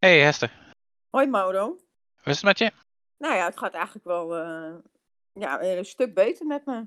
Hey 0.00 0.20
Hester, 0.20 0.52
Hoi 1.10 1.26
Mauro. 1.26 1.64
hoe 1.66 1.78
is 2.24 2.34
het 2.36 2.44
met 2.44 2.58
je? 2.58 2.72
Nou 3.18 3.34
ja, 3.34 3.44
het 3.44 3.58
gaat 3.58 3.74
eigenlijk 3.74 4.04
wel 4.04 4.36
eh, 4.36 4.74
ja, 5.32 5.58
weer 5.58 5.78
een 5.78 5.84
stuk 5.84 6.14
beter 6.14 6.46
met 6.46 6.66
me. 6.66 6.86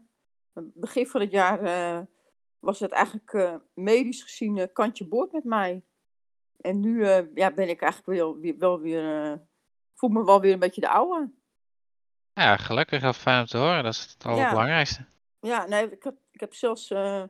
Begin 0.54 1.08
van 1.08 1.22
het 1.22 1.32
jaar 1.32 1.62
eh, 1.62 2.00
was 2.60 2.80
het 2.80 2.92
eigenlijk 2.92 3.34
eh, 3.34 3.56
medisch 3.74 4.24
gezien 4.24 4.58
eh, 4.58 4.68
kantje 4.74 5.08
boord 5.08 5.32
met 5.32 5.44
mij. 5.44 5.84
En 6.62 6.80
nu 6.80 7.06
eh, 7.06 7.36
ja, 7.36 7.52
ben 7.52 7.70
ik 7.70 7.82
eigenlijk 7.82 8.20
wel 8.20 8.38
weer, 8.38 8.58
wel 8.58 8.80
weer 8.80 9.32
eh, 9.32 9.38
voel 9.94 10.10
me 10.10 10.24
wel 10.26 10.42
weer 10.42 10.54
een 10.54 10.60
beetje 10.60 10.82
de 10.82 10.90
oude. 10.90 11.32
Ja, 12.34 12.58
gelukkig 12.58 13.04
en 13.04 13.14
fijn 13.14 13.40
om 13.40 13.46
te 13.46 13.58
horen. 13.58 13.84
Dat 13.84 13.94
is 13.94 14.02
het 14.14 14.26
allerbelangrijkste. 14.26 15.06
Ja, 15.40 15.66
nee, 15.66 15.92
ik, 15.92 16.04
had, 16.04 16.16
ik 16.32 16.40
heb 16.40 16.54
zelfs 16.54 16.92
eh, 16.92 17.24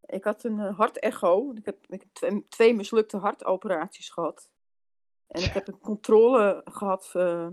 ik 0.00 0.24
had 0.24 0.44
een 0.44 0.60
eh, 0.60 0.76
hartecho. 0.76 1.52
Ik 1.54 1.64
heb, 1.64 1.86
ik 1.86 2.04
heb 2.20 2.42
twee 2.48 2.74
mislukte 2.74 3.16
hartoperaties 3.16 4.10
gehad. 4.10 4.50
En 5.30 5.42
ik 5.42 5.52
heb 5.52 5.68
een 5.68 5.78
controle 5.78 6.60
gehad 6.64 7.10
eh, 7.12 7.48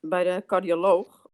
bij 0.00 0.24
de 0.24 0.42
cardioloog. 0.46 1.26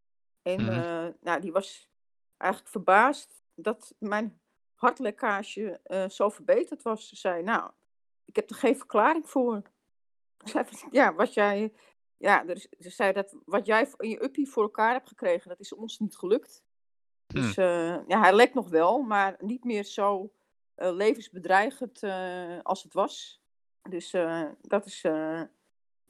En 0.42 0.60
Mhm. 0.62 0.70
eh, 0.70 1.06
nou, 1.20 1.40
die 1.40 1.52
was 1.52 1.88
eigenlijk 2.36 2.72
verbaasd 2.72 3.42
dat 3.54 3.94
mijn 3.98 4.40
hartlekkage 4.74 5.80
eh, 5.82 6.08
zo 6.08 6.28
verbeterd 6.28 6.82
was. 6.82 7.08
Ze 7.08 7.16
zei, 7.16 7.42
nou, 7.42 7.70
ik 8.24 8.36
heb 8.36 8.50
er 8.50 8.56
geen 8.56 8.76
verklaring 8.76 9.28
voor. 9.28 9.62
Ik 10.38 10.48
zei, 10.48 10.64
ja, 10.90 11.14
wat 11.14 11.34
jij, 11.34 11.72
ja, 12.16 12.46
er 12.46 12.56
ze 12.78 12.90
zei 12.90 13.12
dat 13.12 13.36
wat 13.44 13.66
jij 13.66 13.88
in 13.98 14.08
je 14.08 14.22
uppie 14.24 14.48
voor 14.48 14.62
elkaar 14.62 14.92
hebt 14.92 15.08
gekregen, 15.08 15.48
dat 15.48 15.60
is 15.60 15.74
ons 15.74 15.98
niet 15.98 16.16
gelukt. 16.16 16.62
Dus 17.26 17.56
eh, 17.56 18.06
ja, 18.06 18.20
hij 18.20 18.34
lekt 18.34 18.54
nog 18.54 18.68
wel, 18.68 19.02
maar 19.02 19.36
niet 19.38 19.64
meer 19.64 19.84
zo 19.84 20.32
levensbedreigend 20.74 22.02
als 22.62 22.82
het 22.82 22.92
was. 22.94 23.42
Dus 23.82 24.10
dat 24.60 24.86
is, 24.86 25.04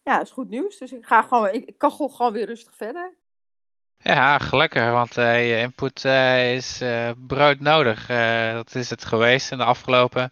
ja, 0.05 0.21
is 0.21 0.31
goed 0.31 0.49
nieuws. 0.49 0.79
Dus 0.79 0.93
ik, 0.93 1.07
ga 1.07 1.23
gewoon, 1.23 1.49
ik, 1.49 1.65
ik 1.65 1.79
kan 1.79 1.91
gewoon, 1.91 2.33
weer 2.33 2.47
rustig 2.47 2.75
verder. 2.77 3.15
Ja, 3.97 4.39
gelukkig, 4.39 4.91
want 4.91 5.17
eh, 5.17 5.51
je 5.51 5.61
input 5.61 6.05
eh, 6.05 6.55
is 6.55 6.81
eh 6.81 7.11
broodnodig. 7.27 8.07
Dat 8.53 8.75
is 8.75 8.91
het 8.91 9.05
geweest 9.05 9.51
in 9.51 9.59
de 9.59 9.65
afgelopen 9.65 10.31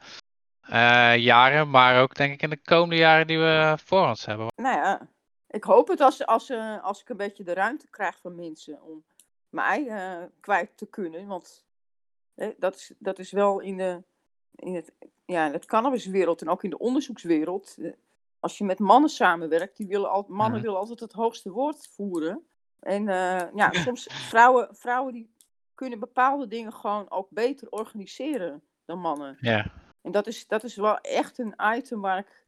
jaren, 1.16 1.70
maar 1.70 2.02
ook 2.02 2.14
denk 2.14 2.32
ik 2.32 2.42
in 2.42 2.50
de 2.50 2.62
komende 2.62 2.96
jaren 2.96 3.26
die 3.26 3.38
we 3.38 3.74
voor 3.84 4.06
ons 4.06 4.26
hebben. 4.26 4.46
Nou 4.56 4.76
ja, 4.76 5.08
ik 5.48 5.64
hoop 5.64 5.88
het 5.88 6.00
als, 6.00 6.26
als, 6.26 6.50
als 6.82 7.00
ik 7.00 7.08
een 7.08 7.16
beetje 7.16 7.44
de 7.44 7.54
ruimte 7.54 7.86
krijg 7.90 8.18
van 8.20 8.34
mensen 8.34 8.82
om 8.82 9.04
mij 9.48 9.86
kwijt 10.40 10.76
te 10.76 10.86
kunnen. 10.86 11.26
Want 11.26 11.64
dat, 12.58 12.74
is, 12.74 12.92
dat 12.98 13.18
is 13.18 13.30
wel 13.30 13.60
in 13.60 13.76
de, 13.76 14.02
in 14.54 14.74
het, 14.74 14.92
ja, 15.24 15.46
in 15.46 15.52
het 15.52 15.64
cannabiswereld 15.64 16.40
en 16.40 16.48
ook 16.48 16.64
in 16.64 16.70
de 16.70 16.78
onderzoekswereld. 16.78 17.76
Als 18.42 18.58
je 18.58 18.64
met 18.64 18.78
mannen 18.78 19.10
samenwerkt, 19.10 19.76
die 19.76 19.86
willen 19.86 20.10
al, 20.10 20.24
mannen 20.28 20.52
Mhm. 20.58 20.62
willen 20.62 20.78
altijd 20.80 21.00
het 21.00 21.12
hoogste 21.12 21.50
woord 21.50 21.88
voeren. 21.94 22.46
En 22.80 23.08
eh, 23.08 23.48
ja, 23.54 23.72
soms 23.72 24.06
vrouwen, 24.10 24.76
vrouwen 24.76 25.12
die 25.12 25.34
kunnen 25.74 25.98
bepaalde 25.98 26.46
dingen 26.46 26.72
gewoon 26.72 27.10
ook 27.10 27.26
beter 27.30 27.68
organiseren 27.70 28.62
dan 28.84 28.98
mannen. 28.98 29.36
Ja, 29.40 29.72
En 30.02 30.12
dat 30.12 30.26
is, 30.26 30.46
dat 30.46 30.64
is 30.64 30.76
wel 30.76 30.98
echt 30.98 31.38
een 31.38 31.54
item 31.74 32.00
waar 32.00 32.18
ik 32.18 32.44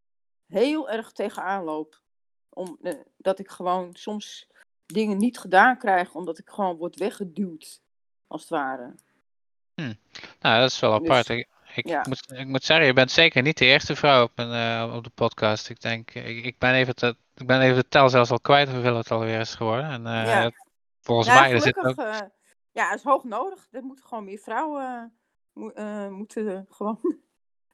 heel 0.47 0.91
erg 0.91 1.13
tegenaan 1.13 1.65
loop. 1.65 2.01
Om, 2.49 2.79
eh, 2.83 2.95
dat 3.17 3.39
ik 3.39 3.51
gewoon 3.51 3.95
soms 3.97 4.49
dingen 4.87 5.17
niet 5.17 5.39
gedaan 5.39 5.79
krijg, 5.79 6.15
omdat 6.15 6.39
ik 6.39 6.49
gewoon 6.51 6.77
word 6.77 6.97
weggeduwd, 6.99 7.83
als 8.27 8.41
het 8.41 8.51
ware. 8.51 8.95
nou 9.75 10.61
dat 10.61 10.71
is 10.71 10.81
wel 10.81 10.99
Dus, 10.99 11.09
apart. 11.09 11.47
Ik, 11.77 11.89
ja. 11.89 12.05
moet, 12.09 12.33
ik 12.33 12.47
moet 12.47 12.65
zeggen, 12.65 12.87
je 12.87 12.93
bent 12.93 13.11
zeker 13.11 13.43
niet 13.43 13.59
de 13.59 13.65
eerste 13.65 13.97
vrouw 13.97 14.23
op, 14.23 14.33
een, 14.35 14.53
eh, 14.53 14.93
op 14.97 15.05
de 15.05 15.11
podcast. 15.11 15.69
Ik 15.69 15.81
denk, 15.81 16.11
ik, 16.15 16.45
ik, 16.45 16.59
ben 16.59 16.75
even 16.75 16.95
te, 16.95 17.17
ik 17.35 17.47
ben 17.47 17.61
even 17.61 17.77
de 17.77 17.89
tel 17.89 18.09
zelfs 18.09 18.31
al 18.31 18.41
kwijt 18.41 18.71
hoeveel 18.71 18.97
het 18.97 19.11
alweer 19.11 19.41
is 19.41 19.55
geworden. 19.55 19.91
En 19.91 20.07
eh, 20.07 20.25
Ja. 20.27 20.53
volgens 21.01 21.29
mij 21.29 21.53
er 21.53 21.61
zit 21.61 21.77
ook... 21.85 21.97
eh, 21.97 22.21
ja, 22.73 22.89
het 22.89 22.99
is 22.99 23.05
hoog 23.05 23.25
nodig. 23.25 23.67
Er 23.71 23.83
moeten 23.85 24.05
gewoon 24.05 24.25
meer 24.25 24.39
vrouwen 24.39 25.13
mo- 25.53 26.11
moeten 26.11 26.67
gewoon 26.71 27.01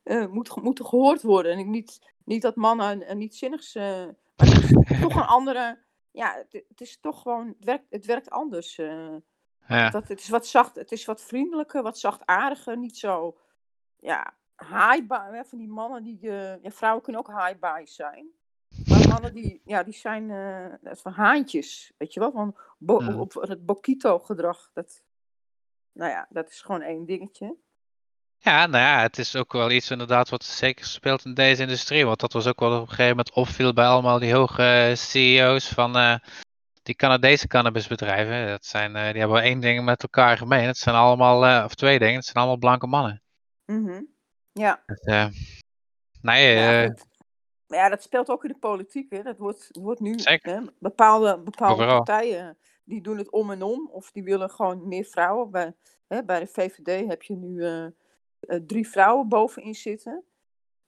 moet, 0.35 0.57
moeten 0.63 0.87
gehoord 0.87 1.23
worden. 1.23 1.53
En 1.53 1.59
ik 1.59 1.67
niet, 1.67 2.13
niet 2.25 2.43
dat 2.43 2.57
mannen 2.57 3.07
en 3.07 3.19
niet 3.19 3.37
zinnigs, 3.37 3.75
maar 3.75 4.15
het 4.37 4.63
is 4.63 5.01
toch 5.03 5.15
een 5.15 5.23
andere. 5.27 5.79
Ja, 6.13 6.35
het, 6.35 6.65
het 6.69 6.81
is 6.81 6.99
toch 7.01 7.23
gewoon, 7.23 7.47
het 7.47 7.65
werkt, 7.65 7.87
het 7.91 8.07
werkt 8.07 8.31
anders. 8.31 8.79
Ja. 9.69 9.91
Dat, 9.91 10.09
het 10.09 10.21
is 10.21 10.29
wat 10.29 10.47
zacht, 10.47 10.77
het 10.77 10.93
is 10.93 11.05
wat 11.05 11.23
vriendelijker, 11.23 11.83
wat 11.83 11.99
zachtaardiger, 11.99 12.79
niet 12.79 12.97
zo, 12.97 13.39
ja, 14.01 14.35
high 14.61 15.33
hè, 15.33 15.45
van 15.45 15.59
die 15.59 15.69
mannen 15.69 16.03
die, 16.03 16.19
eh, 16.31 16.63
ja, 16.63 16.71
vrouwen 16.71 17.03
kunnen 17.03 17.21
ook 17.27 17.43
high 17.63 17.87
zijn. 17.87 18.27
Maar 18.87 19.09
mannen 19.09 19.35
die, 19.35 19.61
ja, 19.65 19.83
die 19.83 19.95
zijn 19.95 20.29
dat 20.83 20.93
is 20.93 21.01
van 21.01 21.13
haantjes, 21.13 21.93
weet 21.97 22.15
je 22.15 22.21
wel, 22.21 22.33
van 22.33 22.57
bo- 22.79 23.19
op 23.19 23.33
het 23.35 23.67
boquito 23.67 24.19
gedrag. 24.19 24.71
Dat, 24.75 25.03
nou 25.93 26.11
ja, 26.11 26.27
dat 26.29 26.49
is 26.49 26.61
gewoon 26.61 26.83
één 26.83 27.07
dingetje. 27.07 27.57
Ja, 28.39 28.67
nou 28.67 28.85
ja, 28.85 29.01
het 29.01 29.19
is 29.19 29.37
ook 29.37 29.53
wel 29.53 29.71
iets 29.71 29.91
inderdaad 29.91 30.29
wat 30.29 30.45
zeker 30.45 30.85
speelt 30.85 31.25
in 31.25 31.35
deze 31.35 31.63
industrie. 31.63 32.07
Want 32.07 32.21
dat 32.21 32.33
was 32.33 32.47
ook 32.47 32.61
wel 32.61 32.75
op 32.75 32.81
een 32.81 32.89
gegeven 32.89 33.09
moment 33.09 33.33
opviel 33.33 33.73
bij 33.73 33.87
allemaal 33.87 34.19
die 34.19 34.35
hoge 34.35 34.63
eh, 34.63 34.95
CEO's 34.95 35.69
van 35.69 36.21
die 36.83 36.95
Canadese 36.95 37.47
cannabisbedrijven. 37.47 38.49
Dat 38.49 38.65
zijn, 38.65 38.93
die 38.93 39.01
hebben 39.03 39.31
wel 39.31 39.41
één 39.41 39.61
ding 39.61 39.85
met 39.85 40.03
elkaar 40.03 40.37
gemeen. 40.37 40.67
Het 40.67 40.79
zijn 40.79 40.97
allemaal, 40.97 41.65
of 41.65 41.75
twee 41.75 41.99
dingen, 41.99 42.15
het 42.15 42.25
zijn 42.25 42.37
allemaal 42.37 42.57
blanke 42.57 42.87
mannen. 42.87 43.23
Mhm. 43.71 44.03
Ja, 44.53 44.83
Dus, 44.87 45.01
eh, 45.01 45.27
nee, 46.23 46.55
ja, 46.55 46.85
eh. 46.85 46.91
Maar 47.67 47.79
ja, 47.79 47.89
dat 47.89 48.03
speelt 48.03 48.29
ook 48.29 48.45
in 48.45 48.53
de 48.53 48.59
politiek. 48.59 49.11
Hè. 49.11 49.23
Dat 49.23 49.39
wordt, 49.39 49.69
wordt 49.73 50.01
nu 50.01 50.15
hè, 50.25 50.61
bepaalde, 50.79 51.39
bepaalde 51.39 51.83
Overal. 51.83 52.03
partijen 52.03 52.59
die 52.85 53.01
doen 53.01 53.19
het 53.19 53.31
om 53.31 53.51
en 53.51 53.63
om. 53.63 53.89
Of 53.89 54.11
die 54.11 54.25
willen 54.25 54.51
gewoon 54.51 54.89
meer 54.89 55.05
vrouwen. 55.05 55.51
Bij, 55.51 55.75
hè, 56.07 56.25
bij 56.25 56.41
de 56.41 56.47
VVD 56.47 57.09
heb 57.09 57.23
je 57.23 57.37
nu 57.37 57.65
eh, 57.65 58.57
drie 58.67 58.89
vrouwen 58.89 59.29
bovenin 59.29 59.75
zitten. 59.75 60.25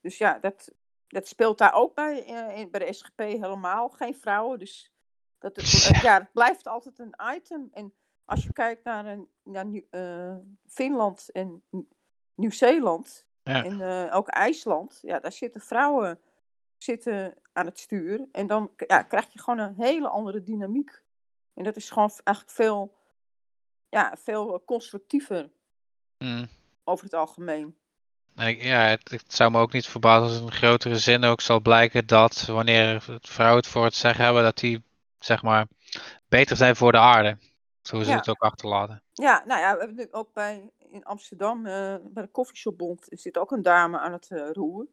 Dus 0.00 0.19
ja, 0.19 0.38
dat, 0.38 0.72
dat 1.09 1.28
speelt 1.28 1.59
daar 1.59 1.75
ook 1.75 1.94
bij. 1.94 2.19
in, 2.54 2.71
bij 2.71 2.87
de 2.87 2.92
SGP 2.92 3.19
helemaal 3.19 3.88
geen 3.88 4.15
vrouwen. 4.15 4.59
Dus 4.59 4.92
dat, 5.38 5.56
het, 5.56 5.91
ja, 6.03 6.19
het 6.19 6.32
blijft 6.32 6.66
altijd 6.66 6.98
een 6.98 7.15
item. 7.34 7.69
En 7.72 7.94
als 8.25 8.42
je 8.42 8.53
kijkt 8.53 8.84
naar, 8.84 9.06
een, 9.06 9.28
naar 9.42 9.66
eh, 9.91 10.37
Finland 10.66 11.31
en 11.32 11.62
Nieuw-Zeeland 12.34 13.25
Ja. 13.43 13.65
en 13.65 13.81
eh, 13.81 14.16
ook 14.16 14.28
IJsland, 14.28 14.98
ja, 15.03 15.20
daar 15.20 15.32
zitten 15.32 15.60
vrouwen 15.60 16.20
zitten 16.78 17.34
aan 17.53 17.66
het 17.66 17.78
stuur. 17.78 18.28
En 18.32 18.47
dan 18.47 18.70
ja, 18.87 19.03
krijg 19.03 19.32
je 19.32 19.38
gewoon 19.38 19.59
een 19.59 19.75
hele 19.76 20.09
andere 20.09 20.42
dynamiek. 20.42 21.03
En 21.54 21.65
dat 21.65 21.76
is 21.76 21.91
gewoon 21.91 22.10
eigenlijk 22.25 22.56
veel, 22.56 22.94
ja, 23.88 24.15
veel 24.19 24.54
eh, 24.54 24.60
constructiever 24.66 25.50
mm, 26.19 26.48
over 26.84 27.04
het 27.04 27.15
algemeen. 27.15 27.76
ja, 28.34 28.81
het, 28.81 29.10
het 29.10 29.34
zou 29.34 29.50
me 29.50 29.59
ook 29.60 29.72
niet 29.72 29.87
verbazen 29.87 30.28
als 30.28 30.38
in 30.38 30.44
een 30.47 30.53
grotere 30.53 30.98
zin 30.98 31.25
ook 31.25 31.41
zal 31.41 31.60
blijken 31.60 32.06
dat 32.06 32.44
wanneer 32.47 33.03
vrouwen 33.21 33.56
het 33.59 33.66
voor 33.66 33.84
het 33.84 33.94
zeggen 33.94 34.25
hebben, 34.25 34.42
dat 34.42 34.59
die, 34.59 34.82
zeg 35.19 35.42
maar, 35.42 35.66
beter 36.28 36.56
zijn 36.56 36.76
voor 36.76 36.92
de 36.92 36.98
aarde. 36.98 37.38
Zo 37.82 38.03
ze 38.03 38.10
Ja. 38.10 38.16
het 38.16 38.28
ook 38.28 38.42
achterlaten. 38.42 39.03
Ja, 39.12 39.42
nou 39.47 39.60
ja, 39.60 39.72
we 39.72 39.78
hebben 39.78 39.97
nu 39.97 40.09
ook 40.10 40.32
bij 40.32 40.71
in 40.92 41.04
Amsterdam, 41.04 41.66
eh, 41.66 41.94
bij 42.03 42.22
de 42.22 42.28
Koffieshopbond, 42.30 43.06
zit 43.10 43.38
ook 43.38 43.50
een 43.50 43.62
dame 43.62 43.98
aan 43.98 44.12
het 44.12 44.30
eh, 44.30 44.50
roer. 44.50 44.86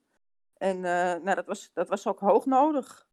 En 0.57 0.75
eh, 0.75 1.23
nou, 1.23 1.35
dat, 1.35 1.45
was, 1.45 1.69
dat 1.73 1.89
was 1.89 2.07
ook 2.07 2.19
hoog 2.19 2.45
nodig. 2.45 3.07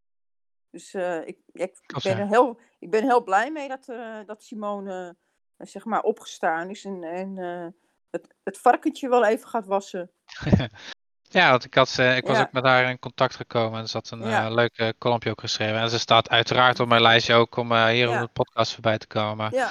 Dus 0.71 0.95
ik, 1.25 1.39
ik, 1.53 1.81
ben 2.03 2.19
er 2.19 2.27
heel, 2.27 2.61
ik 2.79 2.91
ben 2.91 3.03
heel 3.03 3.23
blij 3.23 3.51
mee 3.51 3.69
dat, 3.69 3.85
dat 4.27 4.43
Simone 4.43 5.17
zeg 5.59 5.85
maar 5.85 6.03
opgestaan 6.03 6.71
is 6.71 6.85
en, 6.85 7.05
en 7.05 7.37
het, 8.11 8.35
het 8.45 8.59
varkentje 8.59 9.09
wel 9.09 9.25
even 9.25 9.49
gaat 9.49 9.67
wassen. 9.67 10.11
Ja, 11.29 11.51
want 11.51 11.65
ik, 11.65 11.75
had, 11.75 11.89
ik 11.99 12.27
was 12.27 12.37
Ja. 12.37 12.43
ook 12.43 12.53
met 12.53 12.65
haar 12.65 12.91
in 12.91 12.99
contact 12.99 13.37
gekomen 13.37 13.81
en 13.81 13.89
ze 13.89 13.97
had 13.97 14.11
een 14.11 14.29
Ja. 14.29 14.49
leuk 14.51 14.95
kolompje 14.99 15.31
ook 15.31 15.41
geschreven. 15.41 15.79
En 15.79 15.91
ze 15.91 15.99
staat 15.99 16.29
uiteraard 16.29 16.81
op 16.81 16.89
mijn 16.89 17.03
lijstje 17.03 17.35
ook 17.35 17.57
om 17.57 17.73
hier 17.75 18.09
Ja. 18.09 18.15
op 18.23 18.27
de 18.27 18.33
podcast 18.33 18.73
voorbij 18.73 18.99
te 18.99 19.07
komen. 19.07 19.51
Ja, 19.55 19.71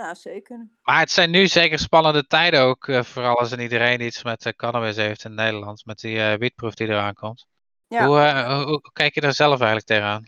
ja 0.00 0.14
zeker. 0.14 0.68
maar 0.82 0.98
het 0.98 1.10
zijn 1.10 1.30
nu 1.30 1.46
zeker 1.46 1.78
spannende 1.78 2.26
tijden 2.26 2.60
ook, 2.60 2.88
eh, 2.88 3.02
vooral 3.02 3.38
als 3.38 3.52
er 3.52 3.60
iedereen 3.60 4.00
iets 4.00 4.22
met 4.22 4.46
eh, 4.46 4.52
cannabis 4.52 4.96
heeft 4.96 5.24
in 5.24 5.34
Nederland, 5.34 5.86
met 5.86 6.00
die 6.00 6.18
eh 6.18 6.38
wietproef 6.38 6.74
die 6.74 6.88
eraan 6.88 7.14
komt. 7.14 7.46
Ja. 7.86 8.06
Hoe, 8.06 8.54
hoe, 8.54 8.64
hoe 8.64 8.92
kijk 8.92 9.14
je 9.14 9.20
daar 9.20 9.34
zelf 9.34 9.58
eigenlijk 9.58 9.86
tegenaan? 9.86 10.24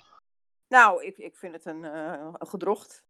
Nou, 0.69 1.05
ik, 1.05 1.17
ik 1.17 1.37
vind 1.37 1.55
het 1.55 1.67
een, 1.67 1.83
een 1.83 2.47
gedrocht. 2.49 3.05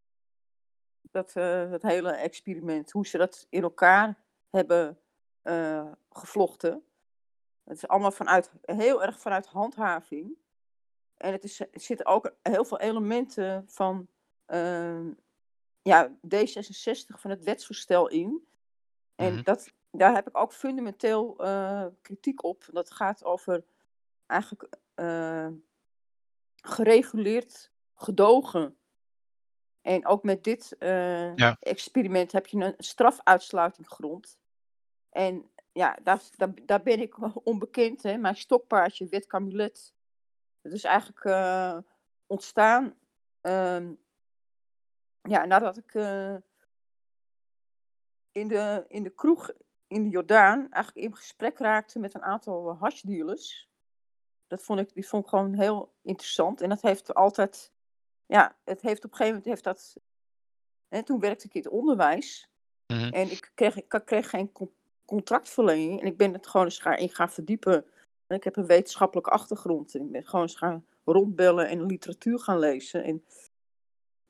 Dat, 1.10 1.34
hele 1.82 2.10
experiment, 2.10 2.92
hoe 2.92 3.06
ze 3.06 3.18
dat 3.18 3.46
in 3.50 3.62
elkaar 3.62 4.18
hebben 4.50 4.98
gevlochten. 6.10 6.82
Het 7.64 7.76
is 7.76 7.88
allemaal 7.88 8.10
vanuit, 8.10 8.52
heel 8.62 9.02
erg 9.02 9.20
vanuit 9.20 9.46
handhaving. 9.46 10.36
En 11.16 11.32
het, 11.32 11.44
is, 11.44 11.60
er 11.60 11.68
zitten 11.72 12.06
ook 12.06 12.34
heel 12.42 12.64
veel 12.64 12.80
elementen 12.80 13.64
van 13.66 14.08
ja, 15.82 16.08
D66 16.26 17.06
van 17.18 17.30
het 17.30 17.44
wetsvoorstel 17.44 18.08
in. 18.08 18.46
En 19.14 19.32
Mhm. 19.34 19.42
dat, 19.42 19.72
daar 19.90 20.14
heb 20.14 20.28
ik 20.28 20.36
ook 20.38 20.52
fundamenteel 20.52 21.36
eh, 21.38 21.86
kritiek 22.02 22.44
op. 22.44 22.64
Dat 22.72 22.90
gaat 22.90 23.24
over 23.24 23.64
eigenlijk 24.26 24.68
eh, 24.94 25.48
gereguleerd 26.56 27.70
gedogen. 27.94 28.76
En 29.80 30.06
ook 30.06 30.22
met 30.22 30.44
dit 30.44 30.76
eh, 30.78 31.36
Ja. 31.36 31.56
experiment 31.60 32.32
heb 32.32 32.46
je 32.46 32.58
een 32.58 32.74
strafuitsluitinggrond. 32.78 34.38
En 35.10 35.50
ja, 35.72 35.98
daar, 36.02 36.22
daar, 36.36 36.52
daar 36.66 36.82
ben 36.82 37.00
ik 37.00 37.14
onbekend. 37.44 38.02
Hè. 38.02 38.16
Mijn 38.16 38.36
stokpaardje, 38.36 39.06
Wet 39.06 39.26
Camulet, 39.26 39.92
dat 40.60 40.72
is 40.72 40.84
eigenlijk 40.84 41.36
ontstaan 42.26 42.94
ehm, 43.40 43.92
ja, 45.22 45.44
nadat 45.44 45.76
ik 45.76 45.94
eh, 45.94 46.34
in, 48.32 48.48
de, 48.48 48.84
in 48.88 49.02
de 49.02 49.10
kroeg 49.10 49.50
in 49.92 50.02
de 50.02 50.08
Jordaan 50.08 50.70
eigenlijk 50.70 51.06
in 51.06 51.16
gesprek 51.16 51.58
raakte 51.58 51.98
met 51.98 52.14
een 52.14 52.22
aantal 52.22 52.76
hashdealers. 52.76 53.70
Dat 54.46 54.62
vond 54.62 54.80
ik, 54.80 54.94
die 54.94 55.06
vond 55.06 55.22
ik 55.22 55.28
gewoon 55.28 55.54
heel 55.54 55.92
interessant. 56.02 56.60
En 56.60 56.68
dat 56.68 56.82
heeft 56.82 57.14
altijd, 57.14 57.72
ja, 58.26 58.56
het 58.64 58.80
heeft 58.80 59.04
op 59.04 59.10
een 59.10 59.16
gegeven 59.16 59.38
moment 59.38 59.44
heeft 59.44 59.64
dat. 59.64 59.96
En 60.88 61.04
toen 61.04 61.20
werkte 61.20 61.46
ik 61.46 61.54
in 61.54 61.62
het 61.62 61.70
onderwijs. 61.70 62.50
Mhm. 62.86 63.08
En 63.08 63.30
ik 63.30 63.50
kreeg, 63.54 63.76
ik 63.76 64.02
kreeg 64.04 64.30
geen 64.30 64.52
con- 64.52 64.74
contractverlening. 65.04 66.00
En 66.00 66.06
ik 66.06 66.16
ben 66.16 66.32
het 66.32 66.46
gewoon 66.46 66.66
eens 66.66 66.78
gaan, 66.78 66.96
in 66.96 67.08
gaan 67.08 67.30
verdiepen. 67.30 67.84
En 68.26 68.36
ik 68.36 68.44
heb 68.44 68.56
een 68.56 68.66
wetenschappelijke 68.66 69.30
achtergrond. 69.30 69.94
En 69.94 70.04
ik 70.04 70.10
ben 70.10 70.26
gewoon 70.26 70.42
eens 70.42 70.56
gaan 70.56 70.86
rondbellen 71.04 71.68
en 71.68 71.86
literatuur 71.86 72.38
gaan 72.38 72.58
lezen. 72.58 73.04
En 73.04 73.24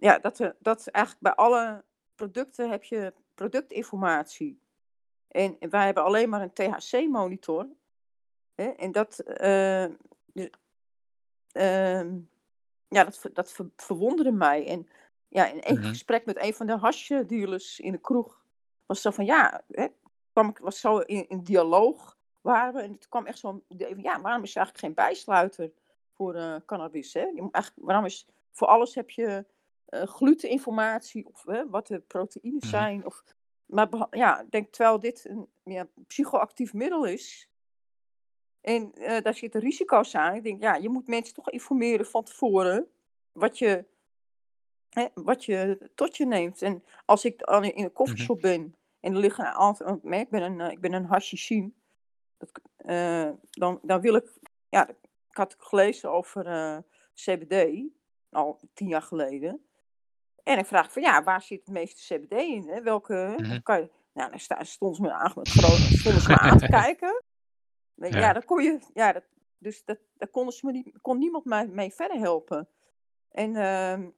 ja, 0.02 0.18
dat, 0.18 0.38
er- 0.38 0.56
dat 0.58 0.86
eigenlijk 0.86 1.24
bij 1.24 1.34
alle 1.34 1.84
producten 2.14 2.70
heb 2.70 2.84
je 2.84 3.12
productinformatie. 3.34 4.60
En 5.28 5.56
wij 5.70 5.84
hebben 5.84 6.04
alleen 6.04 6.28
maar 6.28 6.42
een 6.42 6.52
THC-monitor. 6.52 7.66
En 8.54 8.92
dat, 8.92 9.18
eh, 9.18 9.86
dus, 10.32 10.50
ehm, 11.52 12.18
ja, 12.88 13.04
dat, 13.04 13.20
dat 13.32 13.52
ver- 13.52 13.70
verwonderde 13.76 14.32
mij. 14.32 14.66
En 14.66 14.88
ja, 15.28 15.46
in 15.46 15.60
een 15.64 15.78
Mhm. 15.78 15.88
gesprek 15.88 16.24
met 16.24 16.42
een 16.42 16.54
van 16.54 16.66
de 16.66 16.76
hashdealers 16.76 17.80
in 17.80 17.92
de 17.92 17.98
kroeg 18.00 18.44
was 18.86 19.00
zo 19.00 19.10
van 19.10 19.24
ja, 19.24 19.62
hè, 19.68 19.86
kwam 20.32 20.48
ik 20.48 20.58
was 20.58 20.80
zo 20.80 20.98
in, 20.98 21.28
in 21.28 21.42
dialoog 21.42 22.16
waren 22.40 22.74
we 22.74 22.80
en 22.80 22.92
het 22.92 23.08
kwam 23.08 23.26
echt 23.26 23.38
zo'n 23.38 23.64
idee 23.68 23.94
van 23.94 24.02
ja, 24.02 24.20
waarom 24.20 24.42
is 24.42 24.50
er 24.50 24.56
eigenlijk 24.56 24.86
geen 24.86 25.04
bijsluiter 25.06 25.72
voor 26.12 26.34
eh, 26.34 26.56
cannabis? 26.66 27.12
Hè? 27.14 27.20
Je 27.20 27.42
moet 27.42 27.54
eigenlijk, 27.54 27.86
waarom 27.86 28.04
is 28.04 28.26
voor 28.50 28.66
alles 28.66 28.94
heb 28.94 29.10
je 29.10 29.26
eh 29.26 29.38
gluteninformatie 29.92 31.26
of 31.26 31.44
wat 31.70 31.86
de 31.86 32.00
proteïnen 32.00 32.58
Mhm. 32.60 32.68
zijn 32.68 33.06
of 33.06 33.24
maar 33.72 34.06
ja, 34.10 34.46
denk 34.50 34.72
terwijl 34.72 35.00
dit 35.00 35.24
een 35.28 35.48
ja, 35.62 35.88
psychoactief 36.06 36.72
middel 36.72 37.04
is. 37.04 37.48
En 38.60 38.92
eh, 38.94 39.22
daar 39.22 39.34
zitten 39.34 39.60
risico's 39.60 40.14
aan. 40.14 40.34
Ik 40.34 40.42
denk, 40.42 40.62
ja, 40.62 40.74
je 40.74 40.88
moet 40.88 41.06
mensen 41.06 41.34
toch 41.34 41.50
informeren 41.50 42.06
van 42.06 42.24
tevoren 42.24 42.90
wat 43.32 43.58
je, 43.58 43.84
hè, 44.88 45.06
wat 45.14 45.44
je 45.44 45.90
tot 45.94 46.16
je 46.16 46.26
neemt. 46.26 46.62
En 46.62 46.84
als 47.04 47.24
ik 47.24 47.40
in 47.40 47.84
een 47.84 47.92
koffieshop 47.92 48.40
ben 48.40 48.76
en 49.00 49.12
er 49.12 49.18
liggen 49.18 49.54
want 49.84 50.04
ik 50.04 50.30
ben 50.30 50.42
een, 50.42 50.60
eh, 50.60 50.70
ik 50.70 50.80
ben 50.80 50.92
een 50.92 51.04
hashishin, 51.04 51.74
dat, 52.36 52.60
eh, 52.76 53.30
dan, 53.50 53.80
dan 53.82 54.00
wil 54.00 54.14
ik, 54.14 54.38
ja, 54.68 54.88
ik 54.88 55.36
had 55.36 55.56
gelezen 55.58 56.10
over 56.10 56.46
eh, 56.46 56.78
CBD, 57.14 57.84
al 58.30 58.60
tien 58.74 58.88
jaar 58.88 59.02
geleden. 59.02 59.66
En 60.42 60.58
ik 60.58 60.66
vraag 60.66 60.92
van 60.92 61.02
ja, 61.02 61.22
waar 61.22 61.42
zit 61.42 61.60
het 61.60 61.68
meeste 61.74 62.14
CBD 62.18 62.32
in? 62.32 62.68
Hè? 62.68 62.82
Welke? 62.82 63.34
Mhm. 63.38 63.62
Kan 63.62 63.80
je, 63.80 63.90
nou, 64.12 64.30
dan 64.30 64.38
sta- 64.38 64.64
stonden 64.64 64.96
ze 64.96 65.02
me 65.02 65.12
aan, 65.12 65.32
met 65.34 65.48
grote, 65.48 65.96
stonden 65.98 66.20
ze 66.22 66.28
me 66.28 66.38
aan 66.38 66.58
te 66.58 66.68
kijken. 66.80 67.22
Ja, 67.94 68.06
Ja. 68.06 68.18
ja 68.18 68.32
dan 68.32 68.44
kon 68.44 68.62
je, 68.62 68.78
ja, 68.94 69.12
dat, 69.12 69.22
dus 69.58 69.84
dat, 69.84 69.98
daar 70.16 70.28
konden 70.28 70.54
ze 70.54 70.66
me 70.66 70.72
niet, 70.72 70.92
kon 71.00 71.18
niemand 71.18 71.44
mij 71.44 71.66
mee 71.66 71.92
verder 71.94 72.18
helpen. 72.18 72.68
En 73.30 73.56
ehm, 73.56 74.08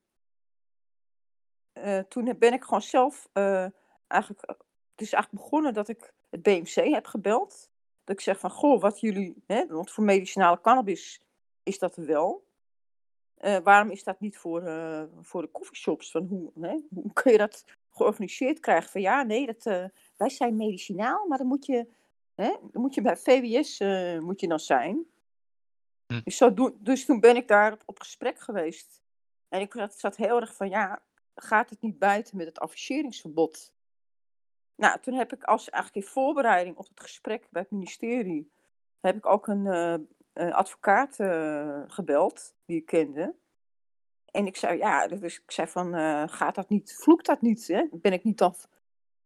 eh, 1.73 1.99
toen 1.99 2.35
ben 2.39 2.53
ik 2.53 2.65
gewoon 2.65 2.83
zelf 2.83 3.29
eh, 3.33 3.67
eigenlijk, 4.07 4.43
eh, 4.43 4.57
het 4.91 5.01
is 5.01 5.13
eigenlijk 5.13 5.45
begonnen 5.45 5.75
dat 5.75 5.89
ik 5.89 6.13
het 6.31 6.43
BMC 6.43 6.75
heb 6.95 7.07
gebeld. 7.07 7.71
Dat 8.05 8.17
ik 8.17 8.23
zeg 8.23 8.39
van, 8.39 8.51
goh, 8.51 8.81
wat 8.81 9.01
jullie, 9.01 9.43
hè, 9.47 9.67
want 9.67 9.91
voor 9.91 10.05
medicinale 10.05 10.61
cannabis 10.61 11.21
is 11.63 11.79
dat 11.79 11.97
er 11.97 12.07
wel. 12.07 12.45
Eh, 13.45 13.57
waarom 13.59 13.91
is 13.91 14.05
dat 14.05 14.21
niet 14.21 14.37
voor, 14.37 14.63
eh, 14.63 15.03
voor 15.21 15.43
de 15.43 15.51
coffeeshops? 15.51 16.11
Van 16.11 16.27
hoe, 16.27 16.51
hè, 16.61 16.79
hoe 16.89 17.13
kun 17.13 17.33
je 17.33 17.39
dat 17.39 17.65
georganiseerd 17.91 18.61
krijgen? 18.61 18.91
Van 18.91 19.01
ja, 19.01 19.23
nee, 19.23 19.47
dat, 19.47 19.67
eh, 19.67 19.85
wij 20.17 20.31
zijn 20.31 20.57
medicinaal, 20.57 21.27
maar 21.27 21.39
dan 21.39 21.47
moet 21.47 21.67
je, 21.67 21.87
hè, 22.35 22.57
dan 22.73 22.83
moet 22.83 22.95
je 22.95 23.01
bij 23.01 23.17
VWS 23.17 23.79
moet 24.21 24.41
je 24.41 24.49
dan 24.49 24.61
zijn. 24.61 25.07
Hm. 26.07 26.21
Dus, 26.25 26.37
zo 26.37 26.75
dus 26.79 27.05
toen 27.05 27.21
ben 27.21 27.37
ik 27.37 27.49
daar 27.49 27.73
op, 27.73 27.83
op 27.85 28.01
gesprek 28.01 28.41
geweest. 28.41 29.03
En 29.49 29.61
ik 29.61 29.73
zat, 29.73 29.99
zat 29.99 30.17
heel 30.17 30.41
erg 30.41 30.55
van, 30.55 30.69
ja, 30.69 31.03
gaat 31.35 31.71
het 31.71 31.81
niet 31.81 31.99
buiten 31.99 32.37
met 32.37 32.47
het 32.47 32.59
afficheringsverbod? 32.59 33.73
Nou, 34.75 35.01
toen 35.01 35.15
heb 35.15 35.33
ik 35.33 35.45
als 35.45 35.71
eigenlijk 35.71 36.07
in 36.07 36.13
voorbereiding 36.13 36.77
op 36.77 36.89
het 36.89 37.01
gesprek 37.01 37.47
bij 37.51 37.63
het 37.63 37.71
ministerie, 37.71 38.51
heb 39.01 39.17
ik 39.17 39.27
ook 39.27 39.47
een 39.47 40.09
advocaat 40.35 41.19
eh, 41.21 41.83
gebeld, 41.87 42.55
die 42.65 42.77
ik 42.77 42.87
kende. 42.87 43.35
En 44.31 44.47
ik 44.47 44.57
zei, 44.57 44.79
ja, 44.79 45.07
dus 45.07 45.39
ik 45.39 45.51
zei 45.51 45.69
van, 45.69 45.95
eh, 45.95 46.23
gaat 46.27 46.55
dat 46.55 46.69
niet, 46.69 46.97
vloekt 47.01 47.27
dat 47.27 47.41
niet? 47.41 47.67
Hè? 47.69 47.85
Ben 47.93 48.13
ik 48.13 48.25
niet 48.25 48.39
dan, 48.39 48.55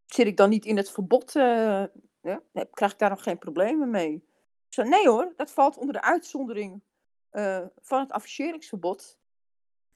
zit 0.07 0.27
ik 0.27 0.37
dan 0.37 0.49
niet 0.49 0.65
in 0.65 0.77
het 0.77 0.91
verbod? 0.91 1.37
eh, 1.37 1.85
hè? 2.21 2.37
Heb- 2.53 2.75
Krijg 2.75 2.93
ik 2.93 2.99
daar 2.99 3.11
nog 3.11 3.23
geen 3.23 3.39
problemen 3.39 3.91
mee? 3.91 4.25
Zei, 4.69 4.89
nee 4.89 5.09
hoor, 5.09 5.33
dat 5.37 5.51
valt 5.51 5.77
onder 5.77 5.93
de 5.95 6.03
uitzondering 6.03 6.83
eh, 7.31 7.67
van 7.83 8.01
het 8.01 8.13
afficheringsverbod. 8.13 9.19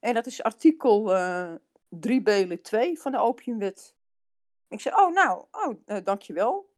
En 0.00 0.14
dat 0.14 0.26
is 0.26 0.42
artikel 0.42 1.14
eh 1.14 1.54
3b 1.88 2.60
2 2.62 3.00
van 3.00 3.12
de 3.12 3.18
opiumwet. 3.18 3.94
Ik 4.68 4.80
zei, 4.80 4.94
oh 4.94 5.12
nou, 5.12 5.44
oh, 5.50 5.80
eh, 5.86 6.04
dankjewel. 6.04 6.71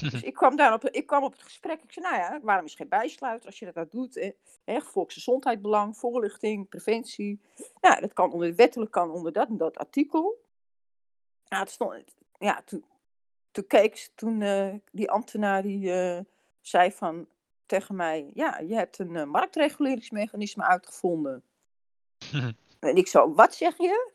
Dus 0.00 0.22
ik 0.30 0.34
kwam, 0.34 0.56
daarop, 0.56 0.88
ik 0.88 1.06
kwam 1.06 1.24
op 1.24 1.32
het 1.32 1.42
gesprek. 1.42 1.82
Ik 1.82 1.92
zei, 1.92 2.06
nou 2.06 2.20
ja, 2.20 2.40
waarom 2.42 2.64
is 2.64 2.74
geen 2.74 2.88
bijsluiter 2.88 3.46
als 3.46 3.58
je 3.58 3.64
dat 3.64 3.74
nou 3.74 3.86
doet? 3.90 4.34
Hè, 4.64 4.80
volksgezondheidsbelang, 4.80 5.96
voorlichting, 5.96 6.68
preventie. 6.68 7.40
Ja, 7.80 8.00
dat 8.00 8.12
kan 8.12 8.32
onder, 8.32 8.54
wettelijk 8.54 8.90
kan 8.90 9.10
onder 9.10 9.32
dat 9.32 9.48
en 9.48 9.56
dat 9.56 9.78
artikel. 9.78 10.44
Ja, 11.44 11.58
het 11.58 11.70
stond, 11.70 12.14
ja 12.38 12.62
toen, 12.64 12.84
toen 13.50 13.66
keek 13.66 14.10
toen 14.14 14.42
eh, 14.42 14.74
die 14.92 15.10
ambtenaar 15.10 15.62
die 15.62 15.92
eh, 15.92 16.20
zei 16.60 16.92
van 16.92 17.28
tegen 17.66 17.94
mij, 17.94 18.30
ja, 18.34 18.58
je 18.58 18.74
hebt 18.74 18.98
een 18.98 19.16
eh, 19.16 19.24
marktreguleringsmechanisme 19.24 20.64
uitgevonden. 20.64 21.42
En 22.80 22.96
ik 22.96 23.06
zo, 23.06 23.34
wat 23.34 23.54
zeg 23.54 23.76
je? 23.76 24.10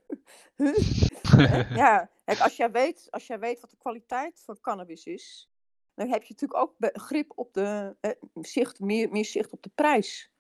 Ja, 1.76 2.10
kijk, 2.26 2.40
als 2.40 2.56
jij, 2.56 2.72
weet, 2.72 3.08
als 3.10 3.28
jij 3.28 3.40
weet 3.40 3.60
wat 3.60 3.70
de 3.70 3.78
kwaliteit 3.78 4.42
van 4.46 4.60
cannabis 4.62 5.06
is, 5.06 5.50
dan 5.98 6.10
heb 6.10 6.24
je 6.24 6.34
natuurlijk 6.34 6.60
ook 6.60 6.74
grip 6.80 7.32
op 7.36 7.54
de, 7.54 7.96
eh, 8.00 8.12
zicht, 8.34 8.80
meer, 8.80 9.12
meer 9.12 9.26
zicht 9.26 9.52
op 9.52 9.64
de 9.64 9.70
prijs. 9.76 10.32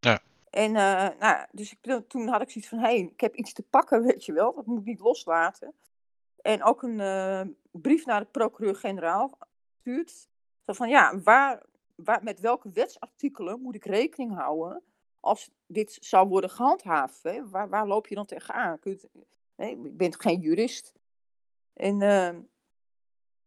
Ja. 0.00 0.22
En 0.50 0.76
eh, 0.76 1.08
nou, 1.18 1.46
dus 1.52 1.72
ik, 1.72 2.00
toen 2.08 2.28
had 2.28 2.42
ik 2.42 2.50
zoiets 2.50 2.70
van, 2.70 2.78
hé, 2.78 2.84
hey, 2.84 2.98
ik 2.98 3.20
heb 3.20 3.34
iets 3.36 3.52
te 3.52 3.62
pakken, 3.62 4.02
weet 4.06 4.24
je 4.24 4.32
wel, 4.32 4.54
dat 4.54 4.66
moet 4.66 4.78
ik 4.78 4.84
niet 4.84 5.00
loslaten. 5.00 5.74
En 6.42 6.62
ook 6.62 6.82
een 6.82 7.00
eh, 7.00 7.42
brief 7.70 8.06
naar 8.06 8.20
de 8.20 8.26
procureur-generaal 8.26 9.38
gestuurd. 9.38 10.28
Zo 10.66 10.72
van, 10.72 10.88
ja, 10.88 11.18
waar, 11.20 11.62
waar, 11.94 12.22
met 12.22 12.40
welke 12.40 12.70
wetsartikelen 12.72 13.60
moet 13.60 13.74
ik 13.74 13.84
rekening 13.84 14.34
houden 14.34 14.82
als 15.20 15.50
dit 15.66 15.98
zou 16.00 16.28
worden 16.28 16.50
gehandhaafd? 16.50 17.22
Hè? 17.22 17.48
Waar, 17.48 17.68
waar 17.68 17.86
loop 17.86 18.06
je 18.06 18.14
dan 18.14 18.26
tegenaan? 18.26 18.78
Kun 18.78 18.90
je, 18.90 18.96
het- 18.96 19.26
hè, 19.54 19.66
ik 19.66 19.96
ben 19.96 20.20
geen 20.20 20.40
jurist. 20.40 20.92
En 21.72 22.00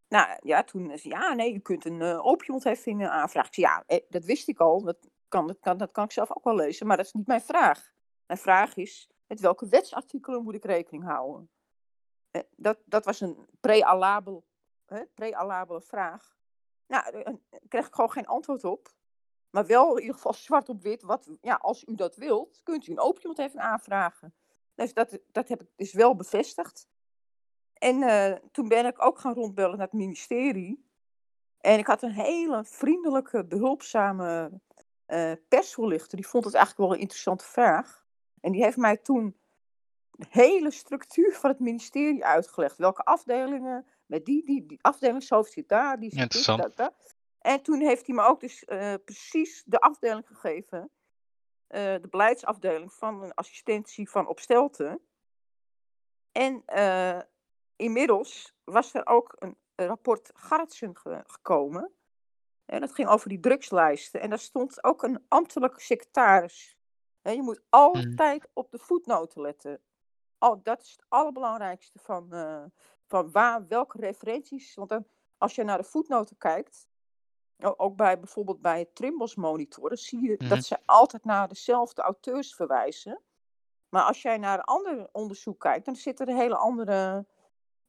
nou 0.08 0.40
ja, 0.42 0.64
toen 0.64 0.98
zei 0.98 1.14
ja, 1.14 1.34
nee, 1.34 1.54
u 1.54 1.60
kunt 1.60 1.86
een 1.86 2.02
uh, 2.02 2.12
eh, 2.12 3.12
aanvragen. 3.12 3.50
Ja, 3.52 3.84
eh, 3.88 4.02
dat 4.10 4.26
wist 4.26 4.48
ik 4.48 4.60
al. 4.60 4.84
Dat 4.84 4.98
kan, 5.28 5.48
dat, 5.48 5.60
kan, 5.60 5.78
dat 5.78 5.92
kan 5.92 6.04
ik 6.04 6.12
zelf 6.12 6.36
ook 6.36 6.44
wel 6.44 6.56
lezen, 6.56 6.88
maar 6.88 6.98
dat 6.98 7.06
is 7.06 7.14
niet 7.14 7.28
mijn 7.28 7.42
vraag. 7.42 7.94
Mijn 8.26 8.40
vraag 8.40 8.76
is, 8.76 9.10
met 9.28 9.40
welke 9.40 9.68
wetsartikelen 9.68 10.44
moet 10.44 10.56
ik 10.56 10.66
rekening 10.66 11.04
houden? 11.04 11.50
Eh, 12.32 12.42
dat, 12.56 12.78
dat 12.86 13.06
was 13.06 13.22
een 13.22 13.48
prealabel, 13.60 14.46
prealabele 15.14 15.82
vraag. 15.82 16.38
Nou, 16.88 17.24
daar 17.24 17.38
kreeg 17.68 17.88
ik 17.88 17.94
gewoon 17.94 18.12
geen 18.12 18.28
antwoord 18.28 18.64
op. 18.64 18.94
Maar 19.50 19.66
wel 19.66 19.96
in 19.96 20.02
ieder 20.02 20.16
geval 20.16 20.34
zwart 20.34 20.70
op 20.70 20.82
wit. 20.82 21.02
Wat, 21.02 21.30
ja, 21.42 21.56
als 21.56 21.84
u 21.84 21.96
dat 21.96 22.16
wilt, 22.16 22.60
kunt 22.64 22.88
u 22.88 22.92
een 22.92 23.00
opiumontheffing 23.00 23.64
aanvragen. 23.64 24.34
Dus 24.76 24.94
dat, 24.94 25.20
dat 25.32 25.50
heb 25.50 25.62
ik 25.62 25.68
dus 25.76 25.94
wel 25.94 26.16
bevestigd. 26.16 26.88
En 27.76 28.02
uh, 28.02 28.32
toen 28.52 28.68
ben 28.68 28.86
ik 28.86 29.06
ook 29.06 29.20
gaan 29.20 29.34
rondbellen 29.34 29.78
naar 29.78 29.86
het 29.86 29.96
ministerie. 29.96 30.86
En 31.60 31.80
ik 31.80 31.88
had 31.88 32.02
een 32.02 32.12
hele 32.12 32.66
vriendelijke, 32.66 33.46
behulpzame 33.46 34.62
uh, 35.08 35.32
persvoorlichter. 35.48 36.18
Die 36.18 36.28
vond 36.28 36.46
het 36.46 36.54
eigenlijk 36.54 36.86
wel 36.86 36.96
een 36.96 37.02
interessante 37.02 37.46
vraag. 37.46 38.06
En 38.42 38.52
die 38.52 38.64
heeft 38.64 38.78
mij 38.78 38.98
toen 38.98 39.38
de 40.12 40.26
hele 40.30 40.72
structuur 40.72 41.34
van 41.34 41.50
het 41.50 41.60
ministerie 41.60 42.26
uitgelegd. 42.26 42.78
Welke 42.78 43.04
afdelingen, 43.04 43.86
met 44.06 44.26
die, 44.26 44.46
die, 44.46 44.66
die 44.66 44.80
afdelingshoofd 44.82 45.52
zit 45.52 45.70
daar, 45.70 46.00
die 46.00 46.10
zit 46.10 46.22
Interessant. 46.22 46.64
dit, 46.64 46.76
dat, 46.76 46.94
dat. 46.94 47.16
En 47.40 47.62
toen 47.62 47.80
heeft 47.80 48.06
hij 48.06 48.16
me 48.16 48.24
ook 48.24 48.40
dus 48.40 48.64
uh, 48.68 48.94
precies 49.06 49.64
de 49.66 49.80
afdeling 49.80 50.28
gegeven 50.28 50.90
eh, 51.68 51.96
de 52.02 52.08
beleidsafdeling 52.10 52.94
van 52.94 53.24
een 53.24 53.34
assistentie 53.34 54.10
van 54.10 54.28
Opstelten. 54.28 55.00
En 56.32 56.64
eh, 56.66 57.20
inmiddels 57.76 58.54
was 58.64 58.94
er 58.94 59.06
ook 59.08 59.36
een 59.40 59.58
rapport 59.76 60.32
Garretsen 60.34 60.98
ge- 60.98 61.24
gekomen. 61.28 61.92
En 62.66 62.80
dat 62.80 62.94
ging 62.94 63.08
over 63.08 63.30
die 63.30 63.40
drugslijsten. 63.40 64.22
En 64.22 64.30
daar 64.30 64.40
stond 64.40 64.84
ook 64.84 65.04
een 65.04 65.26
ambtelijke 65.28 65.82
secretaris. 65.82 66.78
Hè, 67.22 67.32
je 67.32 67.42
moet 67.42 67.62
altijd 67.70 68.48
op 68.54 68.72
de 68.72 68.78
voetnoten 68.80 69.42
letten. 69.42 69.82
Oh, 70.40 70.64
dat 70.64 70.82
is 70.82 70.92
het 70.92 71.06
allerbelangrijkste 71.08 72.00
van, 72.00 72.34
eh, 72.34 72.64
van 73.08 73.32
waar, 73.32 73.68
welke 73.68 73.98
referenties. 74.00 74.74
Want 74.76 74.90
dan, 74.90 75.06
als 75.38 75.56
je 75.56 75.64
naar 75.64 75.78
de 75.78 75.84
voetnoten 75.84 76.38
kijkt, 76.38 76.88
ook 77.60 77.96
bij 77.96 78.20
bijvoorbeeld 78.20 78.62
bij 78.62 78.80
het 78.80 78.96
Trimbos 78.96 79.36
monitoren, 79.36 79.98
zie 79.98 80.22
je 80.22 80.38
dat 80.38 80.64
ze 80.66 80.78
altijd 80.86 81.26
naar 81.26 81.48
dezelfde 81.48 82.02
auteurs 82.02 82.56
verwijzen. 82.56 83.22
Maar 83.90 84.04
als 84.04 84.22
jij 84.22 84.38
naar 84.38 84.58
een 84.58 84.64
ander 84.64 85.10
onderzoek 85.12 85.60
kijkt, 85.60 85.86
dan 85.86 85.96
zit 85.96 86.20
er 86.20 86.28
een 86.30 86.38
hele 86.38 86.58
andere. 86.58 87.26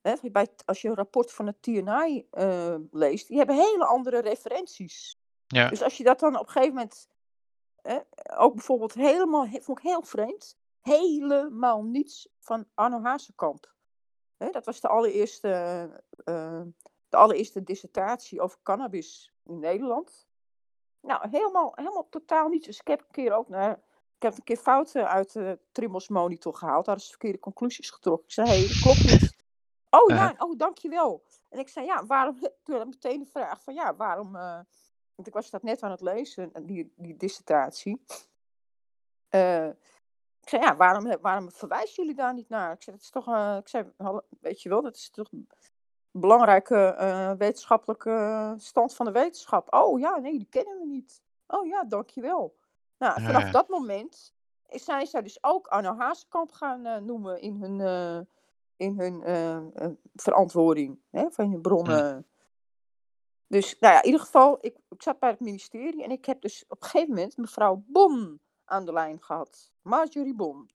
Hè, 0.06 0.30
bij, 0.30 0.48
als 0.64 0.80
je 0.82 0.88
een 0.88 0.94
rapport 0.94 1.32
van 1.32 1.46
het 1.46 1.62
TNI 1.62 2.26
eh, 2.30 2.74
leest, 2.90 3.28
die 3.28 3.36
hebben 3.36 3.56
hele 3.56 3.84
andere 3.86 4.18
referenties. 4.18 5.18
Ja. 5.46 5.68
Dus 5.68 5.82
als 5.82 5.96
je 5.96 6.04
dat 6.04 6.20
dan 6.20 6.38
op 6.38 6.46
een 6.46 6.52
gegeven 6.52 6.74
moment. 6.74 7.08
hè, 7.82 7.98
ook 8.36 8.54
bijvoorbeeld 8.54 8.94
helemaal. 8.94 9.46
he- 9.46 9.60
Vond 9.60 9.78
ik 9.78 9.84
heel 9.84 10.02
vreemd. 10.02 10.56
Helemaal 10.80 11.82
niets 11.82 12.28
van 12.40 12.66
Arno 12.74 13.02
Hazekamp. 13.02 13.74
Hè, 14.36 14.50
dat 14.50 14.64
was 14.64 14.80
de 14.80 14.88
allereerste, 14.88 15.48
eh, 16.24 16.62
de 17.08 17.16
allereerste 17.16 17.62
dissertatie 17.62 18.40
over 18.40 18.58
cannabis 18.62 19.32
in 19.44 19.58
Nederland. 19.58 20.26
Nou, 21.00 21.28
helemaal, 21.30 21.72
helemaal 21.74 22.08
totaal 22.10 22.48
niets. 22.48 22.66
Dus 22.66 22.80
ik 22.80 22.86
heb 22.86 23.00
een 23.00 23.10
keer 23.10 23.32
ook 23.32 23.48
naar. 23.48 23.72
Ik 24.16 24.22
heb 24.22 24.36
een 24.36 24.44
keer 24.44 24.56
fouten 24.56 25.08
uit 25.08 25.32
de 25.32 25.58
Trimbos 25.72 26.08
Monitor 26.08 26.54
gehaald. 26.54 26.84
Daar 26.84 26.96
is 26.96 27.08
verkeerde 27.08 27.38
conclusies 27.38 27.90
getrokken. 27.90 28.26
Ik 28.26 28.32
zei, 28.32 28.48
hé, 28.48 28.54
hey, 28.58 28.66
dat 28.68 28.80
klopt 28.80 29.04
niet. 29.04 29.35
Oh 30.00 30.10
ja, 30.10 30.34
oh 30.38 30.58
dankjewel. 30.58 31.22
En 31.48 31.58
ik 31.58 31.68
zei, 31.68 31.86
ja, 31.86 32.06
waarom... 32.06 32.38
Toen 32.64 32.74
had 32.74 32.86
ik 32.86 32.92
meteen 32.92 33.20
de 33.20 33.26
vraag 33.26 33.62
van, 33.62 33.74
ja, 33.74 33.96
waarom... 33.96 34.36
eh, 34.36 34.60
want 35.14 35.28
ik 35.28 35.34
was 35.34 35.50
dat 35.50 35.62
net 35.62 35.82
aan 35.82 35.90
het 35.90 36.00
lezen, 36.00 36.52
eh, 36.52 36.62
die, 36.64 36.92
die 36.96 37.16
dissertatie. 37.16 38.04
Eh, 39.28 39.66
ik 40.40 40.48
zei, 40.48 40.62
ja, 40.62 40.76
waarom, 40.76 41.16
waarom 41.20 41.50
verwijzen 41.50 41.94
jullie 42.02 42.14
daar 42.18 42.34
niet 42.34 42.48
naar? 42.48 42.72
Ik 42.72 42.82
zei, 42.82 42.96
dat 42.96 43.04
is 43.04 43.10
toch... 43.10 43.26
eh, 43.28 43.56
ik 43.60 43.68
zei, 43.68 43.92
weet 44.40 44.62
je 44.62 44.68
wel, 44.68 44.82
dat 44.82 44.96
is 44.96 45.10
toch 45.10 45.32
een 45.32 45.48
belangrijke 46.10 46.76
eh, 46.86 47.32
wetenschappelijke 47.32 48.54
stand 48.56 48.94
van 48.94 49.06
de 49.06 49.12
wetenschap. 49.12 49.74
Oh 49.74 49.98
ja, 49.98 50.16
nee, 50.18 50.38
die 50.38 50.48
kennen 50.50 50.78
we 50.78 50.86
niet. 50.86 51.22
Oh 51.46 51.66
ja, 51.66 51.84
dankjewel. 51.84 52.56
Nou, 52.98 53.22
vanaf 53.22 53.50
dat 53.50 53.68
moment 53.68 54.34
zijn 54.68 55.06
zij 55.06 55.22
dus 55.22 55.44
ook 55.44 55.66
Arno 55.66 55.96
Hazekamp 55.96 56.52
gaan 56.52 56.86
eh, 56.86 56.96
noemen 56.96 57.40
in 57.40 57.62
hun, 57.62 57.80
eh, 57.80 58.20
in 58.76 58.98
hun 59.00 59.22
eh, 59.22 59.56
eh, 59.56 59.90
verantwoording 60.14 60.98
hè, 61.10 61.30
van 61.30 61.50
hun 61.50 61.60
bronnen. 61.60 62.26
Dus, 63.46 63.78
nou 63.78 63.94
ja, 63.94 63.98
in 64.00 64.06
ieder 64.06 64.20
geval, 64.20 64.58
ik, 64.60 64.76
ik 64.88 65.02
zat 65.02 65.18
bij 65.18 65.30
het 65.30 65.40
ministerie 65.40 66.04
en 66.04 66.10
ik 66.10 66.24
heb 66.24 66.40
dus 66.40 66.64
op 66.68 66.82
een 66.82 66.88
gegeven 66.88 67.14
moment 67.14 67.36
mevrouw 67.36 67.82
Bon 67.86 68.40
aan 68.64 68.84
de 68.84 68.92
lijn 68.92 69.22
gehad. 69.22 69.72
Marjorie 69.82 70.34
Bon. 70.34 70.70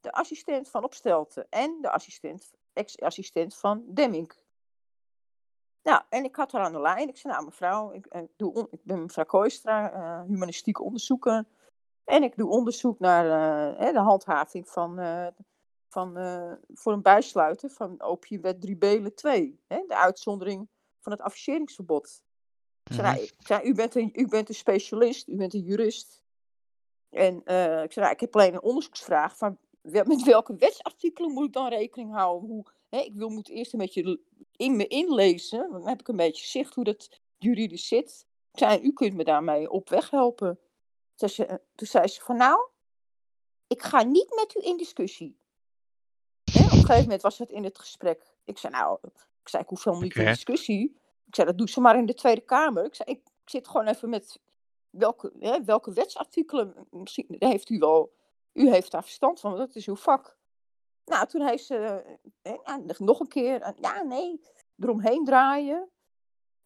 De 0.00 0.12
assistent 0.12 0.68
van 0.68 0.84
Opstelten 0.84 1.46
en 1.50 1.78
de 1.80 1.90
assistent, 1.90 2.52
ex-assistent 2.72 3.56
van 3.56 3.84
Demming. 3.86 4.32
Nou, 5.82 6.02
en 6.08 6.24
ik 6.24 6.36
had 6.36 6.52
haar 6.52 6.62
aan 6.64 6.72
de 6.72 6.80
lijn. 6.80 7.08
Ik 7.08 7.16
zei, 7.16 7.32
nou 7.32 7.44
mevrouw, 7.44 7.92
ik, 7.92 8.06
eh, 8.06 8.22
doe 8.36 8.52
on- 8.52 8.68
ik 8.70 8.80
ben 8.84 9.02
mevrouw 9.02 9.24
Kooistra, 9.24 10.24
humanistiek 10.26 10.80
onderzoeker. 10.80 11.44
En 12.04 12.22
ik 12.22 12.36
doe 12.36 12.50
onderzoek 12.50 12.98
naar 12.98 13.24
de 13.92 13.98
handhaving 13.98 14.68
van, 14.68 14.98
van, 15.96 16.16
eh, 16.16 16.52
voor 16.74 16.92
een 16.92 17.02
bijsluiten 17.02 17.70
van 17.70 18.02
opiumwet 18.02 18.60
3b 18.60 19.14
2. 19.14 19.60
Hè, 19.66 19.84
de 19.86 19.96
uitzondering 19.96 20.68
van 21.00 21.12
het 21.12 21.20
afficheringsverbod. 21.20 22.22
Ik 22.84 22.92
zei, 22.92 23.06
nou, 23.06 23.22
ik 23.22 23.46
zei, 23.46 23.68
u, 23.68 23.74
bent 23.74 23.94
een, 23.94 24.10
u 24.12 24.28
bent 24.28 24.48
een 24.48 24.54
specialist, 24.54 25.28
u 25.28 25.36
bent 25.36 25.54
een 25.54 25.62
jurist. 25.62 26.22
En 27.08 27.44
eh, 27.44 27.82
ik 27.82 27.92
zei, 27.92 28.04
nou, 28.04 28.10
ik 28.10 28.20
heb 28.20 28.34
alleen 28.34 28.54
een 28.54 28.62
onderzoeksvraag 28.62 29.36
van 29.36 29.58
met 29.82 30.22
welke 30.22 30.56
wetsartikelen 30.56 31.32
moet 31.32 31.46
ik 31.46 31.52
dan 31.52 31.68
rekening 31.68 32.12
houden? 32.12 32.48
Hoe, 32.48 32.66
hè, 32.88 32.98
ik 32.98 33.14
wil, 33.14 33.28
moet 33.28 33.48
eerst 33.48 33.72
een 33.72 33.78
beetje 33.78 34.20
in 34.56 34.76
me 34.76 34.86
inlezen, 34.86 35.70
dan 35.70 35.88
heb 35.88 36.00
ik 36.00 36.08
een 36.08 36.16
beetje 36.16 36.46
zicht 36.46 36.74
hoe 36.74 36.84
dat 36.84 37.20
juridisch 37.36 37.88
zit. 37.88 38.26
Ik 38.52 38.58
zei, 38.58 38.80
u 38.82 38.92
kunt 38.92 39.14
me 39.14 39.24
daarmee 39.24 39.70
op 39.70 39.88
weg 39.88 40.10
helpen. 40.10 40.58
Toen 41.14 41.28
zei, 41.28 41.48
ze, 41.48 41.60
toen 41.74 41.86
zei 41.86 42.06
ze 42.06 42.20
van, 42.20 42.36
nou, 42.36 42.68
ik 43.66 43.82
ga 43.82 44.02
niet 44.02 44.34
met 44.34 44.56
u 44.56 44.68
in 44.68 44.76
discussie. 44.76 45.44
Hè, 46.88 46.92
op 46.92 46.98
een 46.98 47.04
gegeven 47.04 47.04
moment 47.04 47.22
was 47.22 47.38
het 47.38 47.50
in 47.50 47.64
het 47.64 47.78
gesprek. 47.78 48.34
Ik 48.44 48.58
zei, 48.58 48.72
nou, 48.72 48.98
ik 49.42 49.48
zei, 49.48 49.62
ik 49.62 49.68
hoef 49.68 49.84
helemaal 49.84 50.04
niet 50.04 50.16
in 50.16 50.24
discussie. 50.24 51.00
Ik 51.26 51.34
zei, 51.34 51.46
dat 51.46 51.58
doe 51.58 51.68
ze 51.68 51.80
maar 51.80 51.96
in 51.98 52.06
de 52.06 52.14
Tweede 52.14 52.40
Kamer. 52.40 52.84
Ik 52.84 52.94
zei, 52.94 53.10
ik, 53.10 53.20
zit 53.44 53.68
gewoon 53.68 53.86
even 53.86 54.08
met 54.08 54.40
welke, 54.90 55.32
hè, 55.38 55.64
welke 55.64 55.92
wetsartikelen, 55.92 56.86
misschien 56.90 57.36
heeft 57.38 57.70
u 57.70 57.78
wel, 57.78 58.12
u 58.52 58.70
heeft 58.70 58.90
daar 58.90 59.02
verstand 59.02 59.40
van, 59.40 59.50
want 59.52 59.66
dat 59.66 59.76
is 59.76 59.86
uw 59.86 59.96
vak. 59.96 60.36
Nou, 61.04 61.26
toen 61.26 61.46
heeft 61.46 61.64
ze 61.64 62.04
eh, 62.42 62.76
nog 62.98 63.20
een 63.20 63.28
keer, 63.28 63.60
eh, 63.60 63.72
ja, 63.80 64.02
nee, 64.02 64.40
eromheen 64.78 65.24
draaien. 65.24 65.90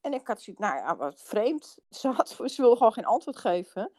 En 0.01 0.13
ik 0.13 0.27
had 0.27 0.43
zoiets, 0.43 0.63
nou 0.63 0.77
ja, 0.77 0.97
wat 0.97 1.23
vreemd. 1.23 1.79
Ze, 1.91 2.09
had, 2.09 2.29
ze 2.29 2.63
wilde 2.63 2.77
gewoon 2.77 2.93
geen 2.93 3.05
antwoord 3.05 3.37
geven. 3.37 3.93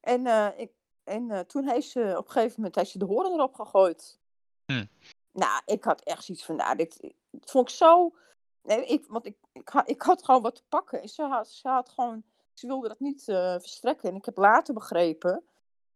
En, 0.00 0.26
eh, 0.26 0.48
ik, 0.56 0.72
en 1.04 1.30
eh, 1.30 1.40
toen 1.40 1.68
heeft 1.68 1.90
ze 1.90 2.14
op 2.18 2.26
een 2.26 2.32
gegeven 2.32 2.54
moment 2.56 2.74
heeft 2.74 2.90
ze 2.90 2.98
de 2.98 3.04
horen 3.04 3.32
erop 3.32 3.54
gegooid. 3.54 4.18
Hm. 4.66 4.84
Nou, 5.32 5.62
ik 5.64 5.84
had 5.84 6.00
echt 6.00 6.24
zoiets 6.24 6.44
van, 6.44 6.56
nou, 6.56 6.76
dit, 6.76 7.00
dit 7.30 7.50
vond 7.50 7.68
ik 7.68 7.74
zo... 7.74 8.14
Nee, 8.62 8.86
ik, 8.86 9.06
want 9.08 9.26
ik, 9.26 9.36
ik, 9.52 9.68
had, 9.68 9.90
ik 9.90 10.02
had 10.02 10.24
gewoon 10.24 10.42
wat 10.42 10.54
te 10.54 10.62
pakken. 10.68 11.02
En 11.02 11.08
Ze 11.08 11.22
had, 11.22 11.48
ze 11.48 11.68
had 11.68 11.88
gewoon, 11.88 12.24
ze 12.52 12.66
wilde 12.66 12.88
dat 12.88 13.00
niet 13.00 13.28
eh, 13.28 13.54
verstrekken. 13.58 14.08
En 14.08 14.16
ik 14.16 14.24
heb 14.24 14.36
later 14.36 14.74
begrepen 14.74 15.44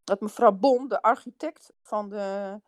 dat 0.05 0.21
mevrouw 0.21 0.53
Bon, 0.53 0.89
de 0.89 1.03
architect 1.03 1.73
van 1.83 2.09
de, 2.09 2.61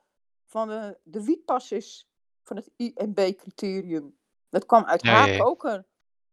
van 0.46 0.68
de, 0.68 0.98
de 1.02 1.24
wietpas 1.24 1.72
is 1.72 2.08
van 2.42 2.56
het 2.56 2.70
INB-criterium. 2.76 4.16
Dat 4.48 4.66
kwam 4.66 4.84
uit 4.84 5.02
haar 5.02 5.36
koker. 5.36 5.84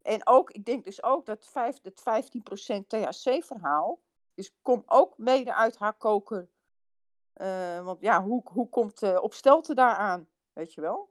En 0.02 0.28
ook, 0.28 0.52
ik 0.52 0.66
denk 0.66 0.86
dus 0.86 1.04
ook 1.04 1.26
dat 1.26 1.48
vijf, 1.52 1.78
het 1.82 2.02
15% 2.84 2.88
THC-verhaal, 2.88 4.00
dus 4.34 4.54
komt 4.62 4.84
ook 4.88 5.18
mede 5.18 5.54
uit 5.56 5.78
haar 5.78 5.94
koker. 5.94 6.50
Eh, 7.40 7.84
want 7.84 8.02
ja, 8.02 8.24
hoe, 8.24 8.42
hoe 8.44 8.70
komt 8.70 9.04
uh, 9.04 9.18
Opstelten 9.22 9.76
daaraan? 9.76 10.28
Weet 10.54 10.74
je 10.74 10.82
wel? 10.82 11.10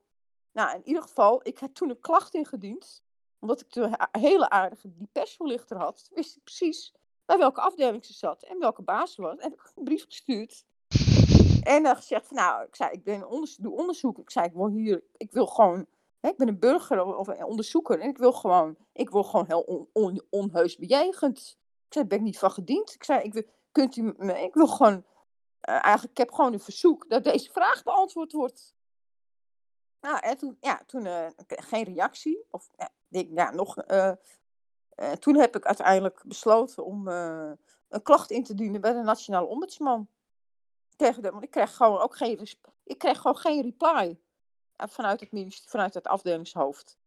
Nou, 0.52 0.76
in 0.76 0.86
ieder 0.86 1.02
geval, 1.02 1.40
ik 1.42 1.58
heb 1.58 1.74
toen 1.74 1.90
een 1.90 2.00
klacht 2.00 2.34
ingediend. 2.34 3.02
Omdat 3.38 3.60
ik 3.60 3.74
een 3.74 3.96
hele 4.10 4.50
aardige 4.50 4.94
die 4.94 5.08
persverlichter 5.12 5.76
had. 5.76 6.08
Wist 6.14 6.36
ik 6.36 6.42
precies 6.44 6.94
bij 7.24 7.38
welke 7.38 7.60
afdeling 7.60 8.04
ze 8.04 8.12
zat 8.12 8.42
en 8.42 8.58
welke 8.58 8.82
baas 8.82 9.14
ze 9.14 9.22
was. 9.22 9.36
En 9.36 9.42
heb 9.42 9.52
ik 9.52 9.72
een 9.76 9.84
brief 9.84 10.04
gestuurd. 10.04 10.64
En 11.62 11.82
dan 11.82 11.96
gezegd 11.96 12.26
van, 12.26 12.36
nou, 12.36 12.64
ik 12.64 12.76
zei, 12.76 12.90
ik 12.90 13.04
ben 13.04 13.24
doe 13.58 13.76
onderzoek. 13.76 14.18
Ik 14.18 14.30
zei, 14.30 14.46
ik 14.46 14.52
wil 14.52 14.68
hier, 14.68 15.04
ik 15.16 15.32
wil 15.32 15.46
gewoon, 15.46 15.86
hè, 16.20 16.28
ik 16.28 16.36
ben 16.36 16.48
een 16.48 16.58
burger 16.58 17.16
of 17.16 17.26
een 17.26 17.44
onderzoeker. 17.44 18.00
En 18.00 18.08
ik 18.08 18.18
wil 18.18 18.32
gewoon, 18.32 18.76
ik 18.92 19.10
wil 19.10 19.22
gewoon 19.22 19.46
heel 19.46 19.60
on, 19.60 19.88
on, 19.92 20.22
onheus 20.30 20.76
bejegend. 20.76 21.58
Ik 21.86 21.92
zei, 21.92 22.04
ben 22.04 22.18
ik 22.18 22.24
niet 22.24 22.38
van 22.38 22.50
gediend. 22.50 22.94
Ik 22.94 23.04
zei, 23.04 23.22
ik 23.22 23.32
wil, 23.32 23.42
kunt 23.72 23.96
u 23.96 24.14
me, 24.16 24.40
ik 24.40 24.54
wil 24.54 24.66
gewoon, 24.66 25.04
eigenlijk, 25.68 26.10
ik 26.10 26.16
heb 26.16 26.32
gewoon 26.32 26.52
een 26.52 26.60
verzoek 26.60 27.08
dat 27.08 27.24
deze 27.24 27.50
vraag 27.50 27.82
beantwoord 27.82 28.32
wordt. 28.32 28.74
Nou, 30.00 30.18
en 30.18 30.36
toen, 30.36 30.56
ja, 30.60 30.82
toen 30.86 31.04
uh, 31.04 31.26
geen 31.46 31.84
reactie. 31.84 32.44
Of 32.50 32.70
ja, 33.08 33.50
nog. 33.50 33.88
Uh, 33.88 34.12
toen 35.18 35.36
heb 35.36 35.56
ik 35.56 35.64
uiteindelijk 35.64 36.22
besloten 36.24 36.84
om 36.84 37.08
een 37.88 38.02
klacht 38.02 38.30
in 38.30 38.44
te 38.44 38.54
dienen 38.54 38.80
bij 38.80 38.92
de 38.92 39.02
Nationale 39.02 39.46
Ombudsman. 39.46 40.08
Tegen 40.96 41.22
want 41.22 41.42
ik 41.42 41.50
kreeg 41.50 41.76
gewoon 41.76 42.00
ook 42.00 42.16
geen, 42.16 42.48
ik 42.84 42.98
kreeg 42.98 43.16
gewoon 43.16 43.36
geen 43.36 43.62
reply 43.62 44.18
vanuit 44.76 45.20
het, 45.20 45.32
ministerie, 45.32 45.70
vanuit 45.70 45.94
het 45.94 46.06
afdelingshoofd. 46.06 46.98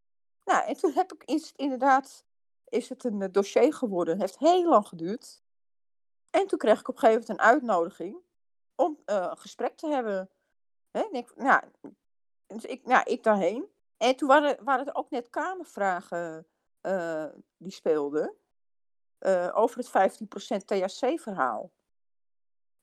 Nou, 0.46 0.66
en 0.66 0.78
toen 0.78 0.92
heb 0.92 1.14
ik 1.14 1.52
inderdaad, 1.56 2.26
is 2.68 2.90
het 2.90 3.04
een 3.04 3.32
dossier 3.32 3.74
geworden. 3.74 4.14
Het 4.14 4.22
heeft 4.22 4.40
heel 4.40 4.70
lang 4.70 4.88
geduurd. 4.88 5.42
En 6.30 6.48
toen 6.48 6.60
kreeg 6.60 6.80
ik 6.80 6.88
op 6.88 6.94
een 6.94 7.00
gegeven 7.00 7.22
moment 7.22 7.40
een 7.40 7.46
uitnodiging 7.46 8.18
om 8.82 8.98
uh, 9.06 9.28
een 9.30 9.38
gesprek 9.38 9.78
te 9.78 9.88
hebben. 9.88 10.30
Hè? 10.92 11.02
En 11.02 11.14
ik, 11.14 11.36
nou, 11.36 11.64
dus 12.48 12.66
ik, 12.66 12.86
nou, 12.86 13.04
ik 13.04 13.24
daarheen. 13.24 13.66
En 13.98 14.16
toen 14.16 14.28
waren, 14.28 14.64
waren 14.64 14.88
er 14.88 14.96
ook 14.96 15.10
net 15.10 15.30
kamervragen 15.30 16.48
uh, 16.82 17.26
die 17.58 17.72
speelden. 17.72 18.36
Uh, 19.20 19.52
over 19.54 19.78
het 19.78 20.20
15% 20.22 20.66
THC-verhaal. 20.66 21.72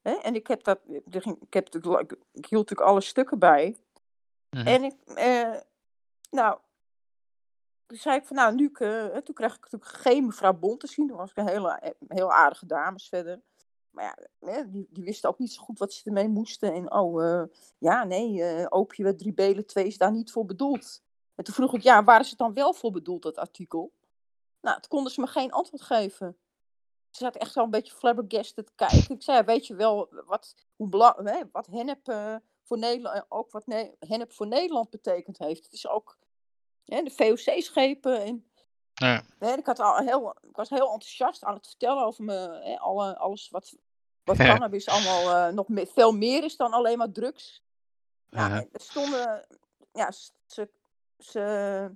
En 0.03 0.35
ik 0.35 0.47
heb 0.47 0.65
dat. 0.65 0.81
Ik, 0.87 1.53
heb, 1.53 1.75
ik, 1.75 2.13
ik 2.33 2.47
hield 2.47 2.51
natuurlijk 2.51 2.81
alle 2.81 3.01
stukken 3.01 3.39
bij. 3.39 3.77
Mhm. 4.51 4.67
En 4.67 4.83
ik. 4.85 4.95
Nou. 6.31 6.59
Toen 7.87 7.99
zei 7.99 8.17
ik 8.17 8.27
van 8.27 8.37
nou, 8.37 8.55
nu. 8.55 8.73
Toen 9.25 9.35
kreeg 9.35 9.55
ik 9.55 9.61
natuurlijk 9.61 9.91
geen 9.91 10.27
mevrouw 10.27 10.53
Bond 10.53 10.81
te 10.81 10.87
zien. 10.87 11.09
Toen 11.09 11.17
was 11.17 11.31
ik 11.31 11.37
een 11.37 11.49
hele, 11.49 11.95
heel 12.09 12.33
aardige 12.33 12.67
dames 12.67 13.09
verder. 13.09 13.41
Maar 13.99 14.17
ja, 14.41 14.63
die, 14.63 14.87
die 14.91 15.05
wisten 15.05 15.29
ook 15.31 15.39
niet 15.39 15.53
zo 15.53 15.63
goed 15.63 15.79
wat 15.79 15.93
ze 15.93 16.05
ermee 16.05 16.29
moesten. 16.29 16.73
En 16.75 16.93
oh, 16.93 17.25
eh, 17.25 17.47
ja, 17.79 18.05
nee, 18.05 18.43
eh 18.45 18.67
opioïd 18.69 19.19
3 19.19 19.33
belen 19.33 19.67
2 19.67 19.87
is 19.87 19.99
daar 19.99 20.13
niet 20.13 20.31
voor 20.33 20.45
bedoeld. 20.45 21.03
En 21.35 21.45
toen 21.45 21.55
vroeg 21.55 21.75
ik, 21.75 21.83
ja, 21.83 22.05
waar 22.05 22.21
is 22.21 22.31
het 22.31 22.39
dan 22.39 22.55
wel 22.55 22.73
voor 22.73 22.91
bedoeld, 22.91 23.23
dat 23.23 23.37
artikel? 23.37 23.93
Nou, 24.61 24.81
toen 24.81 24.89
konden 24.91 25.13
ze 25.13 25.21
me 25.21 25.27
geen 25.27 25.53
antwoord 25.53 25.83
geven. 25.83 26.37
Ze 27.11 27.25
zat 27.25 27.37
echt 27.37 27.55
wel 27.55 27.65
een 27.65 27.71
beetje 27.71 27.95
flabbergasted 27.95 28.67
te 28.67 28.73
kijken. 28.75 29.15
Ik 29.15 29.23
zei, 29.23 29.43
weet 29.43 29.67
je 29.67 29.75
wel 29.75 30.09
wat, 30.27 30.55
hoe 30.77 30.89
wat 31.53 31.67
hennep, 31.67 32.09
eh, 32.09 32.37
voor 32.63 32.79
Nederland, 32.79 33.25
ook 33.29 33.51
wat 33.51 33.67
ne- 33.67 33.95
hennep 33.99 34.33
voor 34.33 34.47
Nederland 34.47 34.91
betekend 34.91 35.39
heeft? 35.39 35.65
Het 35.65 35.73
is 35.73 35.89
ook 35.89 36.19
hè, 36.85 37.03
de 37.03 37.11
VOC-schepen. 37.11 38.23
En, 38.23 38.51
Ja. 38.95 39.23
hè, 39.39 39.53
ik, 39.53 39.67
had 39.67 39.81
al 39.81 39.97
heel, 39.97 40.35
ik 40.43 40.57
was 40.57 40.69
heel 40.69 40.93
enthousiast 40.93 41.45
aan 41.45 41.55
het 41.55 41.67
vertellen 41.67 42.05
over 42.05 42.25
me, 42.25 42.61
hè, 42.63 42.79
alle, 42.79 43.19
alles 43.19 43.51
wat, 43.51 43.77
wat 44.29 44.37
Ja. 44.37 44.45
cannabis 44.53 44.89
allemaal 44.89 45.31
eh, 45.49 45.53
nog 45.55 45.69
me- 45.69 45.87
veel 45.87 46.13
meer 46.13 46.45
is 46.45 46.57
dan 46.57 46.73
alleen 46.73 46.99
maar 46.99 47.13
drugs. 47.13 47.63
Er 48.73 48.81
stonden, 48.81 49.47
ja, 49.93 50.11
ze, 50.47 50.69
ze, 51.19 51.91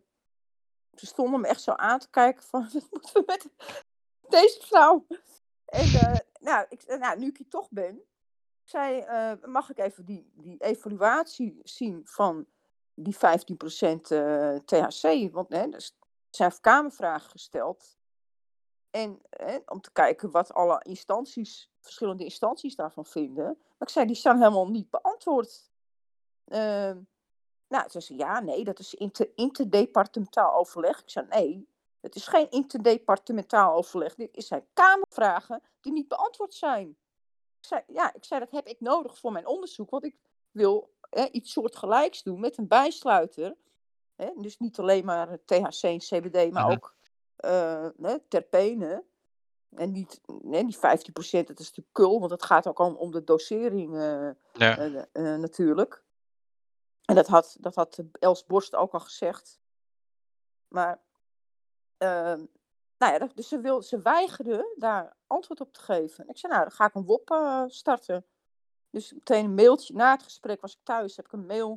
ze 0.95 1.07
stonden 1.07 1.41
me 1.41 1.47
echt 1.47 1.63
zo 1.63 1.71
aan 1.73 1.99
te 1.99 2.11
kijken 2.11 2.43
van, 2.43 2.69
wat 2.73 2.87
moeten 2.91 3.13
we 3.15 3.23
met 3.27 3.49
deze 4.29 4.61
vrouw? 4.63 5.07
En 5.65 5.85
eh, 5.85 6.15
nou, 6.41 6.67
ik, 6.69 6.83
eh, 6.83 6.99
nou, 6.99 7.19
nu 7.19 7.27
ik 7.27 7.37
hier 7.37 7.49
toch 7.49 7.69
ben, 7.71 8.03
zei, 8.65 9.05
mag 9.45 9.71
ik 9.71 9.79
even 9.79 10.05
die, 10.05 10.33
die 10.35 10.63
evaluatie 10.63 11.61
zien 11.63 12.01
van 12.05 12.47
die 12.95 13.15
15% 13.17 13.19
eh, 13.19 14.55
THC? 14.65 15.33
Want 15.33 15.49
hè, 15.49 15.71
er 15.71 15.91
zijn 16.31 16.61
kamervragen 16.61 17.31
gesteld. 17.31 17.97
En 18.93 19.21
hè, 19.31 19.59
om 19.67 19.81
te 19.81 19.93
kijken 19.93 20.31
wat 20.31 20.55
alle 20.55 20.81
instanties, 20.83 21.71
verschillende 21.81 22.25
instanties 22.25 22.77
daarvan 22.77 23.07
vinden. 23.07 23.45
Maar 23.45 23.89
ik 23.89 23.89
zei, 23.89 24.07
die 24.07 24.17
staan 24.17 24.39
helemaal 24.39 24.69
niet 24.69 24.91
beantwoord. 24.91 25.71
Ehm, 26.45 26.99
nou, 27.69 27.89
ze 27.89 28.01
zei, 28.01 28.19
ja, 28.19 28.41
nee, 28.41 28.65
dat 28.65 28.79
is 28.79 28.95
inter, 28.95 29.31
interdepartementaal 29.35 30.55
overleg. 30.55 31.03
Ik 31.03 31.11
zei, 31.11 31.27
nee, 31.29 31.69
het 32.01 32.15
is 32.15 32.27
geen 32.27 32.51
interdepartementaal 32.51 33.75
overleg. 33.75 34.15
Dit 34.15 34.31
zijn 34.35 34.67
kamervragen 34.73 35.63
die 35.81 35.93
niet 35.93 36.09
beantwoord 36.09 36.55
zijn. 36.55 36.89
Ik 37.61 37.69
zei, 37.69 37.83
ja, 37.87 38.15
ik 38.15 38.25
zei, 38.25 38.41
dat 38.41 38.51
heb 38.51 38.67
ik 38.67 38.81
nodig 38.81 39.19
voor 39.19 39.33
mijn 39.33 39.47
onderzoek, 39.47 39.91
want 39.91 40.05
ik 40.05 40.17
wil 40.51 40.91
hè, 41.11 41.29
iets 41.31 41.53
soortgelijks 41.53 42.23
doen 42.23 42.41
met 42.41 42.59
een 42.59 42.69
bijsluiter. 42.69 43.57
Hè, 44.17 44.31
dus 44.37 44.59
niet 44.59 44.79
alleen 44.79 45.05
maar 45.05 45.39
THC 45.45 45.83
en 45.83 45.99
CBD, 45.99 46.53
maar 46.53 46.71
ook 46.71 46.95
eh 47.43 47.87
hè, 48.03 48.19
terpenen. 48.29 49.05
En 49.77 49.93
niet, 49.93 50.21
nee, 50.43 50.65
die 50.65 50.77
15%, 50.77 50.81
dat 50.81 51.59
is 51.61 51.67
natuurlijk 51.67 51.89
kul, 51.93 52.19
want 52.21 52.31
het 52.31 52.43
gaat 52.43 52.67
ook 52.67 52.79
om, 52.79 52.95
om 52.97 53.11
de 53.11 53.25
dosering 53.25 53.95
eh, 53.97 54.31
Ja. 54.53 54.79
eh, 54.79 55.03
eh, 55.13 55.41
natuurlijk. 55.41 56.05
En 57.05 57.15
dat 57.15 57.27
had, 57.27 57.57
dat 57.61 57.75
had 57.75 57.99
Els 58.19 58.47
Borst 58.47 58.75
ook 58.75 58.93
al 58.93 59.01
gezegd. 59.01 59.61
Maar, 60.69 61.01
ehm, 61.99 62.45
nou 62.99 63.13
ja, 63.13 63.29
dus 63.35 63.49
ze, 63.49 63.61
wil, 63.61 63.83
ze 63.83 64.01
weigerde 64.01 64.75
daar 64.77 65.17
antwoord 65.27 65.61
op 65.61 65.73
te 65.73 65.81
geven. 65.81 66.25
En 66.25 66.31
ik 66.31 66.39
zei, 66.39 66.53
nou, 66.53 66.65
dan 66.65 66.75
ga 66.75 66.85
ik 66.87 66.95
een 66.95 67.05
WOP 67.05 67.31
eh, 67.31 67.65
starten. 67.67 68.27
Dus 68.91 69.13
meteen 69.13 69.45
een 69.45 69.55
mailtje. 69.55 69.95
Na 69.95 70.11
het 70.13 70.23
gesprek 70.23 70.61
was 70.61 70.73
ik 70.73 70.81
thuis, 70.83 71.17
heb 71.17 71.27
ik 71.27 71.33
een 71.33 71.47
mail 71.47 71.75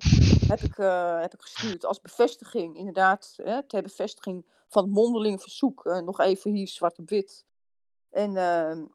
heb 0.48 0.60
ik, 0.60 0.78
eh, 0.78 1.20
heb 1.22 1.34
ik 1.34 1.42
gestuurd 1.42 1.86
als 1.86 2.02
bevestiging. 2.02 2.78
Inderdaad, 2.78 3.34
hè, 3.44 3.64
ter 3.64 3.82
bevestiging 3.82 4.46
van 4.76 4.90
mondeling 4.90 5.42
verzoek. 5.42 5.86
eh, 5.86 6.00
nog 6.00 6.20
even 6.20 6.52
hier 6.52 6.68
zwart 6.68 7.00
op 7.00 7.10
wit. 7.10 7.46
En 8.10 8.38
ehm, 8.38 8.86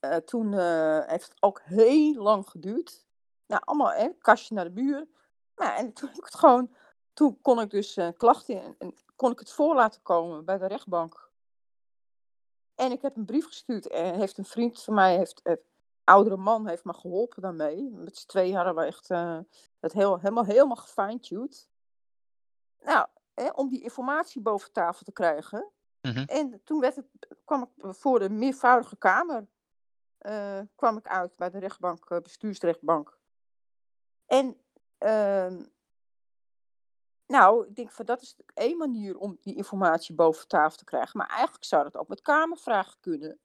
eh, 0.00 0.16
toen 0.16 0.54
eh, 0.54 1.06
heeft 1.06 1.28
het 1.28 1.42
ook 1.42 1.60
heel 1.64 2.22
lang 2.22 2.48
geduurd. 2.48 3.06
Nou, 3.46 3.62
allemaal 3.64 3.92
hè, 3.92 4.08
kastje 4.18 4.54
naar 4.54 4.64
de 4.64 4.70
buur. 4.70 5.08
Nou, 5.56 5.76
en 5.76 5.92
toen, 5.92 6.08
ik 6.08 6.24
het 6.24 6.34
gewoon, 6.34 6.74
toen 7.12 7.40
kon 7.40 7.60
ik 7.60 7.70
dus 7.70 7.96
een 7.96 8.16
klacht 8.16 8.48
in 8.48 8.58
en, 8.58 8.74
en 8.78 8.94
kon 9.16 9.30
ik 9.30 9.38
het 9.38 9.52
voor 9.52 9.74
laten 9.74 10.02
komen 10.02 10.44
bij 10.44 10.58
de 10.58 10.66
rechtbank. 10.66 11.30
En 12.74 12.92
ik 12.92 13.02
heb 13.02 13.16
een 13.16 13.24
brief 13.24 13.46
gestuurd. 13.46 13.88
En 13.88 14.14
heeft 14.14 14.38
een 14.38 14.44
vriend 14.44 14.82
van 14.82 14.94
mij, 14.94 15.16
heeft, 15.16 15.40
een 15.42 15.60
oudere 16.04 16.36
man, 16.36 16.68
heeft 16.68 16.84
me 16.84 16.92
geholpen 16.94 17.42
daarmee. 17.42 17.90
Met 17.90 18.16
z'n 18.16 18.26
tweeën 18.26 18.54
hadden 18.54 18.74
we 18.74 18.84
echt 18.84 19.10
eh, 19.10 19.38
het 19.80 19.92
heel, 19.92 20.18
helemaal, 20.18 20.44
helemaal 20.44 20.76
gefine-tuned. 20.76 21.68
Nou, 22.82 23.06
hè, 23.34 23.48
om 23.50 23.68
die 23.68 23.82
informatie 23.82 24.40
boven 24.42 24.72
tafel 24.72 25.04
te 25.04 25.12
krijgen. 25.12 25.70
Mhm. 26.00 26.24
En 26.26 26.60
toen 26.64 26.80
werd 26.80 26.96
het, 26.96 27.06
kwam 27.44 27.62
ik 27.62 27.94
voor 27.94 28.18
de 28.18 28.30
meervoudige 28.30 28.96
kamer 28.96 29.46
eh, 30.18 30.60
kwam 30.74 30.96
ik 30.96 31.06
uit 31.08 31.36
bij 31.36 31.50
de 31.50 31.58
rechtbank, 31.58 32.10
eh, 32.10 32.18
bestuursrechtbank. 32.18 33.18
En 34.26 34.56
ehm, 34.98 35.62
nou, 37.26 37.66
ik 37.66 37.76
denk 37.76 37.90
van 37.90 38.04
dat 38.04 38.22
is 38.22 38.36
één 38.54 38.76
manier 38.78 39.18
om 39.18 39.38
die 39.40 39.54
informatie 39.54 40.14
boven 40.14 40.48
tafel 40.48 40.78
te 40.78 40.84
krijgen. 40.84 41.18
Maar 41.18 41.28
eigenlijk 41.28 41.64
zou 41.64 41.82
dat 41.82 41.96
ook 41.96 42.08
met 42.08 42.22
kamervragen 42.22 42.96
kunnen. 43.00 43.38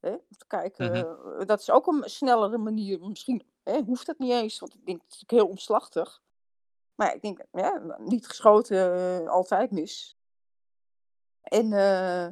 Hè? 0.00 0.10
Om 0.12 0.36
te 0.38 0.46
kijken, 0.46 0.90
Mhm. 0.90 1.40
eh, 1.40 1.46
dat 1.46 1.60
is 1.60 1.70
ook 1.70 1.86
een 1.86 2.02
snellere 2.10 2.58
manier. 2.58 3.00
Misschien 3.00 3.46
hè, 3.62 3.82
hoeft 3.82 4.06
dat 4.06 4.18
niet 4.18 4.32
eens, 4.32 4.58
want 4.58 4.74
ik 4.74 4.86
denk 4.86 5.02
het 5.02 5.12
is 5.14 5.22
heel 5.26 5.46
omslachtig. 5.48 6.22
Maar 7.00 7.08
ja, 7.08 7.14
ik 7.14 7.22
denk, 7.22 7.40
ja, 7.52 7.96
niet 7.98 8.26
geschoten, 8.26 8.94
eh, 8.94 9.28
altijd 9.28 9.70
mis. 9.70 10.16
En 11.42 11.72
eh, 11.72 12.26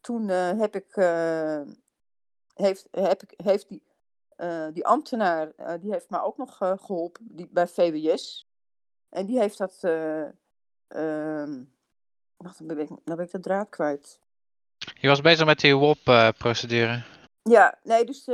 toen 0.00 0.30
eh, 0.30 0.58
heb 0.58 0.74
ik, 0.74 0.94
heeft, 2.54 2.88
heb 2.90 3.22
ik, 3.22 3.34
heeft 3.36 3.68
die, 3.68 3.82
die 4.72 4.86
ambtenaar, 4.86 5.52
die 5.80 5.92
heeft 5.92 6.10
me 6.10 6.22
ook 6.22 6.36
nog 6.36 6.60
eh, 6.60 6.72
geholpen 6.78 7.26
die, 7.30 7.48
bij 7.50 7.66
VWS. 7.66 8.48
En 9.08 9.26
die 9.26 9.38
heeft 9.38 9.58
dat, 9.58 9.78
eh 9.80 10.28
ehm, 10.88 11.64
wacht, 12.36 12.58
dan 12.58 12.66
ben 12.66 12.78
ik, 12.78 12.88
dan 12.88 13.16
ben 13.16 13.24
ik 13.24 13.30
de 13.30 13.40
draad 13.40 13.68
kwijt. 13.68 14.20
Je 14.94 15.08
was 15.08 15.20
bezig 15.20 15.46
met 15.46 15.60
die 15.60 15.76
WOP-procedure. 15.76 17.02
Ja, 17.42 17.78
nee, 17.82 18.04
dus 18.04 18.24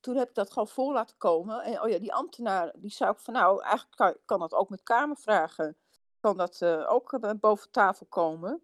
toen 0.00 0.16
heb 0.16 0.28
ik 0.28 0.34
dat 0.34 0.52
gewoon 0.52 0.68
voor 0.68 0.92
laten 0.92 1.16
komen. 1.16 1.62
En 1.62 1.82
oh 1.82 1.88
ja, 1.88 1.98
die 1.98 2.12
ambtenaar, 2.12 2.72
die 2.76 2.90
zei 2.90 3.10
ook 3.10 3.20
van 3.20 3.34
nou, 3.34 3.62
eigenlijk 3.62 3.96
kan, 3.96 4.16
kan 4.24 4.38
dat 4.38 4.54
ook 4.54 4.68
met 4.68 4.82
kamervragen. 4.82 5.76
Kan 6.20 6.36
dat 6.36 6.60
eh, 6.60 6.92
ook 6.92 7.12
eh, 7.12 7.30
boven 7.40 7.70
tafel 7.70 8.06
komen. 8.06 8.62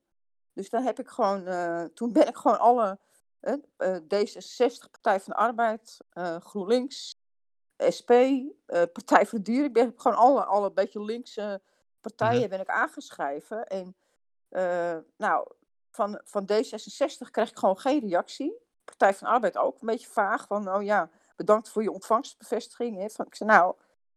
Dus 0.56 0.70
dan 0.70 0.82
heb 0.82 0.98
ik 0.98 1.08
gewoon, 1.08 1.46
eh, 1.46 1.84
toen 1.84 2.12
ben 2.12 2.28
ik 2.28 2.36
gewoon 2.36 2.58
alle 2.58 2.98
eh, 3.40 3.52
eh, 3.76 3.96
D66, 4.02 4.90
Partij 4.90 5.20
van 5.20 5.32
de 5.32 5.34
Arbeid, 5.34 5.98
GroenLinks, 6.38 7.20
SP, 7.96 8.10
Partij 8.92 9.26
voor 9.26 9.38
de 9.38 9.44
Dieren. 9.44 9.66
Ik 9.66 9.72
ben 9.72 9.92
gewoon 9.96 10.16
alle, 10.16 10.44
alle 10.44 10.72
beetje 10.72 11.04
linkse 11.04 11.60
partijen 12.00 12.48
ben 12.48 12.60
ik 12.60 12.68
aangeschreven. 12.68 13.66
En 13.66 13.96
nou, 15.16 15.48
van, 15.90 16.20
van 16.24 16.48
D66 16.52 17.30
kreeg 17.30 17.50
ik 17.50 17.58
gewoon 17.58 17.78
geen 17.78 18.00
reactie. 18.00 18.56
Partij 18.84 19.14
van 19.14 19.26
de 19.26 19.32
Arbeid 19.34 19.56
ook 19.56 19.80
een 19.80 19.86
beetje 19.86 20.08
vaag. 20.08 20.46
Van, 20.46 20.74
oh 20.74 20.82
ja, 20.82 21.10
bedankt 21.36 21.68
voor 21.68 21.82
je 21.82 21.90
ontvangstbevestiging. 21.90 22.96
Hè. 22.96 23.08
Van, 23.08 23.26
ik 23.26 23.34
zei, 23.34 23.50
nou, 23.50 23.74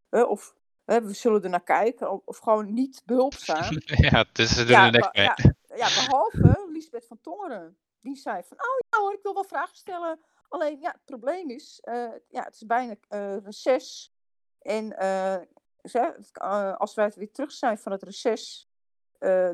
hè, 0.09 0.21
of 0.21 0.55
hè, 0.85 1.01
we 1.01 1.13
zullen 1.13 1.43
er 1.43 1.49
naar 1.49 1.63
kijken. 1.63 2.11
Of, 2.11 2.21
of 2.25 2.37
gewoon 2.37 2.73
niet 2.73 3.01
behulpzaam. 3.05 3.77
ja, 4.11 4.25
dus 4.31 4.55
ze 4.55 4.61
doen 4.61 4.71
ja, 4.71 5.09
ja, 5.11 5.35
ja, 5.75 5.87
behalve 5.87 6.67
Lisbeth 6.71 7.05
van 7.07 7.21
Tongeren. 7.21 7.77
Die 8.01 8.15
zei 8.15 8.43
van, 8.43 8.57
oh 8.57 8.77
ja 8.89 8.99
hoor, 8.99 9.13
ik 9.13 9.23
wil 9.23 9.33
wel 9.33 9.43
vragen 9.43 9.75
stellen. 9.75 10.19
Alleen, 10.47 10.79
ja, 10.79 10.91
het 10.91 11.05
probleem 11.05 11.49
is, 11.49 11.79
eh, 11.81 12.11
ja, 12.27 12.43
het 12.43 12.53
is 12.53 12.65
bijna 12.65 12.95
eh 13.07 13.37
reces. 13.43 14.13
En 14.61 14.97
eh, 14.97 16.75
als 16.77 16.93
wij 16.93 17.11
weer 17.15 17.31
terug 17.31 17.51
zijn 17.51 17.77
van 17.77 17.91
het 17.91 18.03
reces, 18.03 18.69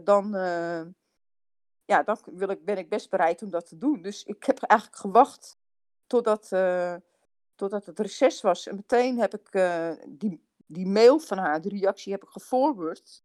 dan, 0.04 0.32
ja, 1.86 2.04
dan 2.04 2.18
wil 2.26 2.50
ik, 2.50 2.66
ben 2.66 2.78
ik 2.78 2.90
best 2.90 3.10
bereid 3.10 3.42
om 3.42 3.50
dat 3.50 3.66
te 3.66 3.78
doen. 3.78 4.02
Dus 4.02 4.24
ik 4.24 4.44
heb 4.44 4.60
eigenlijk 4.60 5.02
gewacht 5.02 5.58
totdat, 6.08 6.50
totdat 7.56 7.86
het 7.86 8.00
reces 8.00 8.42
was. 8.42 8.68
En 8.68 8.76
meteen 8.76 9.20
heb 9.20 9.34
ik 9.34 9.48
eh, 9.50 9.92
die, 10.08 10.44
die 10.66 10.88
mail 10.88 11.20
van 11.20 11.38
haar, 11.38 11.62
die 11.62 11.80
reactie, 11.80 12.12
heb 12.12 12.24
ik 12.24 12.30
geforward. 12.30 13.24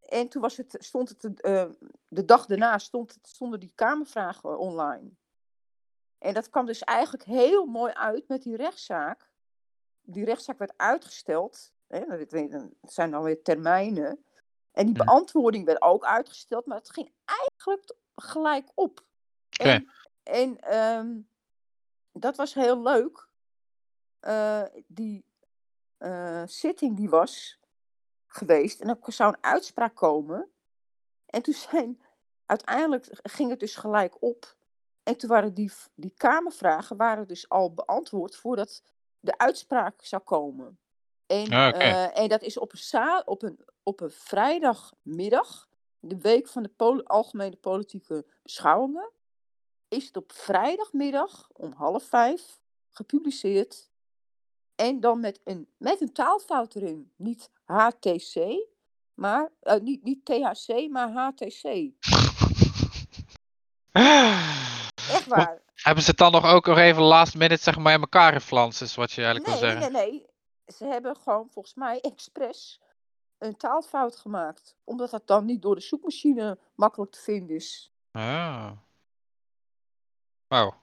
En 0.00 0.28
toen 0.28 0.42
was 0.42 0.56
het, 0.56 0.76
stond 0.78 1.08
het, 1.08 1.40
eh, 1.40 1.68
de 2.08 2.24
dag 2.24 2.46
daarna 2.46 2.78
stond 2.78 3.14
het, 3.14 3.28
stonden 3.28 3.60
die 3.60 3.72
kamervragen 3.74 4.58
online. 4.58 5.10
En 6.18 6.34
dat 6.34 6.50
kwam 6.50 6.66
dus 6.66 6.82
eigenlijk 6.82 7.24
heel 7.24 7.66
mooi 7.66 7.92
uit 7.92 8.28
met 8.28 8.42
die 8.42 8.56
rechtszaak. 8.56 9.30
Die 10.02 10.24
rechtszaak 10.24 10.58
werd 10.58 10.72
uitgesteld. 10.76 11.72
Hè, 11.86 11.98
het 11.98 12.92
zijn 12.92 13.14
alweer 13.14 13.42
termijnen. 13.42 14.24
En 14.70 14.86
die 14.86 14.96
Ja. 14.96 15.04
beantwoording 15.04 15.64
werd 15.64 15.82
ook 15.82 16.04
uitgesteld, 16.04 16.66
maar 16.66 16.78
het 16.78 16.90
ging 16.90 17.12
eigenlijk 17.24 17.94
gelijk 18.14 18.68
op. 18.74 19.04
En 20.22 20.60
ehm, 20.60 21.18
dat 22.20 22.36
was 22.36 22.54
heel 22.54 22.82
leuk. 22.82 23.28
Eh, 24.20 24.62
die 24.86 25.24
eh, 25.98 26.42
zitting 26.46 26.96
die 26.96 27.08
was 27.08 27.58
geweest 28.26 28.80
en 28.80 28.88
er 28.88 29.12
zou 29.12 29.32
een 29.32 29.44
uitspraak 29.44 29.94
komen. 29.94 30.50
En 31.26 31.42
toen 31.42 31.54
zijn, 31.54 32.00
uiteindelijk 32.46 33.08
ging 33.22 33.50
het 33.50 33.60
dus 33.60 33.76
gelijk 33.76 34.22
op. 34.22 34.56
En 35.02 35.16
toen 35.16 35.28
waren 35.28 35.54
die, 35.54 35.72
die 35.94 36.14
Kamervragen 36.16 36.96
waren 36.96 37.26
dus 37.26 37.48
al 37.48 37.74
beantwoord 37.74 38.36
voordat 38.36 38.82
de 39.20 39.38
uitspraak 39.38 40.02
zou 40.02 40.22
komen. 40.22 40.78
En, 41.26 41.52
Ah, 41.52 41.82
eh, 41.82 42.18
en 42.18 42.28
dat 42.28 42.42
is 42.42 42.58
op 42.58 42.72
een, 42.72 43.22
op, 43.26 43.42
een, 43.42 43.64
op 43.82 44.00
een 44.00 44.10
vrijdagmiddag, 44.10 45.68
de 45.98 46.18
week 46.18 46.48
van 46.48 46.62
de 46.62 46.68
pol- 46.68 47.04
algemene 47.04 47.56
politieke 47.56 48.26
beschouwingen, 48.42 49.10
is 49.96 50.06
het 50.06 50.16
op 50.16 50.32
vrijdagmiddag 50.32 51.48
om 51.52 51.72
half 51.72 52.04
vijf 52.04 52.60
gepubliceerd. 52.90 53.90
En 54.74 55.00
dan 55.00 55.20
met 55.20 55.40
een, 55.44 55.68
met 55.76 56.00
een 56.00 56.12
taalfout 56.12 56.74
erin. 56.74 57.12
Niet 57.16 57.50
HTC, 57.64 58.66
maar, 59.14 59.50
eh, 59.60 59.80
niet, 59.80 60.02
niet 60.02 60.24
THC, 60.24 60.88
maar 60.90 61.10
HTC. 61.10 61.64
Echt 65.16 65.26
waar. 65.26 65.62
Hebben 65.74 66.02
ze 66.04 66.10
het 66.10 66.18
dan 66.18 66.32
nog 66.32 66.44
ook 66.44 66.66
nog 66.66 66.78
even 66.78 67.02
last 67.02 67.34
minute 67.34 67.62
zeg 67.62 67.78
maar 67.78 67.94
in 67.94 68.00
elkaar 68.00 68.32
geflanst, 68.32 68.82
is 68.82 68.94
wat 68.94 69.12
je 69.12 69.24
eigenlijk 69.24 69.60
wil 69.60 69.60
Nee, 69.60 69.70
zeggen? 69.72 69.92
nee, 69.92 70.10
nee. 70.10 70.26
Ze 70.66 70.84
hebben 70.84 71.16
gewoon 71.16 71.48
volgens 71.50 71.74
mij 71.74 72.00
expres 72.00 72.80
een 73.38 73.56
taalfout 73.56 74.16
gemaakt. 74.16 74.76
Omdat 74.84 75.10
dat 75.10 75.26
dan 75.26 75.44
niet 75.44 75.62
door 75.62 75.74
de 75.74 75.80
zoekmachine 75.80 76.58
makkelijk 76.74 77.12
te 77.12 77.20
vinden 77.20 77.56
is. 77.56 77.92
Ah. 78.12 78.70
Wauw, 80.48 80.74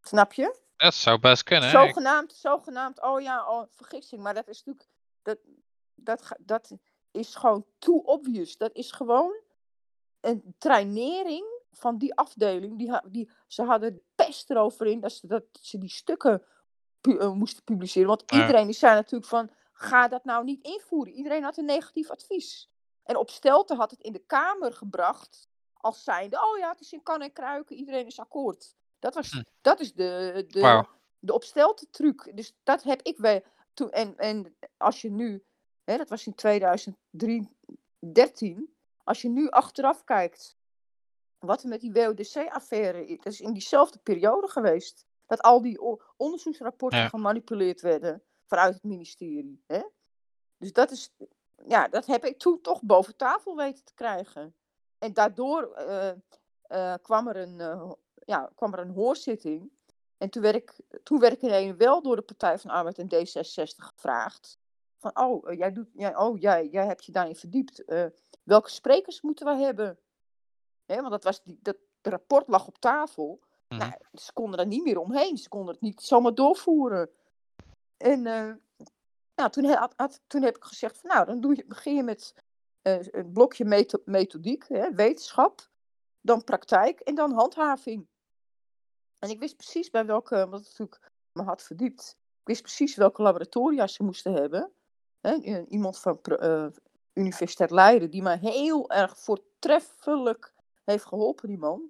Snap 0.00 0.32
je? 0.32 0.58
dat 0.76 0.94
zou 0.94 1.18
best 1.18 1.42
kunnen. 1.42 1.70
Zogenaamd, 1.70 2.32
zogenaamd, 2.32 3.02
oh 3.02 3.20
ja, 3.20 3.50
oh, 3.50 3.66
vergissing. 3.70 4.22
Maar 4.22 4.34
dat 4.34 4.48
is 4.48 4.64
natuurlijk, 4.64 4.88
dat, 5.22 5.38
dat, 5.94 6.28
dat 6.38 6.72
is 7.10 7.34
gewoon 7.34 7.66
too 7.78 7.96
obvious. 7.96 8.56
Dat 8.56 8.72
is 8.74 8.90
gewoon 8.90 9.32
een 10.20 10.54
trainering 10.58 11.44
van 11.72 11.98
die 11.98 12.14
afdeling. 12.14 12.78
Die, 12.78 13.00
die, 13.10 13.30
ze 13.46 13.62
hadden 13.62 13.94
de 13.94 14.02
pest 14.14 14.50
erover 14.50 14.86
in 14.86 15.00
dat 15.00 15.12
ze, 15.12 15.26
dat 15.26 15.44
ze 15.60 15.78
die 15.78 15.88
stukken 15.90 16.44
pu- 17.00 17.16
eh, 17.18 17.32
moesten 17.32 17.64
publiceren. 17.64 18.08
Want 18.08 18.22
Ja. 18.26 18.40
iedereen 18.40 18.66
die 18.66 18.74
zei 18.74 18.94
natuurlijk 18.94 19.30
van, 19.30 19.50
ga 19.72 20.08
dat 20.08 20.24
nou 20.24 20.44
niet 20.44 20.64
invoeren. 20.64 21.12
Iedereen 21.12 21.42
had 21.42 21.56
een 21.56 21.64
negatief 21.64 22.10
advies. 22.10 22.70
En 23.02 23.16
op 23.16 23.30
stelte 23.30 23.74
had 23.74 23.90
het 23.90 24.00
in 24.00 24.12
de 24.12 24.22
Kamer 24.26 24.72
gebracht 24.72 25.48
als 25.72 26.04
zijnde, 26.04 26.36
oh 26.36 26.58
ja, 26.58 26.70
het 26.70 26.80
is 26.80 26.92
in 26.92 27.02
kan 27.02 27.22
en 27.22 27.32
kruiken, 27.32 27.76
iedereen 27.76 28.06
is 28.06 28.18
akkoord. 28.20 28.76
Dat, 29.00 29.14
was, 29.14 29.30
Hm. 29.30 29.42
dat 29.60 29.80
is 29.80 29.92
de, 29.92 30.44
de, 30.48 30.84
de 31.18 31.32
opstelte 31.32 31.90
truc. 31.90 32.36
Dus 32.36 32.54
dat 32.62 32.82
heb 32.82 33.02
ik. 33.02 33.42
Toen, 33.74 33.90
en, 33.90 34.18
en 34.18 34.56
als 34.76 35.00
je 35.00 35.10
nu, 35.10 35.44
hè, 35.84 35.96
dat 35.96 36.08
was 36.08 36.26
in 36.26 36.34
2013, 36.34 38.74
als 39.04 39.22
je 39.22 39.28
nu 39.28 39.48
achteraf 39.48 40.04
kijkt 40.04 40.56
wat 41.38 41.62
er 41.62 41.68
met 41.68 41.80
die 41.80 41.92
WODC-affaire 41.92 43.06
is, 43.06 43.16
dat 43.16 43.32
is 43.32 43.40
in 43.40 43.52
diezelfde 43.52 43.98
periode 43.98 44.48
geweest. 44.48 45.04
Dat 45.26 45.42
al 45.42 45.62
die 45.62 45.80
onderzoeksrapporten 46.16 46.98
Ja. 46.98 47.08
gemanipuleerd 47.08 47.80
werden 47.80 48.22
vanuit 48.46 48.74
het 48.74 48.82
ministerie. 48.82 49.62
Hè? 49.66 49.82
Dus 50.56 50.72
dat 50.72 50.90
is, 50.90 51.12
ja, 51.66 51.88
dat 51.88 52.06
heb 52.06 52.24
ik 52.24 52.38
toen 52.38 52.60
toch 52.60 52.82
boven 52.82 53.16
tafel 53.16 53.56
weten 53.56 53.84
te 53.84 53.94
krijgen. 53.94 54.54
En 54.98 55.12
daardoor 55.12 55.72
eh, 55.72 56.10
eh, 56.62 56.94
kwam, 57.02 57.28
er 57.28 57.36
een, 57.36 57.60
eh, 57.60 57.90
ja, 58.26 58.50
kwam 58.54 58.72
er 58.72 58.78
een 58.78 58.90
hoorzitting. 58.94 59.70
En 60.18 60.30
toen 60.30 60.42
werd 60.42 60.54
ik, 60.54 60.76
toen 61.02 61.18
werd 61.20 61.32
ik 61.32 61.42
ineens 61.42 61.76
wel 61.76 62.02
door 62.02 62.16
de 62.16 62.22
Partij 62.22 62.58
van 62.58 62.70
Arbeid 62.70 62.98
en 62.98 63.08
D66 63.14 63.76
gevraagd. 63.76 64.58
Van, 64.98 65.10
oh, 65.18 65.50
eh, 65.50 65.58
jij, 65.58 65.72
doet, 65.72 65.88
jij, 65.92 66.16
oh 66.16 66.38
jij, 66.38 66.68
jij 66.68 66.86
hebt 66.86 67.04
je 67.04 67.12
daarin 67.12 67.36
verdiept. 67.36 67.84
Eh, 67.84 68.06
welke 68.42 68.70
sprekers 68.70 69.20
moeten 69.20 69.46
we 69.46 69.64
hebben? 69.64 69.98
Hè, 70.86 70.96
want 70.96 71.10
dat 71.10 71.24
was 71.24 71.42
die, 71.42 71.58
dat 71.62 71.76
rapport 72.02 72.48
lag 72.48 72.66
op 72.66 72.78
tafel. 72.78 73.40
Mhm. 73.68 73.80
Nou, 73.80 73.92
ze 74.14 74.32
konden 74.32 74.60
er 74.60 74.66
niet 74.66 74.84
meer 74.84 74.98
omheen. 74.98 75.36
Ze 75.36 75.48
konden 75.48 75.72
het 75.74 75.82
niet 75.82 76.02
zomaar 76.02 76.34
doorvoeren. 76.34 77.10
En 77.96 78.22
nou, 79.34 79.50
toen, 79.50 79.64
had, 79.64 79.92
had- 79.96 80.20
toen 80.26 80.42
heb 80.42 80.56
ik 80.56 80.64
gezegd, 80.64 80.98
van, 80.98 81.10
nou, 81.10 81.26
dan 81.26 81.40
doe 81.40 81.56
je, 81.56 81.64
begin 81.66 81.94
je 81.94 82.02
met 82.02 82.34
een 82.82 83.32
blokje 83.32 83.64
metho- 83.64 84.02
methodiek, 84.04 84.68
hè, 84.68 84.94
wetenschap, 84.94 85.69
dan 86.20 86.44
praktijk 86.44 87.00
en 87.00 87.14
dan 87.14 87.32
handhaving. 87.32 88.06
En 89.18 89.30
ik 89.30 89.38
wist 89.38 89.56
precies 89.56 89.90
bij 89.90 90.06
welke, 90.06 90.36
ik 90.40 90.50
natuurlijk 90.50 91.10
me 91.32 91.42
had 91.42 91.62
verdiept, 91.62 92.16
ik 92.40 92.46
wist 92.46 92.62
precies 92.62 92.94
welke 92.96 93.22
laboratoria 93.22 93.86
ze 93.86 94.02
moesten 94.02 94.32
hebben. 94.32 94.72
I- 95.26 95.64
iemand 95.68 95.98
van 95.98 96.20
eh, 96.22 96.66
Universiteit 97.12 97.70
Leiden, 97.70 98.10
die 98.10 98.22
mij 98.22 98.38
heel 98.38 98.90
erg 98.90 99.18
voortreffelijk 99.18 100.54
heeft 100.84 101.04
geholpen, 101.04 101.48
die 101.48 101.58
man. 101.58 101.82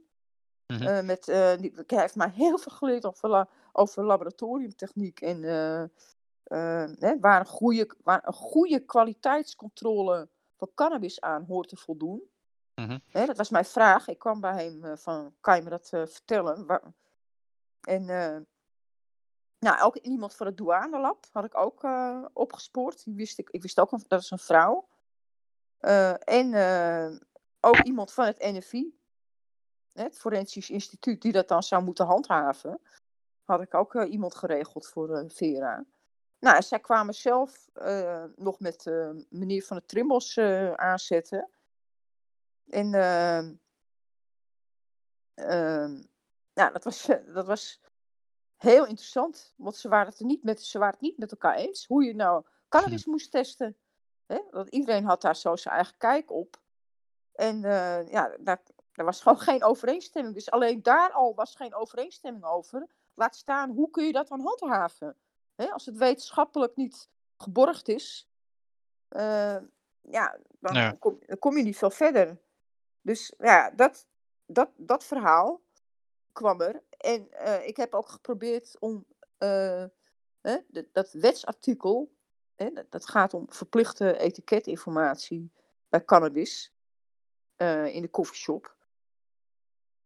Mhm. 0.66 0.82
Eh, 0.82 1.02
met, 1.04 1.28
eh, 1.28 1.56
die, 1.56 1.72
hij 1.86 2.00
heeft 2.00 2.16
mij 2.16 2.30
heel 2.30 2.58
veel 2.58 2.72
geleerd 2.72 3.06
over, 3.06 3.28
la- 3.28 3.48
over 3.72 4.04
laboratoriumtechniek 4.04 5.20
en 5.20 5.42
hè, 6.98 7.18
waar, 7.20 7.40
een 7.40 7.46
goede, 7.46 7.90
waar 8.02 8.26
een 8.26 8.32
goede 8.32 8.80
kwaliteitscontrole 8.80 10.28
van 10.56 10.70
cannabis 10.74 11.20
aan 11.20 11.44
hoort 11.44 11.68
te 11.68 11.76
voldoen. 11.76 12.29
Mhm. 12.80 12.98
Hè, 13.10 13.26
dat 13.26 13.36
was 13.36 13.50
mijn 13.50 13.64
vraag. 13.64 14.08
Ik 14.08 14.18
kwam 14.18 14.40
bij 14.40 14.64
hem 14.64 14.84
eh, 14.84 14.96
van, 14.96 15.34
kan 15.40 15.56
je 15.56 15.62
me 15.62 15.70
dat 15.70 15.88
eh, 15.92 16.06
vertellen? 16.06 16.66
En 17.80 18.08
eh, 18.08 18.40
nou, 19.58 19.80
ook 19.80 19.96
iemand 19.96 20.34
van 20.34 20.46
het 20.46 20.56
douanelab 20.56 21.26
had 21.32 21.44
ik 21.44 21.56
ook 21.56 21.88
opgespoord. 22.32 23.04
Die 23.04 23.14
wist 23.14 23.38
ik, 23.38 23.50
ik 23.50 23.62
wist 23.62 23.80
ook, 23.80 24.08
dat 24.08 24.20
is 24.20 24.30
een 24.30 24.38
vrouw. 24.38 24.88
En 26.24 26.54
ook 27.60 27.82
iemand 27.82 28.12
van 28.12 28.26
het 28.26 28.38
NFI, 28.38 28.98
het 29.92 30.18
Forensisch 30.18 30.70
Instituut, 30.70 31.22
die 31.22 31.32
dat 31.32 31.48
dan 31.48 31.62
zou 31.62 31.82
moeten 31.84 32.06
handhaven. 32.06 32.80
Had 33.44 33.60
ik 33.60 33.74
ook 33.74 33.94
iemand 33.94 34.34
geregeld 34.34 34.86
voor 34.86 35.16
eh, 35.16 35.24
Vera. 35.28 35.84
Nou, 36.38 36.62
zij 36.62 36.80
kwamen 36.80 37.14
zelf 37.14 37.68
nog 38.36 38.60
met 38.60 38.84
meneer 39.28 39.62
van 39.62 39.76
de 39.76 39.84
Trimbos 39.86 40.38
aanzetten. 40.76 41.48
En 42.70 42.94
ehm, 42.94 43.54
ehm, 45.34 46.02
nou, 46.54 46.72
dat 46.72 46.84
was, 46.84 47.06
dat 47.34 47.46
was 47.46 47.80
heel 48.56 48.86
interessant. 48.86 49.54
Want 49.56 49.76
ze 49.76 49.88
waren, 49.88 50.08
het 50.08 50.20
er 50.20 50.26
niet 50.26 50.42
met, 50.42 50.62
ze 50.62 50.78
waren 50.78 50.94
het 50.94 51.02
niet 51.02 51.18
met 51.18 51.30
elkaar 51.30 51.54
eens 51.54 51.86
hoe 51.86 52.04
je 52.04 52.14
nou 52.14 52.44
cannabis 52.68 53.04
moest 53.04 53.30
testen. 53.30 53.76
Hè? 54.26 54.38
Want 54.50 54.68
iedereen 54.68 55.04
had 55.04 55.20
daar 55.20 55.36
zo 55.36 55.56
zijn 55.56 55.74
eigen 55.74 55.96
kijk 55.96 56.30
op. 56.30 56.60
En 57.32 57.64
eh, 57.64 58.08
ja, 58.10 58.36
daar, 58.40 58.62
daar 58.92 59.04
was 59.04 59.22
gewoon 59.22 59.38
geen 59.38 59.64
overeenstemming. 59.64 60.34
Dus 60.34 60.50
alleen 60.50 60.82
daar 60.82 61.12
al 61.12 61.34
was 61.34 61.56
geen 61.56 61.74
overeenstemming 61.74 62.44
over. 62.44 62.86
Laat 63.14 63.36
staan, 63.36 63.70
hoe 63.70 63.90
kun 63.90 64.04
je 64.04 64.12
dat 64.12 64.28
dan 64.28 64.40
handhaven? 64.40 65.16
Hè? 65.54 65.70
Als 65.70 65.86
het 65.86 65.96
wetenschappelijk 65.96 66.76
niet 66.76 67.08
geborgd 67.36 67.88
is, 67.88 68.28
eh, 69.08 69.56
ja, 70.00 70.38
dan, 70.60 70.74
Ja. 70.74 70.92
Kom, 70.98 71.18
dan 71.26 71.38
kom 71.38 71.56
je 71.56 71.62
niet 71.62 71.76
veel 71.76 71.90
verder. 71.90 72.38
Dus 73.02 73.34
ja, 73.38 73.70
dat, 73.70 74.06
dat, 74.46 74.70
dat 74.76 75.04
verhaal 75.04 75.62
kwam 76.32 76.60
er. 76.60 76.82
En 76.98 77.30
eh, 77.30 77.66
ik 77.66 77.76
heb 77.76 77.94
ook 77.94 78.08
geprobeerd 78.08 78.76
om 78.78 79.06
eh, 79.38 79.84
hè, 80.40 80.56
dat 80.92 81.12
wetsartikel, 81.12 82.12
hè, 82.54 82.70
dat, 82.88 83.08
gaat 83.08 83.34
om 83.34 83.46
verplichte 83.52 84.18
etiketinformatie 84.18 85.52
bij 85.88 86.04
cannabis 86.04 86.72
eh, 87.56 87.94
in 87.94 88.02
de 88.02 88.10
coffeeshop. 88.10 88.78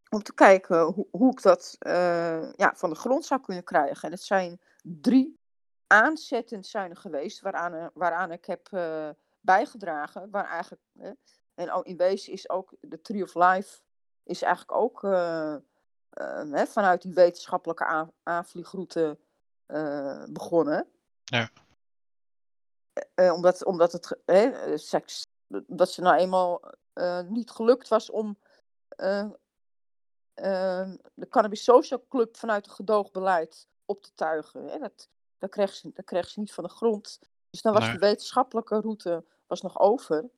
Om 0.09 0.23
te 0.23 0.35
kijken 0.35 0.83
hoe, 0.83 1.07
hoe 1.11 1.33
ik 1.33 1.43
dat 1.43 1.77
ja, 2.57 2.73
van 2.75 2.91
de 2.91 2.97
grond 2.97 3.25
zou 3.25 3.41
kunnen 3.41 3.65
krijgen. 3.65 4.03
En 4.03 4.11
het 4.11 4.23
zijn 4.23 4.61
drie 4.83 5.39
aanzetten 5.87 6.65
zijn 6.65 6.97
geweest 6.97 7.41
waaraan, 7.41 7.91
waaraan 7.95 8.33
ik 8.33 8.45
heb 8.45 8.69
bijgedragen. 9.41 10.31
Waar 10.31 10.49
eigenlijk, 10.49 10.83
en 11.55 11.85
in 11.85 11.97
wezen 11.97 12.33
is 12.33 12.49
ook 12.49 12.75
de 12.81 13.01
Tree 13.01 13.23
of 13.23 13.35
Life 13.35 13.81
is 14.23 14.43
eigenlijk 14.43 14.73
ook 14.79 15.05
eh, 15.05 15.55
eh, 15.55 16.51
hè, 16.51 16.67
vanuit 16.67 17.03
die 17.03 17.15
wetenschappelijke 17.15 17.85
aan, 17.85 18.13
aanvliegroute 18.23 19.19
eh, 19.67 20.25
begonnen. 20.31 20.89
Ja. 21.25 21.51
Eh, 23.15 23.33
omdat, 23.33 23.65
omdat 23.65 23.93
het 23.93 24.19
hè, 24.25 24.77
seks, 24.79 25.27
dat 25.67 25.91
ze 25.91 26.01
nou 26.01 26.17
eenmaal 26.17 26.61
niet 27.29 27.51
gelukt 27.51 27.89
was 27.89 28.11
om 28.11 28.39
eh, 28.89 29.31
eh, 30.35 30.91
de 31.15 31.29
Cannabis 31.29 31.65
Social 31.65 32.05
Club 32.09 32.37
vanuit 32.37 32.65
het 32.67 32.75
gedoogbeleid 32.75 33.69
op 33.85 34.03
te 34.03 34.11
tuigen. 34.15 34.69
Hè. 34.69 34.79
Dat, 34.79 35.09
dat, 35.39 35.51
kreeg 35.51 35.75
ze, 35.75 35.91
dat 35.95 36.05
kreeg 36.05 36.29
ze 36.29 36.41
niet 36.41 36.53
van 36.53 36.65
de 36.65 36.71
grond. 36.71 37.19
Dus 37.51 37.63
dan 37.63 37.73
was 37.73 37.83
Nee. 37.83 37.93
de 37.93 37.99
wetenschappelijke 37.99 38.81
route 38.81 39.25
was 39.47 39.61
nog 39.63 39.79
over. 39.79 40.31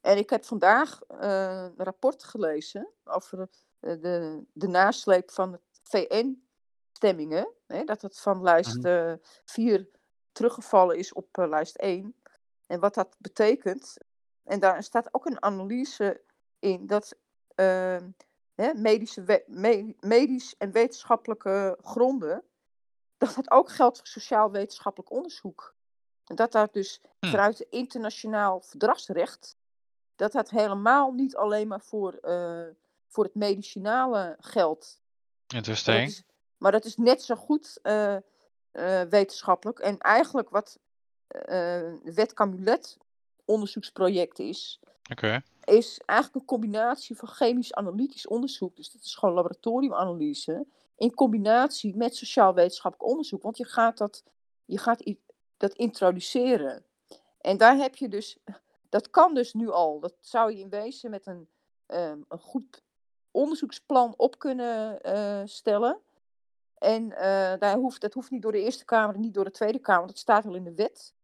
En 0.00 0.16
ik 0.18 0.30
heb 0.30 0.44
vandaag 0.44 1.02
eh, 1.02 1.62
een 1.76 1.84
rapport 1.84 2.24
gelezen 2.24 2.88
over 3.04 3.48
de, 3.80 3.98
de, 3.98 4.42
de 4.52 4.66
nasleep 4.68 5.30
van 5.30 5.52
het 5.52 5.62
VN-stemmingen. 5.82 7.48
Dat 7.84 8.02
het 8.02 8.20
van 8.20 8.42
lijst 8.42 8.76
Mhm. 8.76 9.16
4 9.44 9.88
teruggevallen 10.32 10.96
is 10.96 11.12
op 11.12 11.38
eh, 11.38 11.48
lijst 11.48 11.76
1. 11.76 12.14
En 12.66 12.80
wat 12.80 12.94
dat 12.94 13.14
betekent. 13.18 13.96
En 14.44 14.60
daar 14.60 14.82
staat 14.82 15.14
ook 15.14 15.26
een 15.26 15.42
analyse 15.42 16.20
in 16.58 16.86
dat 16.86 17.16
ehm, 17.54 18.10
hè, 18.54 18.74
medische, 18.74 19.22
we- 19.22 19.44
me- 19.46 19.94
medisch 20.00 20.56
en 20.56 20.72
wetenschappelijke 20.72 21.78
gronden, 21.82 22.42
dat 23.18 23.34
het 23.34 23.50
ook 23.50 23.70
geldt 23.70 23.96
voor 23.98 24.06
sociaal-wetenschappelijk 24.06 25.10
onderzoek. 25.10 25.74
En 26.24 26.36
dat 26.36 26.52
dat 26.52 26.72
dus 26.72 27.00
Hm. 27.18 27.26
vanuit 27.30 27.60
internationaal 27.60 28.60
verdragsrecht, 28.60 29.56
dat 30.18 30.32
dat 30.32 30.50
helemaal 30.50 31.12
niet 31.12 31.36
alleen 31.36 31.68
maar 31.68 31.80
voor, 31.80 32.12
eh, 32.12 32.66
voor 33.06 33.24
het 33.24 33.34
medicinale 33.34 34.36
geldt. 34.40 35.00
Maar 35.00 35.46
dat 35.46 35.56
Interesting. 35.56 36.08
is, 36.08 36.22
maar 36.56 36.72
dat 36.72 36.84
is 36.84 36.96
net 36.96 37.22
zo 37.22 37.34
goed 37.34 37.78
eh, 37.82 38.16
eh, 38.16 38.22
wetenschappelijk. 39.08 39.78
En 39.78 39.98
eigenlijk 39.98 40.50
wat 40.50 40.78
wet 42.02 42.32
Camulet 42.34 42.96
onderzoeksproject 43.44 44.38
is, 44.38 44.80
is 45.64 46.00
eigenlijk 46.04 46.40
een 46.40 46.58
combinatie 46.58 47.16
van 47.16 47.28
chemisch-analytisch 47.28 48.26
onderzoek, 48.26 48.76
dus 48.76 48.92
dat 48.92 49.02
is 49.02 49.14
gewoon 49.14 49.34
laboratoriumanalyse, 49.34 50.66
in 50.96 51.14
combinatie 51.14 51.96
met 51.96 52.16
sociaal-wetenschappelijk 52.16 53.10
onderzoek. 53.10 53.42
Want 53.42 53.56
je 53.56 53.64
gaat 53.64 53.98
dat, 53.98 54.24
je 54.64 54.78
gaat 54.78 55.14
dat 55.56 55.72
introduceren. 55.72 56.84
En 57.40 57.56
daar 57.56 57.76
heb 57.76 57.96
je 57.96 58.08
dus, 58.08 58.38
dat 58.88 59.10
kan 59.10 59.34
dus 59.34 59.52
nu 59.52 59.70
al. 59.70 60.00
Dat 60.00 60.14
zou 60.20 60.52
je 60.52 60.58
in 60.58 60.68
wezen 60.68 61.10
met 61.10 61.26
een, 61.26 61.48
ehm, 61.86 62.20
een 62.28 62.38
goed 62.38 62.82
onderzoeksplan 63.30 64.14
op 64.16 64.38
kunnen 64.38 65.02
eh, 65.02 65.42
stellen. 65.44 66.00
En 66.78 67.12
eh, 67.12 67.58
daar 67.58 67.76
hoeft, 67.76 68.00
dat 68.00 68.14
hoeft 68.14 68.30
niet 68.30 68.42
door 68.42 68.52
de 68.52 68.62
Eerste 68.62 68.84
Kamer, 68.84 69.18
niet 69.18 69.34
door 69.34 69.44
de 69.44 69.50
Tweede 69.50 69.78
Kamer, 69.78 70.06
dat 70.06 70.18
staat 70.18 70.46
al 70.46 70.54
in 70.54 70.64
de 70.64 70.74
wet. 70.74 71.14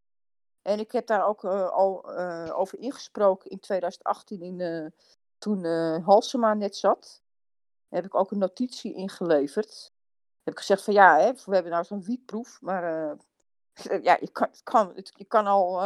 En 0.62 0.78
ik 0.78 0.92
heb 0.92 1.06
daar 1.06 1.26
ook 1.26 1.44
eh, 1.44 1.70
al 1.70 2.16
over 2.52 2.78
ingesproken 2.78 3.50
in 3.50 3.60
2018, 3.60 4.42
in, 4.42 4.92
toen 5.38 5.64
Halsema 6.02 6.54
net 6.54 6.76
zat. 6.76 7.22
Daar 7.88 8.02
heb 8.02 8.04
ik 8.04 8.14
ook 8.14 8.30
een 8.30 8.38
notitie 8.38 8.94
ingeleverd. 8.94 9.92
Heb 10.42 10.54
ik 10.54 10.58
gezegd 10.58 10.84
van 10.84 10.94
ja, 10.94 11.18
hè, 11.18 11.32
we 11.32 11.54
hebben 11.54 11.72
nou 11.72 11.84
zo'n 11.84 12.02
wietproef, 12.02 12.60
maar 12.60 12.82
ja, 14.08 14.16
je 14.20 14.30
kan, 14.32 14.92
je 15.16 15.24
kan 15.24 15.46
al, 15.46 15.80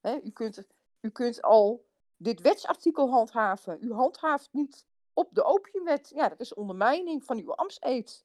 hè, 0.00 0.20
u, 0.22 0.30
kunt, 0.30 0.64
u 1.00 1.10
kunt 1.10 1.42
al 1.42 1.86
dit 2.16 2.40
wetsartikel 2.40 3.10
handhaven. 3.10 3.78
U 3.80 3.92
handhaaft 3.92 4.48
niet 4.52 4.86
op 5.12 5.28
de 5.34 5.44
opiumwet. 5.44 6.10
Ja, 6.14 6.28
dat 6.28 6.40
is 6.40 6.54
ondermijning 6.54 7.24
van 7.24 7.38
uw 7.38 7.54
ambtseed. 7.54 8.24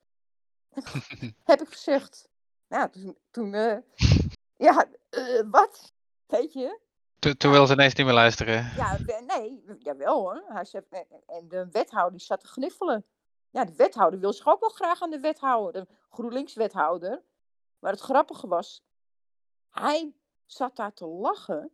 heb 1.43 1.61
ik 1.61 1.67
gezegd. 1.67 2.29
Ja, 2.67 2.89
toen, 2.89 3.17
toen 3.31 3.53
eh, 3.53 3.77
ja, 4.67 4.85
eh, 5.09 5.41
wat? 5.51 5.93
Weet 6.25 6.53
je? 6.53 6.79
Toen, 7.19 7.37
toen 7.37 7.51
wil 7.51 7.67
ze 7.67 7.73
ineens 7.73 7.93
niet 7.93 8.05
meer 8.05 8.15
luisteren. 8.15 8.71
Ja, 8.75 8.97
nee, 9.25 9.63
jawel 9.79 10.19
hoor. 10.19 10.43
Hij 10.47 10.65
zegt, 10.65 10.85
en- 10.89 11.47
de 11.47 11.67
wethouder 11.71 12.11
die 12.17 12.25
zat 12.25 12.39
te 12.39 12.47
gniffelen. 12.47 13.05
Ja, 13.49 13.65
de 13.65 13.75
wethouder 13.75 14.19
wil 14.19 14.33
zich 14.33 14.47
ook 14.47 14.59
wel 14.59 14.69
graag 14.69 15.01
aan 15.01 15.09
de 15.09 15.19
wet 15.19 15.39
houden. 15.39 15.85
De 15.85 15.95
GroenLinks-wethouder. 16.09 17.23
Maar 17.79 17.91
het 17.91 18.01
grappige 18.01 18.47
was, 18.47 18.83
hij 19.69 20.13
zat 20.45 20.75
daar 20.75 20.93
te 20.93 21.05
lachen, 21.05 21.71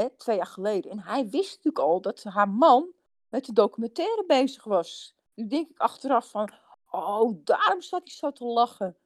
hè, 0.00 0.10
twee 0.10 0.36
jaar 0.36 0.46
geleden. 0.46 0.90
En 0.90 0.98
hij 1.00 1.28
wist 1.28 1.48
natuurlijk 1.56 1.78
al 1.84 2.00
dat 2.00 2.22
haar 2.22 2.48
man 2.48 2.92
met 3.28 3.44
de 3.44 3.52
documentaire 3.52 4.24
bezig 4.26 4.64
was. 4.64 5.14
Nu 5.34 5.46
denk 5.46 5.70
ik 5.70 5.78
achteraf 5.78 6.30
van, 6.30 6.50
oh, 6.90 7.38
daarom 7.44 7.82
zat 7.82 8.00
hij 8.04 8.12
zo 8.12 8.32
te 8.32 8.44
lachen. 8.44 8.96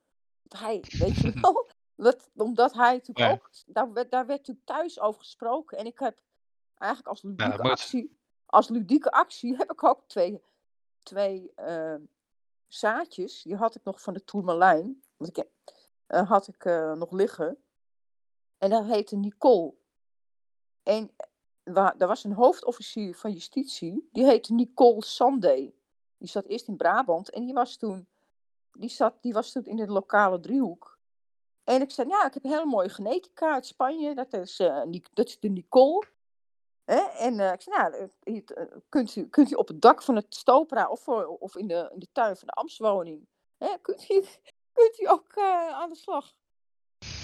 Want 0.42 0.62
hij, 0.62 0.84
weet 0.98 1.16
je 1.16 1.32
wel, 1.40 1.66
wat, 1.94 2.30
omdat 2.36 2.72
hij 2.72 2.92
natuurlijk 2.92 3.18
Ja. 3.18 3.32
ook, 3.32 3.50
daar 3.66 3.92
werd, 3.92 4.10
daar 4.10 4.26
werd 4.26 4.38
natuurlijk 4.38 4.66
thuis 4.66 5.00
over 5.00 5.20
gesproken. 5.20 5.78
En 5.78 5.86
ik 5.86 5.98
heb 5.98 6.18
eigenlijk 6.78 7.10
als 7.10 7.22
ludieke 7.22 7.56
dat 7.56 7.70
actie, 7.70 8.18
als 8.46 8.68
ludieke 8.68 9.10
actie 9.10 9.56
heb 9.56 9.72
ik 9.72 9.84
ook 9.84 10.02
twee, 10.06 10.42
twee 11.02 11.52
eh, 11.54 11.94
zaadjes. 12.68 13.42
Die 13.42 13.56
had 13.56 13.74
ik 13.74 13.84
nog 13.84 14.02
van 14.02 14.12
de 14.14 14.24
Tourmalijn. 14.24 15.02
Want 15.16 15.36
ik 15.36 15.46
eh, 16.06 16.28
had 16.28 16.48
ik 16.48 16.64
eh, 16.64 16.92
nog 16.92 17.10
liggen. 17.10 17.58
En 18.58 18.70
dat 18.70 18.84
heette 18.84 19.16
Nicole. 19.16 19.74
En 20.84 21.10
wa- 21.62 21.94
er 21.98 22.06
was 22.06 22.24
een 22.24 22.32
hoofdofficier 22.32 23.14
van 23.14 23.32
justitie, 23.32 24.08
die 24.12 24.24
heette 24.24 24.52
Nicole 24.54 25.04
Sandé. 25.04 25.72
Die 26.18 26.28
zat 26.28 26.44
eerst 26.46 26.68
in 26.68 26.76
Brabant 26.76 27.30
en 27.30 27.44
die 27.44 27.54
was 27.54 27.76
toen, 27.76 28.06
die 28.72 28.88
zat, 28.88 29.14
die 29.20 29.32
was 29.32 29.52
toen 29.52 29.64
in 29.64 29.76
de 29.76 29.86
lokale 29.86 30.40
driehoek. 30.40 30.98
En 31.64 31.82
ik 31.82 31.90
zei, 31.90 32.08
ja, 32.08 32.26
ik 32.26 32.34
heb 32.34 32.44
een 32.44 32.50
hele 32.50 32.64
mooie 32.64 32.88
genetica 32.88 33.52
uit 33.52 33.66
Spanje, 33.66 34.14
dat 34.14 34.32
is, 34.32 34.58
eh, 34.58 34.82
Nic- 34.82 35.08
dat 35.14 35.26
is 35.26 35.38
de 35.40 35.48
Nicole. 35.48 36.06
Hè? 36.84 37.00
En 37.00 37.40
eh, 37.40 37.52
ik 37.52 37.60
zei, 37.62 37.76
nou, 37.76 38.10
eh, 38.22 38.36
eh, 38.44 38.66
kunt, 38.88 39.16
u, 39.16 39.28
kunt 39.28 39.50
u 39.50 39.54
op 39.54 39.68
het 39.68 39.80
dak 39.82 40.02
van 40.02 40.16
het 40.16 40.34
Stopra 40.34 40.88
of, 40.88 41.08
of 41.08 41.56
in, 41.56 41.66
de, 41.68 41.90
in 41.92 41.98
de 41.98 42.08
tuin 42.12 42.36
van 42.36 42.46
de 42.46 42.52
Amstwoning, 42.52 43.26
hè? 43.58 43.78
Kunt, 43.82 44.10
u, 44.10 44.24
kunt 44.72 45.00
u 45.00 45.08
ook 45.08 45.32
eh, 45.34 45.68
aan 45.68 45.88
de 45.90 45.96
slag? 45.96 46.34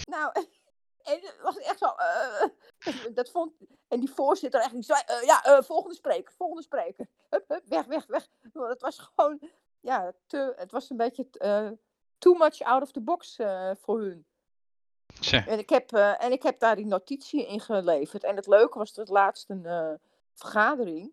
Nou, 0.04 0.32
en 1.10 1.18
het 1.20 1.38
was 1.42 1.56
echt 1.58 1.78
zo, 1.78 1.86
eh, 1.86 2.42
dat 3.14 3.30
vond, 3.30 3.52
en 3.88 4.00
die 4.00 4.10
voorzitter 4.10 4.60
echt, 4.60 4.72
die 4.72 4.82
zei, 4.82 5.02
eh, 5.06 5.22
ja, 5.22 5.44
eh, 5.44 5.62
volgende 5.62 5.94
spreker, 5.96 6.32
volgende 6.36 6.62
spreker. 6.62 7.06
Hup, 7.28 7.48
hup, 7.48 7.62
weg, 7.66 7.86
weg, 7.86 8.06
weg. 8.06 8.28
Want 8.52 8.68
Het 8.70 8.80
was 8.80 8.98
gewoon, 8.98 9.40
ja, 9.80 10.12
te, 10.26 10.52
het 10.56 10.70
was 10.70 10.90
een 10.90 10.96
beetje 10.96 11.26
eh, 11.30 11.70
too 12.18 12.34
much 12.34 12.60
out 12.60 12.82
of 12.82 12.92
the 12.92 13.00
box 13.00 13.36
voor 13.80 14.00
hun. 14.00 14.24
Tja. 15.20 15.46
En 15.46 15.58
ik, 15.58 15.68
heb, 15.68 15.92
en 15.92 16.32
ik 16.32 16.42
heb 16.42 16.58
daar 16.58 16.76
die 16.76 16.86
notitie 16.86 17.46
in 17.46 17.60
geleverd. 17.60 18.24
En 18.24 18.36
het 18.36 18.46
leuke 18.46 18.78
was 18.78 18.94
dat 18.94 19.08
laatst 19.08 19.50
een 19.50 19.98
vergadering. 20.34 21.12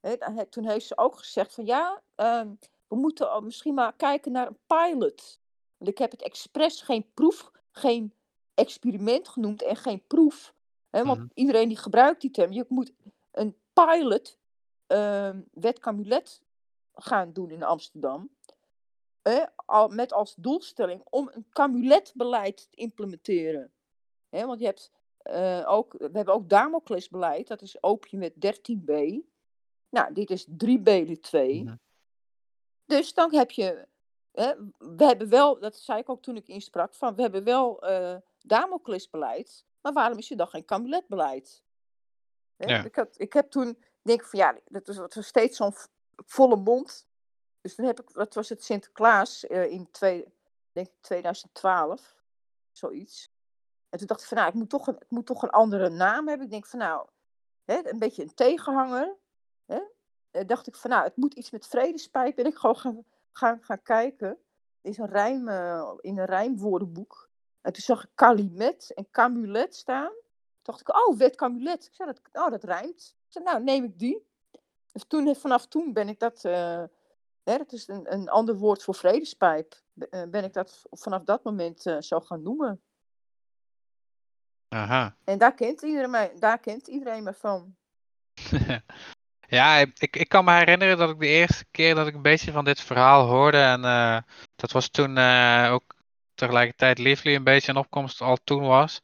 He- 0.00 0.46
toen 0.46 0.64
heeft 0.64 0.86
ze 0.86 0.98
ook 0.98 1.18
gezegd 1.18 1.54
van 1.54 1.66
ja, 1.66 2.02
ehm, 2.14 2.54
we 2.88 2.96
moeten 2.96 3.44
misschien 3.44 3.74
maar 3.74 3.92
kijken 3.92 4.32
naar 4.32 4.46
een 4.46 4.58
pilot. 4.66 5.40
Want 5.76 5.90
ik 5.90 5.98
heb 5.98 6.10
het 6.10 6.22
expres 6.22 6.80
geen 6.80 7.10
proef, 7.14 7.50
geen 7.70 8.14
experiment 8.54 9.28
genoemd 9.28 9.62
en 9.62 9.76
geen 9.76 10.06
proef. 10.06 10.54
Hè, 10.90 11.04
want 11.04 11.18
Mhm. 11.18 11.28
iedereen 11.34 11.68
die 11.68 11.76
gebruikt 11.76 12.20
die 12.20 12.30
term. 12.30 12.52
Je 12.52 12.64
moet 12.68 12.92
een 13.30 13.56
pilot, 13.72 14.38
ehm 14.86 15.40
wet 15.52 15.78
Camulet, 15.78 16.42
gaan 16.94 17.32
doen 17.32 17.50
in 17.50 17.62
Amsterdam. 17.62 18.30
Al, 19.66 19.88
met 19.88 20.12
als 20.12 20.34
doelstelling 20.34 21.02
om 21.10 21.30
een 21.32 21.46
Camulet-beleid 21.50 22.56
te 22.70 22.76
implementeren. 22.76 23.72
Want 24.28 24.60
je 24.60 24.66
hebt 24.66 24.90
eh, 25.18 25.64
ook, 25.66 25.92
we 25.92 26.10
hebben 26.12 26.34
ook 26.34 26.48
Damoclesbeleid, 26.48 27.48
dat 27.48 27.62
is 27.62 27.82
opium 27.82 28.20
met 28.20 28.34
13b. 28.38 29.22
Nou, 29.88 30.12
dit 30.12 30.30
is 30.30 30.46
3b 30.46 31.06
lid 31.06 31.22
2. 31.22 31.62
Mhm. 31.64 31.76
Dus 32.84 33.14
dan 33.14 33.34
heb 33.34 33.50
je, 33.50 33.86
we 34.78 35.04
hebben 35.04 35.28
wel, 35.28 35.58
dat 35.58 35.76
zei 35.76 36.00
ik 36.00 36.08
ook 36.08 36.22
toen 36.22 36.36
ik 36.36 36.48
insprak, 36.48 36.94
van 36.94 37.14
we 37.14 37.22
hebben 37.22 37.44
wel 37.44 37.82
eh 37.82 38.16
Damoclesbeleid, 38.42 39.64
maar 39.94 40.02
waarom 40.02 40.18
is 40.18 40.30
er 40.30 40.36
dan 40.36 40.48
geen 40.48 40.64
Camuletbeleid? 40.64 41.62
Hè, 42.56 42.66
Ja. 42.66 42.84
ik, 42.84 42.94
had, 42.94 43.14
ik 43.20 43.32
heb 43.32 43.50
toen, 43.50 43.78
denk 44.02 44.20
ik 44.20 44.26
van 44.26 44.38
ja, 44.38 44.58
dat 44.64 44.86
was, 44.86 44.96
dat 44.96 45.14
was 45.14 45.26
steeds 45.26 45.56
zo'n 45.56 45.74
volle 46.16 46.56
mond. 46.56 47.06
Dus 47.60 47.74
toen 47.74 47.86
heb 47.86 48.00
ik, 48.00 48.12
dat 48.12 48.34
was 48.34 48.48
het 48.48 48.64
Sinterklaas 48.64 49.46
eh, 49.46 49.70
in 49.70 49.90
twee, 49.90 50.24
denk 50.72 50.86
ik 50.86 50.92
2012, 51.00 52.14
zoiets. 52.72 53.30
En 53.88 53.98
toen 53.98 54.06
dacht 54.06 54.20
ik 54.20 54.26
van 54.26 54.36
nou, 54.36 54.48
ik 54.48 54.54
moet 54.54 54.70
toch 54.70 54.86
een, 54.86 54.96
ik 54.96 55.10
moet 55.10 55.26
toch 55.26 55.42
een 55.42 55.50
andere 55.50 55.88
naam 55.88 56.28
hebben. 56.28 56.46
Ik 56.46 56.52
denk 56.52 56.66
van 56.66 56.78
nou, 56.78 57.06
hè, 57.64 57.90
een 57.90 57.98
beetje 57.98 58.22
een 58.22 58.34
tegenhanger. 58.34 59.16
Hè? 59.66 59.80
Eh, 60.30 60.46
dacht 60.46 60.66
ik 60.66 60.74
van 60.74 60.90
nou, 60.90 61.04
het 61.04 61.16
moet 61.16 61.34
iets 61.34 61.50
met 61.50 61.66
vredespijp. 61.66 62.36
Ben 62.36 62.46
ik 62.46 62.56
gewoon 62.56 62.76
gaan, 62.76 63.04
gaan, 63.32 63.62
gaan 63.62 63.82
kijken. 63.82 64.28
Er 64.80 64.90
is 64.90 64.98
een 64.98 65.10
rijm, 65.10 65.48
eh, 65.48 65.92
in 66.00 66.18
een 66.18 66.24
rijmwoordenboek. 66.24 67.27
En 67.60 67.72
toen 67.72 67.82
zag 67.82 68.04
ik 68.04 68.10
kalimet 68.14 68.94
en 68.94 69.08
camulet 69.10 69.74
staan. 69.74 70.12
Toen 70.62 70.62
dacht 70.62 70.80
ik, 70.80 70.96
oh, 70.96 71.16
wet 71.16 71.36
camulet. 71.36 71.84
Ik 71.84 71.94
zei, 71.94 72.12
dat, 72.12 72.44
oh, 72.44 72.50
dat 72.50 72.64
rijmt. 72.64 73.16
Ik 73.26 73.32
zei, 73.32 73.44
nou, 73.44 73.62
neem 73.62 73.84
ik 73.84 73.98
die. 73.98 74.26
Dus 74.92 75.04
toen, 75.08 75.36
vanaf 75.36 75.66
toen 75.66 75.92
ben 75.92 76.08
ik 76.08 76.18
dat, 76.18 76.44
eh, 76.44 76.84
hè, 77.42 77.56
dat 77.56 77.72
is 77.72 77.88
een, 77.88 78.12
een 78.12 78.28
ander 78.28 78.56
woord 78.56 78.82
voor 78.82 78.94
vredespijp. 78.94 79.82
Eh, 80.10 80.22
Ben 80.28 80.44
ik 80.44 80.52
dat 80.52 80.86
vanaf 80.90 81.24
dat 81.24 81.44
moment 81.44 81.86
eh, 81.86 82.00
zo 82.00 82.20
gaan 82.20 82.42
noemen. 82.42 82.82
Aha. 84.68 85.16
En 85.24 85.38
daar 85.38 85.54
kent 85.54 85.82
iedereen 85.82 86.10
mij, 86.10 86.32
daar 86.38 86.58
kent 86.58 86.86
iedereen 86.86 87.22
me 87.22 87.34
van. 87.34 87.76
Ja, 89.50 89.76
ik, 89.76 90.16
ik 90.16 90.28
kan 90.28 90.44
me 90.44 90.52
herinneren 90.52 90.98
dat 90.98 91.10
ik 91.10 91.18
de 91.18 91.26
eerste 91.26 91.64
keer 91.70 91.94
dat 91.94 92.06
ik 92.06 92.14
een 92.14 92.22
beetje 92.22 92.52
van 92.52 92.64
dit 92.64 92.80
verhaal 92.80 93.26
hoorde. 93.26 93.58
En 93.58 93.84
eh, 93.84 94.18
dat 94.56 94.72
was 94.72 94.88
toen 94.88 95.16
eh, 95.16 95.68
ook 95.72 95.94
tegelijkertijd 96.38 96.98
Lively 96.98 97.34
een 97.34 97.44
beetje 97.44 97.72
in 97.72 97.78
opkomst 97.78 98.20
al 98.20 98.38
toen 98.44 98.62
was. 98.66 99.00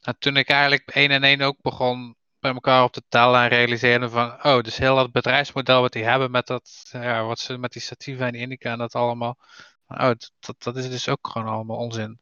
En 0.00 0.16
toen 0.18 0.36
ik 0.36 0.48
eigenlijk 0.48 0.88
één 0.90 1.10
en 1.10 1.24
één 1.24 1.40
ook 1.40 1.56
begon 1.62 2.16
bij 2.40 2.52
elkaar 2.52 2.82
op 2.82 2.92
te 2.92 3.02
tellen 3.08 3.40
en 3.40 3.48
realiseerde 3.48 4.08
van, 4.08 4.44
oh, 4.44 4.60
dus 4.60 4.76
heel 4.76 4.94
dat 4.94 5.12
bedrijfsmodel 5.12 5.80
wat 5.80 5.92
die 5.92 6.04
hebben 6.04 6.30
met 6.30 6.46
dat, 6.46 6.88
ja, 6.90 7.24
wat 7.24 7.38
ze 7.38 7.58
met 7.58 7.72
die 7.72 7.82
sativa 7.82 8.26
en 8.26 8.34
indica 8.34 8.72
en 8.72 8.78
dat 8.78 8.94
allemaal. 8.94 9.38
Oh, 9.86 10.10
dat, 10.40 10.54
dat, 10.58 10.76
is 10.76 10.90
dus 10.90 11.08
ook 11.08 11.28
gewoon 11.28 11.48
allemaal 11.48 11.76
onzin. 11.76 12.20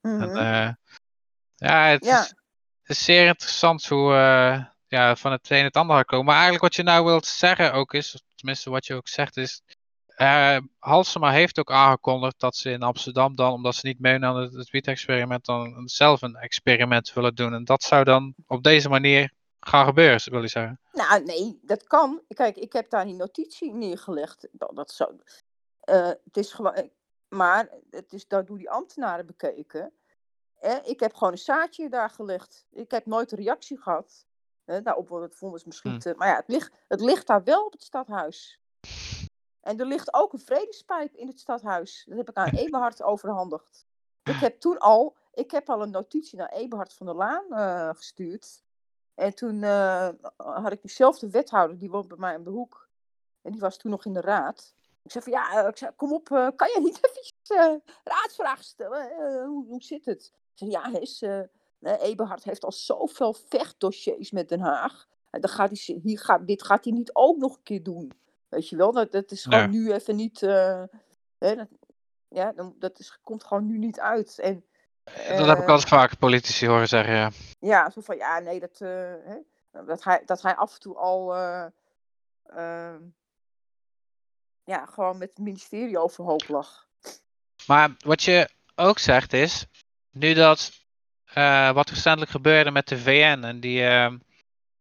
En, 0.00 0.16
Mhm. 0.16 0.36
eh, 0.36 0.70
ja, 1.54 1.86
het 1.86 2.04
Ja. 2.04 2.20
is, 2.20 2.28
het 2.82 2.96
is 2.96 3.04
zeer 3.04 3.26
interessant 3.26 3.86
hoe 3.86 4.14
eh, 4.14 4.64
ja, 4.86 5.16
van 5.16 5.32
het 5.32 5.50
een 5.50 5.64
het 5.64 5.76
ander 5.76 6.04
komen. 6.04 6.24
Maar 6.24 6.34
eigenlijk 6.34 6.64
wat 6.64 6.74
je 6.74 6.82
nou 6.82 7.04
wilt 7.04 7.26
zeggen 7.26 7.72
ook 7.72 7.94
is, 7.94 8.22
tenminste 8.34 8.70
wat 8.70 8.86
je 8.86 8.94
ook 8.94 9.08
zegt, 9.08 9.36
is. 9.36 9.62
Uh, 10.16 10.56
Halsema 10.78 11.30
heeft 11.30 11.58
ook 11.58 11.70
aangekondigd 11.70 12.40
dat 12.40 12.56
ze 12.56 12.70
in 12.70 12.82
Amsterdam 12.82 13.36
dan, 13.36 13.52
omdat 13.52 13.74
ze 13.74 13.86
niet 13.86 14.00
meedoen 14.00 14.24
aan 14.24 14.36
het, 14.36 14.52
het 14.52 14.70
wiet-experiment, 14.70 15.44
dan 15.44 15.88
zelf 15.88 16.22
een 16.22 16.36
experiment 16.36 17.12
willen 17.12 17.34
doen. 17.34 17.54
En 17.54 17.64
dat 17.64 17.82
zou 17.82 18.04
dan 18.04 18.34
op 18.46 18.62
deze 18.62 18.88
manier 18.88 19.32
gaan 19.60 19.84
gebeuren, 19.84 20.30
wil 20.30 20.42
je 20.42 20.48
zeggen? 20.48 20.80
Nou, 20.92 21.24
nee, 21.24 21.58
dat 21.62 21.84
kan. 21.84 22.20
Kijk, 22.28 22.56
ik 22.56 22.72
heb 22.72 22.90
daar 22.90 23.04
die 23.04 23.14
notitie 23.14 23.72
neergelegd. 23.72 24.48
Dat, 24.52 24.70
dat 24.76 24.90
zo. 24.90 25.04
Uh, 25.84 26.06
het 26.06 26.36
is 26.36 26.52
gewoon, 26.52 26.90
maar 27.28 27.68
het 27.90 28.12
is 28.12 28.26
daar 28.26 28.44
door 28.44 28.58
die 28.58 28.70
ambtenaren 28.70 29.26
bekeken. 29.26 29.92
ik 30.84 31.00
heb 31.00 31.14
gewoon 31.14 31.32
een 31.32 31.38
zaadje 31.38 31.88
daar 31.88 32.10
gelegd. 32.10 32.66
Ik 32.70 32.90
heb 32.90 33.06
nooit 33.06 33.32
een 33.32 33.38
reactie 33.38 33.80
gehad. 33.80 34.26
Eh, 34.64 34.76
daarop 34.82 35.08
het 35.08 35.36
vonden 35.36 35.60
ze 35.60 35.66
misschien 35.66 35.90
hm. 35.90 35.98
te... 35.98 36.14
Maar 36.16 36.28
ja, 36.28 36.36
het 36.36 36.48
ligt, 36.48 36.72
het 36.88 37.00
ligt 37.00 37.26
daar 37.26 37.44
wel 37.44 37.64
op 37.64 37.72
het 37.72 37.82
stadhuis. 37.82 38.60
En 39.64 39.80
er 39.80 39.86
ligt 39.86 40.14
ook 40.14 40.32
een 40.32 40.38
vredespijp 40.38 41.14
in 41.14 41.26
het 41.26 41.40
stadhuis. 41.40 42.04
Dat 42.08 42.16
heb 42.16 42.28
ik 42.28 42.36
aan 42.36 42.54
Eberhard 42.64 43.02
overhandigd. 43.02 43.86
Ik 44.22 44.34
heb 44.34 44.60
toen 44.60 44.78
al, 44.78 45.16
ik 45.32 45.50
heb 45.50 45.70
al 45.70 45.82
een 45.82 45.90
notitie 45.90 46.38
naar 46.38 46.48
Eberhard 46.48 46.94
van 46.94 47.06
der 47.06 47.14
Laan 47.14 47.44
uh, 47.50 47.88
gestuurd. 47.94 48.62
En 49.14 49.34
toen 49.34 49.62
uh, 49.62 50.08
had 50.36 50.72
ik 50.72 50.80
diezelfde 50.80 51.30
wethouder, 51.30 51.78
die 51.78 51.90
woont 51.90 52.08
bij 52.08 52.16
mij 52.16 52.34
in 52.34 52.44
de 52.44 52.50
hoek. 52.50 52.88
En 53.42 53.52
die 53.52 53.60
was 53.60 53.76
toen 53.76 53.90
nog 53.90 54.04
in 54.04 54.12
de 54.12 54.20
raad. 54.20 54.74
Ik 55.02 55.10
zei 55.10 55.24
van 55.24 55.32
ja, 55.32 55.66
ik 55.68 55.76
zei, 55.76 55.92
kom 55.96 56.12
op, 56.12 56.24
kan 56.56 56.68
je 56.68 56.80
niet 56.80 56.98
even 57.08 57.82
raadsvragen 58.04 58.64
stellen? 58.64 59.08
Hoe, 59.46 59.66
hoe, 59.66 59.82
zit 59.82 60.04
het? 60.04 60.32
Ik 60.34 60.58
zei 60.58 60.70
ja, 60.70 61.00
is, 61.00 61.24
Eberhard 61.80 62.44
heeft 62.44 62.64
al 62.64 62.72
zoveel 62.72 63.32
vechtdossiers 63.32 64.30
met 64.30 64.48
Den 64.48 64.60
Haag. 64.60 65.06
En 65.30 65.40
dan 65.40 65.50
gaat 65.50 65.70
hij, 65.70 66.00
hier 66.02 66.18
gaat, 66.18 66.46
dit 66.46 66.62
gaat 66.62 66.84
hij 66.84 66.92
niet 66.92 67.14
ook 67.14 67.36
nog 67.36 67.56
een 67.56 67.62
keer 67.62 67.82
doen. 67.82 68.12
Weet 68.48 68.68
je 68.68 68.76
wel, 68.76 68.92
dat, 68.92 69.12
dat 69.12 69.30
is 69.30 69.42
gewoon 69.44 69.70
nu 69.70 69.92
even 69.92 70.16
niet. 70.16 70.42
Uh, 70.42 70.82
hè, 71.38 71.56
dat, 71.56 71.68
ja, 72.28 72.52
dat 72.78 72.98
is, 72.98 73.18
komt 73.22 73.44
gewoon 73.44 73.66
nu 73.66 73.78
niet 73.78 74.00
uit. 74.00 74.38
En, 74.38 74.64
uh, 75.04 75.36
dat 75.36 75.46
heb 75.46 75.58
ik 75.58 75.68
altijd 75.68 75.88
vaak 75.88 76.18
politici 76.18 76.68
horen 76.68 76.88
zeggen, 76.88 77.14
ja. 77.14 77.30
Ja, 77.58 77.90
zo 77.90 78.00
van 78.00 78.16
ja, 78.16 78.38
nee, 78.38 78.60
dat, 78.60 78.80
uh, 78.80 78.88
hè, 79.24 79.36
dat, 79.86 80.04
hij, 80.04 80.22
dat 80.26 80.42
hij 80.42 80.54
af 80.54 80.74
en 80.74 80.80
toe 80.80 80.96
al. 80.96 81.34
ja, 84.64 84.86
gewoon 84.86 85.18
met 85.18 85.28
het 85.28 85.38
ministerie 85.38 85.98
overhoop 85.98 86.48
lag. 86.48 86.86
Maar 87.66 87.94
wat 87.98 88.22
je 88.22 88.48
ook 88.74 88.98
zegt 88.98 89.32
is, 89.32 89.66
nu 90.10 90.34
dat 90.34 90.70
wat 91.74 91.88
recentelijk 91.88 92.30
gebeurde 92.30 92.70
met 92.70 92.88
de 92.88 92.98
VN 92.98 93.42
en 93.44 93.60
die, 93.60 93.80
uh, 93.80 94.12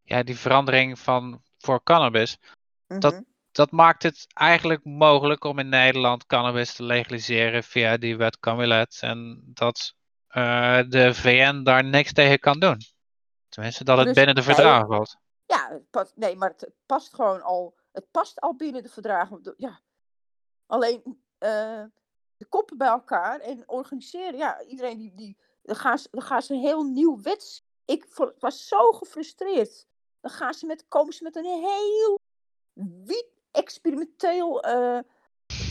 ja, 0.04 0.23
die 0.23 0.38
verandering 0.38 0.99
van, 0.99 1.41
voor 1.58 1.84
cannabis. 1.84 2.38
dat, 2.88 2.99
mhm. 2.99 2.99
dat 2.99 3.23
maakt 3.71 4.03
het 4.03 4.25
eigenlijk 4.33 4.85
mogelijk 4.85 5.43
om 5.43 5.59
in 5.59 5.69
Nederland 5.69 6.25
cannabis 6.25 6.75
te 6.75 6.83
legaliseren 6.83 7.63
via 7.63 7.97
die 7.97 8.17
wet 8.17 8.39
Camulet. 8.39 8.97
En 9.01 9.41
dat 9.45 9.93
uh, 10.29 10.81
de 10.87 11.13
VN 11.13 11.63
daar 11.63 11.83
niks 11.83 12.13
tegen 12.13 12.39
kan 12.39 12.59
doen. 12.59 12.77
Tenminste, 13.49 13.83
dat 13.83 13.97
het 13.97 14.05
dus, 14.05 14.15
binnen 14.15 14.35
de 14.35 14.43
verdragen 14.43 14.89
nee, 14.89 14.97
valt. 14.97 15.17
Ja, 15.45 15.79
past, 15.89 16.11
nee, 16.15 16.35
maar 16.35 16.49
het 16.49 16.71
past 16.85 17.13
gewoon 17.13 17.41
al. 17.41 17.75
Het 17.91 18.11
past 18.11 18.41
al 18.41 18.55
binnen 18.55 18.83
de 18.83 18.89
verdragen. 18.89 19.53
Ja. 19.57 19.81
Alleen 20.65 21.21
de 22.37 22.45
koppen 22.49 22.77
bij 22.77 22.87
elkaar 22.87 23.39
en 23.39 23.63
organiseren. 23.65 24.37
Ja, 24.37 24.61
iedereen 24.61 24.97
die, 24.97 25.13
die 25.15 25.37
dan 25.63 25.75
gaan 25.75 25.97
ze, 25.97 26.07
dan 26.11 26.21
gaan 26.21 26.41
ze 26.41 26.53
een 26.53 26.59
heel 26.59 26.83
nieuw 26.83 27.21
wets. 27.21 27.63
Ik 27.85 28.05
was 28.39 28.67
zo 28.67 28.91
gefrustreerd. 28.91 29.87
Dan 30.21 30.31
gaan 30.31 30.53
ze 30.53 30.65
met, 30.65 30.85
komen 30.87 31.13
ze 31.13 31.23
met 31.23 31.35
een 31.35 31.45
heel 31.45 32.19
wiet 33.05 33.31
experimenteel, 33.53 34.65
uh, 34.67 34.99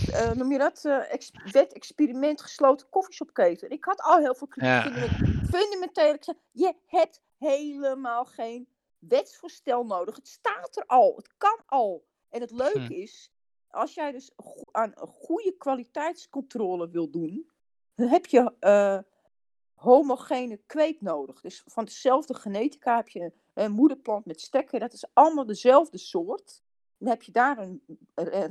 uh, 0.09 0.33
noem 0.33 0.53
je 0.53 0.59
dat, 0.59 0.85
uh, 0.85 1.13
ex, 1.13 1.31
wet-experiment 1.53 2.43
gesloten 2.43 2.89
koffieshopketen. 2.89 3.71
Ik 3.71 3.85
had 3.85 4.01
al 4.01 4.19
heel 4.19 4.35
veel 4.35 4.47
kritiek. 4.47 4.95
Ja. 4.95 5.09
Fundamenteel, 5.51 6.15
ik 6.15 6.25
zei, 6.25 6.37
je 6.51 6.75
hebt 6.87 7.21
helemaal 7.39 8.25
geen 8.25 8.69
wetsvoorstel 8.99 9.85
nodig. 9.85 10.17
Het 10.17 10.29
staat 10.29 10.77
er 10.77 10.85
al, 10.87 11.17
het 11.17 11.29
kan 11.37 11.59
al. 11.67 12.05
En 12.29 12.41
het 12.41 12.51
leuke 12.51 12.79
hm. 12.79 12.93
is, 12.93 13.31
als 13.71 13.95
jij 13.95 14.13
dus 14.13 14.31
aan 14.71 14.93
een 14.95 15.09
goede 15.09 15.55
kwaliteitscontrole 15.59 16.91
wil 16.91 17.11
doen, 17.11 17.51
dan 17.95 18.09
heb 18.09 18.27
je 18.27 18.53
homogene 19.75 20.61
kweek 20.67 21.01
nodig. 21.01 21.41
Dus 21.41 21.63
van 21.67 21.85
dezelfde 21.85 22.35
genetica 22.35 22.97
heb 22.97 23.09
je 23.09 23.33
een 23.55 23.73
moederplant 23.73 24.27
met 24.27 24.41
stekken. 24.41 24.81
Dat 24.81 24.93
is 24.93 25.07
allemaal 25.13 25.47
dezelfde 25.47 25.99
soort. 25.99 26.63
Dan 27.03 27.11
heb 27.11 27.23
je 27.23 27.33
daar 27.33 27.59
een, 27.59 27.83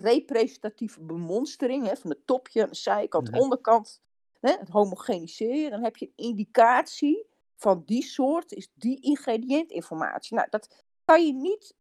representatieve 0.02 1.02
bemonstering 1.02 1.88
hè, 1.88 1.96
van 1.96 2.10
het 2.10 2.28
topje, 2.28 2.68
de 2.68 2.76
zijkant, 2.76 3.34
de 3.34 3.40
onderkant. 3.40 4.02
Hè, 4.40 4.52
het 4.52 4.70
homogeniseren. 4.70 5.72
Dan 5.72 5.84
heb 5.84 5.98
je 5.98 6.06
een 6.06 6.26
indicatie 6.26 7.26
van 7.56 7.84
die 7.86 8.04
soort, 8.04 8.52
is 8.52 8.72
die 8.74 9.02
ingrediëntinformatie. 9.02 10.36
Nou, 10.36 10.48
dat 10.50 10.84
kan 11.06 11.26
je 11.26 11.34
niet, 11.34 11.76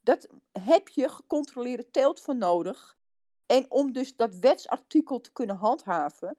dat 0.00 0.28
heb 0.52 0.88
je 0.88 1.08
gecontroleerde 1.08 1.90
teelt 1.90 2.20
voor 2.20 2.36
nodig. 2.36 2.98
En 3.46 3.70
om 3.70 3.92
dus 3.92 4.16
dat 4.16 4.34
wetsartikel 4.34 5.20
te 5.20 5.32
kunnen 5.32 5.56
handhaven, 5.56 6.36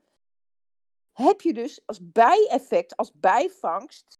heb 1.11 1.41
je 1.41 1.53
dus 1.53 1.81
als 1.85 1.99
bijeffect, 2.11 2.97
als 2.97 3.11
bijvangst, 3.13 4.19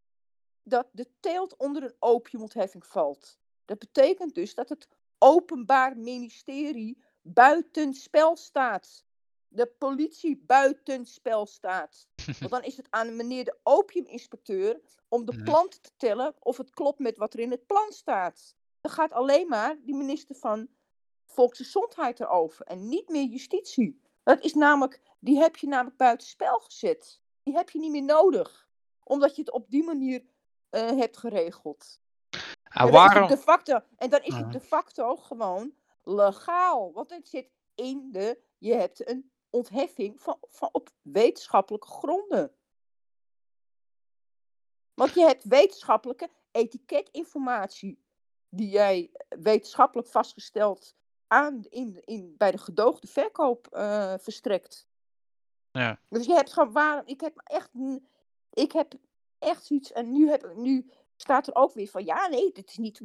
dat 0.64 0.88
de 0.92 1.08
teelt 1.20 1.58
onder 1.58 1.84
een 1.84 1.96
opiumontheffing 2.00 2.86
valt. 2.86 3.40
Dat 3.66 3.80
betekent 3.80 4.36
dus 4.36 4.56
dat 4.56 4.70
het 4.70 4.88
Openbaar 5.20 5.98
Ministerie 5.98 7.04
buitenspel 7.22 8.36
staat. 8.36 9.04
De 9.48 9.66
politie 9.66 10.44
buitenspel 10.46 11.46
staat. 11.46 12.08
Want 12.40 12.52
dan 12.52 12.64
is 12.64 12.78
het 12.78 12.88
aan 12.90 13.16
meneer 13.16 13.46
de 13.46 13.58
opiuminspecteur 13.64 14.80
om 15.08 15.26
de 15.26 15.44
plant 15.44 15.84
te 15.84 15.92
tellen 15.98 16.36
of 16.40 16.58
het 16.58 16.70
klopt 16.70 17.00
met 17.00 17.18
wat 17.18 17.34
er 17.34 17.40
in 17.40 17.52
het 17.52 17.66
plan 17.66 17.92
staat. 17.92 18.56
Dan 18.82 18.92
gaat 18.92 19.12
alleen 19.12 19.48
maar 19.48 19.78
die 19.82 19.96
minister 19.96 20.36
van 20.36 20.68
Volksgezondheid 21.26 22.20
erover 22.20 22.66
en 22.66 22.88
niet 22.88 23.10
meer 23.10 23.26
justitie. 23.26 24.02
Dat 24.24 24.44
is 24.44 24.54
namelijk 24.54 25.02
die 25.20 25.38
heb 25.38 25.56
je 25.56 25.68
namelijk 25.68 25.98
buitenspel 25.98 26.60
gezet. 26.60 27.22
Die 27.44 27.56
heb 27.56 27.70
je 27.70 27.80
niet 27.80 27.92
meer 27.92 28.04
nodig. 28.04 28.70
Omdat 29.04 29.36
je 29.36 29.42
het 29.42 29.52
op 29.52 29.70
die 29.70 29.84
manier 29.84 30.22
uh, 30.72 30.88
hebt 30.88 31.18
geregeld. 31.18 32.00
Ah, 32.70 32.86
en, 32.86 32.92
waarom... 32.92 33.28
de 33.28 33.38
facto, 33.38 33.80
en 33.98 34.10
dan 34.10 34.22
is 34.24 34.34
het 34.34 34.52
de 34.52 34.60
facto 34.60 35.16
gewoon 35.16 35.74
legaal. 36.04 36.94
Want 36.94 37.10
het 37.10 37.30
zit 37.30 37.52
in 37.76 38.12
de. 38.12 38.40
Je 38.58 38.74
hebt 38.74 39.10
een 39.10 39.32
ontheffing 39.50 40.22
van, 40.22 40.38
van 40.42 40.70
op 40.72 40.90
wetenschappelijke 41.02 41.88
gronden. 41.88 42.54
Want 44.94 45.14
je 45.14 45.22
hebt 45.22 45.44
wetenschappelijke 45.44 46.30
etiketinformatie. 46.52 48.08
Die 48.50 48.70
jij 48.70 49.12
wetenschappelijk 49.30 50.08
vastgesteld 50.08 50.96
aan 51.28 51.66
in, 51.70 52.02
in, 52.06 52.36
bij 52.38 52.52
de 52.52 52.58
gedoogde 52.58 53.08
verkoop 53.08 53.68
uh, 53.72 54.14
verstrekt. 54.18 54.88
Ja. 55.72 56.00
Dus 56.10 56.26
je 56.26 56.34
hebt 56.34 56.54
gewoon 56.54 56.72
waar. 56.72 57.02
Ik 57.06 57.22
heb 57.22 57.42
echt. 57.44 57.70
Ik 58.50 58.72
heb 58.72 58.94
echt 59.40 59.66
zoiets. 59.66 59.92
En 59.92 60.12
nu, 60.12 60.30
heb, 60.30 60.54
nu 60.56 60.92
staat 61.22 61.48
er 61.48 61.56
ook 61.56 61.74
weer 61.74 61.88
van. 61.88 62.06
Ja, 62.06 62.28
nee, 62.28 62.52
dit 62.52 62.70
is 62.70 62.78
niet. 62.78 63.02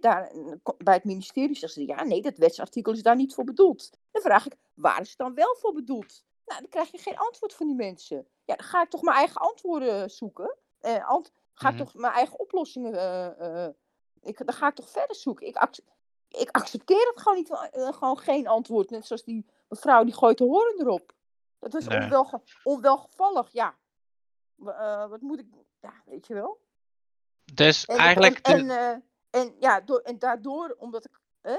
Daar, 0.00 0.32
bij 0.78 0.94
het 0.94 1.04
ministerie 1.04 1.56
zeggen 1.56 1.82
ze. 1.82 1.86
Ja, 1.86 2.04
nee, 2.04 2.22
dat 2.22 2.36
wetsartikel 2.36 2.92
is 2.92 3.02
daar 3.02 3.16
niet 3.16 3.34
voor 3.34 3.44
bedoeld. 3.44 3.90
Dan 4.10 4.22
vraag 4.22 4.46
ik. 4.46 4.56
Waar 4.74 5.00
is 5.00 5.08
het 5.08 5.18
dan 5.18 5.34
wel 5.34 5.56
voor 5.58 5.72
bedoeld? 5.72 6.24
Nou, 6.46 6.60
dan 6.60 6.68
krijg 6.68 6.90
je 6.90 6.98
geen 6.98 7.18
antwoord 7.18 7.54
van 7.54 7.66
die 7.66 7.76
mensen. 7.76 8.26
Ja, 8.44 8.56
dan 8.56 8.66
ga 8.66 8.82
ik 8.82 8.90
toch 8.90 9.02
mijn 9.02 9.16
eigen 9.16 9.40
antwoorden 9.40 10.10
zoeken. 10.10 10.56
Eh, 10.80 11.08
ant 11.08 11.32
ga 11.52 11.68
ik 11.68 11.74
mhm. 11.74 11.84
toch 11.84 11.94
mijn 11.94 12.12
eigen 12.12 12.38
oplossingen. 12.38 12.94
Uh, 12.94 13.48
uh, 13.48 13.68
ik, 14.22 14.46
dan 14.46 14.54
ga 14.54 14.68
ik 14.68 14.74
toch 14.74 14.90
verder 14.90 15.16
zoeken. 15.16 15.46
Ik, 15.46 15.68
ik 16.28 16.50
accepteer 16.50 17.06
het 17.14 17.20
gewoon 17.20 17.38
niet. 17.38 17.50
Uh, 17.50 17.92
gewoon 17.92 18.18
geen 18.18 18.46
antwoord. 18.46 18.90
Net 18.90 19.06
zoals 19.06 19.24
die 19.24 19.46
mevrouw 19.68 20.04
die 20.04 20.14
gooit 20.14 20.38
de 20.38 20.44
horen 20.44 20.80
erop. 20.80 21.14
Dat 21.58 21.74
is 21.74 21.86
nee. 21.86 22.02
onwelge 22.02 22.40
onwelgevallig, 22.64 23.52
ja. 23.52 23.76
Wat 25.08 25.20
moet 25.20 25.38
ik, 25.38 25.46
ja, 25.80 25.94
weet 26.04 26.26
je 26.26 26.34
wel. 26.34 26.58
Dus 27.54 27.84
eigenlijk. 27.84 28.38
En, 28.38 28.58
en, 28.58 28.64
uh, 28.66 29.40
en, 29.42 29.54
ja, 29.60 29.80
door, 29.80 29.98
en 29.98 30.18
daardoor, 30.18 30.76
omdat 30.78 31.04
ik, 31.04 31.20
uh, 31.42 31.58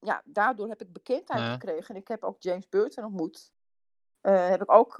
ja, 0.00 0.22
daardoor 0.24 0.68
heb 0.68 0.80
ik 0.80 0.92
bekendheid 0.92 1.40
ja. 1.40 1.52
gekregen. 1.52 1.94
En 1.94 2.00
ik 2.00 2.08
heb 2.08 2.24
ook 2.24 2.42
James 2.42 2.68
Burton 2.68 3.04
ontmoet. 3.04 3.52
heb 4.20 4.62
ik 4.62 4.72
ook, 4.72 4.98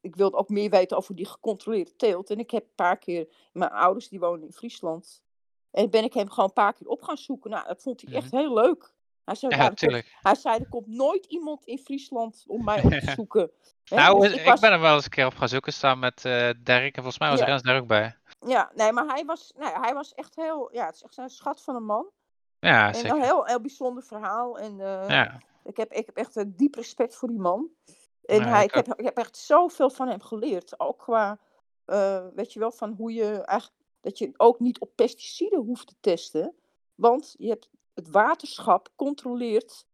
ik 0.00 0.16
wilde 0.16 0.36
ook 0.36 0.48
meer 0.48 0.70
weten 0.70 0.96
over 0.96 1.14
die 1.14 1.26
gecontroleerde 1.26 1.96
teelt. 1.96 2.30
En 2.30 2.38
ik 2.38 2.50
heb 2.50 2.62
een 2.62 2.74
paar 2.74 2.98
keer, 2.98 3.28
mijn 3.52 3.70
ouders 3.70 4.08
die 4.08 4.20
wonen 4.20 4.46
in 4.46 4.52
Friesland. 4.52 5.22
En 5.70 5.90
ben 5.90 6.04
ik 6.04 6.12
hem 6.12 6.28
gewoon 6.28 6.44
een 6.44 6.52
paar 6.52 6.72
keer 6.72 6.88
op 6.88 7.02
gaan 7.02 7.16
zoeken. 7.16 7.50
Nou, 7.50 7.66
dat 7.66 7.82
vond 7.82 8.00
hij 8.00 8.14
echt 8.14 8.30
heel 8.30 8.54
leuk. 8.54 8.94
Hij 9.28 9.36
zei, 9.36 9.56
ja, 9.56 9.72
nou, 9.80 10.02
hij 10.22 10.34
zei, 10.34 10.58
er 10.58 10.68
komt 10.68 10.86
nooit 10.86 11.26
iemand 11.26 11.64
in 11.64 11.78
Friesland 11.78 12.44
om 12.46 12.64
mij 12.64 12.82
op 12.82 12.90
te 12.90 13.12
zoeken. 13.16 13.50
nou, 13.84 14.20
dus 14.20 14.32
ik, 14.32 14.46
ik 14.46 14.60
ben 14.60 14.72
er 14.72 14.80
wel 14.80 14.94
eens 14.94 15.04
een 15.04 15.10
keer 15.10 15.26
op 15.26 15.34
gaan 15.34 15.48
zoeken 15.48 15.72
samen 15.72 15.98
met 15.98 16.24
uh, 16.24 16.50
Dirk. 16.62 16.96
En 16.96 17.02
volgens 17.02 17.18
mij 17.18 17.30
was 17.30 17.38
ja. 17.38 17.44
Rens 17.44 17.62
daar 17.62 17.80
ook 17.80 17.86
bij. 17.86 18.16
Ja, 18.46 18.70
nee, 18.74 18.92
maar 18.92 19.06
hij 19.06 19.24
was, 19.24 19.52
nee, 19.56 19.72
hij 19.72 19.94
was 19.94 20.14
echt 20.14 20.36
heel... 20.36 20.68
Ja, 20.72 20.86
het 20.86 20.94
is 20.94 21.02
echt 21.02 21.16
een 21.16 21.30
schat 21.30 21.62
van 21.62 21.76
een 21.76 21.84
man. 21.84 22.06
Ja, 22.60 22.88
En 22.88 22.94
zeker. 22.94 23.10
een 23.10 23.22
heel, 23.22 23.44
heel 23.44 23.60
bijzonder 23.60 24.02
verhaal. 24.02 24.58
En 24.58 24.80
eh, 24.80 25.08
Ja, 25.08 25.40
ik, 25.64 25.76
heb, 25.76 25.92
ik 25.92 26.06
heb 26.06 26.16
echt 26.16 26.36
een 26.36 26.54
diep 26.56 26.74
respect 26.74 27.16
voor 27.16 27.28
die 27.28 27.38
man. 27.38 27.68
En 28.24 28.40
Ja, 28.40 28.48
hij, 28.48 28.64
ik 28.64 28.74
heb, 28.74 28.94
ik 28.94 29.04
heb 29.04 29.16
echt 29.16 29.36
zoveel 29.36 29.90
van 29.90 30.08
hem 30.08 30.22
geleerd. 30.22 30.80
Ook 30.80 30.98
qua, 30.98 31.38
eh, 31.84 32.26
weet 32.34 32.52
je 32.52 32.58
wel, 32.58 32.70
van 32.72 32.92
hoe 32.92 33.12
je 33.12 33.42
eigenlijk, 33.44 33.82
dat 34.00 34.18
je 34.18 34.34
ook 34.36 34.60
niet 34.60 34.78
op 34.78 34.90
pesticiden 34.94 35.58
hoeft 35.58 35.86
te 35.86 35.94
testen. 36.00 36.54
Want 36.94 37.34
je 37.38 37.48
hebt 37.48 37.68
het 37.98 38.10
waterschap 38.10 38.92
controleert 38.96 39.86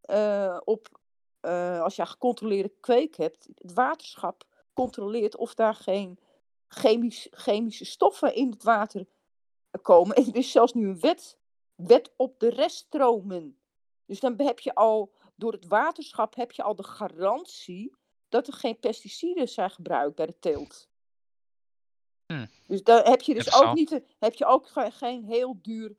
eh, 0.00 0.60
op, 0.64 1.00
eh, 1.40 1.82
als 1.82 1.96
je 1.96 2.06
gecontroleerde 2.06 2.72
kweek 2.80 3.16
hebt, 3.16 3.48
het 3.54 3.72
waterschap 3.72 4.44
controleert 4.72 5.36
of 5.36 5.54
daar 5.54 5.74
geen 5.74 6.18
chemisch, 6.68 7.26
chemische 7.30 7.84
stoffen 7.84 8.34
in 8.34 8.50
het 8.50 8.62
water 8.62 9.06
komen. 9.82 10.16
En 10.16 10.26
er 10.30 10.36
is 10.36 10.50
zelfs 10.50 10.72
nu 10.72 10.88
een 10.88 11.00
wet, 11.00 11.38
wet 11.74 12.12
op 12.16 12.40
de 12.40 12.48
reststromen. 12.48 13.58
Dus 14.06 14.20
dan 14.20 14.40
heb 14.40 14.60
je 14.60 14.74
al, 14.74 15.12
door 15.34 15.52
het 15.52 15.66
waterschap 15.66 16.34
heb 16.34 16.52
je 16.52 16.62
al 16.62 16.74
de 16.74 16.84
garantie 16.84 17.94
dat 18.28 18.46
er 18.46 18.52
geen 18.52 18.78
pesticiden 18.78 19.48
zijn 19.48 19.70
gebruikt 19.70 20.16
bij 20.16 20.26
de 20.26 20.38
teelt. 20.38 20.88
Hm. 22.26 22.46
Dus 22.66 22.82
dan 22.82 23.00
heb 23.04 23.20
je 23.20 23.34
dus 23.34 23.54
ook 23.54 23.74
niet, 23.74 24.00
heb 24.18 24.34
je 24.34 24.46
ook 24.46 24.66
ge- 24.68 24.90
geen 24.90 25.24
heel 25.24 25.58
duur 25.62 25.88
eh, 25.90 25.94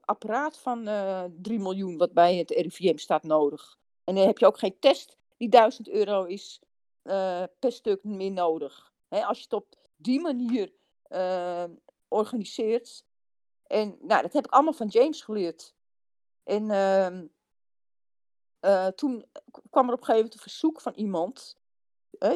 apparaat 0.00 0.58
van 0.58 0.88
eh 0.88 1.24
3 1.42 1.58
miljoen 1.58 1.96
wat 1.96 2.12
bij 2.12 2.36
het 2.36 2.50
RIVM 2.50 2.96
staat 2.96 3.22
nodig. 3.22 3.78
En 4.04 4.14
dan 4.14 4.26
heb 4.26 4.38
je 4.38 4.46
ook 4.46 4.58
geen 4.58 4.78
test 4.78 5.16
die 5.36 5.48
1000 5.48 5.88
euro 5.88 6.24
is 6.24 6.60
eh, 7.02 7.42
per 7.58 7.72
stuk 7.72 8.04
meer 8.04 8.32
nodig. 8.32 8.92
Als 9.08 9.38
je 9.38 9.44
het 9.44 9.52
op 9.52 9.74
die 9.96 10.20
manier 10.20 10.72
eh, 11.02 11.64
organiseert. 12.08 13.04
En 13.66 13.98
nou, 14.00 14.22
dat 14.22 14.32
heb 14.32 14.44
ik 14.44 14.52
allemaal 14.52 14.72
van 14.72 14.86
James 14.86 15.22
geleerd. 15.22 15.74
En 16.44 16.70
ehm, 16.70 17.26
eh, 18.60 18.86
toen 18.86 19.24
kwam 19.70 19.86
er 19.86 19.94
op 19.94 20.00
een 20.00 20.04
gegeven 20.04 20.14
moment 20.14 20.34
een 20.34 20.40
verzoek 20.40 20.80
van 20.80 20.92
iemand. 20.94 21.56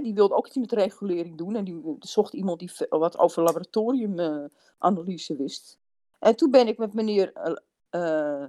die 0.03 0.15
wilde 0.15 0.35
ook 0.35 0.47
iets 0.47 0.57
met 0.57 0.73
regulering 0.73 1.39
doen. 1.39 1.57
En 1.57 1.65
die 1.65 1.97
zocht 1.99 2.33
iemand 2.33 2.59
die 2.59 2.71
wat 2.89 3.19
over 3.19 3.43
laboratoriumanalyse 3.43 5.37
wist. 5.37 5.80
En 6.21 6.37
toen 6.37 6.51
ben 6.51 6.69
ik 6.69 6.79
met 6.79 6.95
meneer 6.95 7.33
eh, 7.33 7.55
eh, 7.91 8.49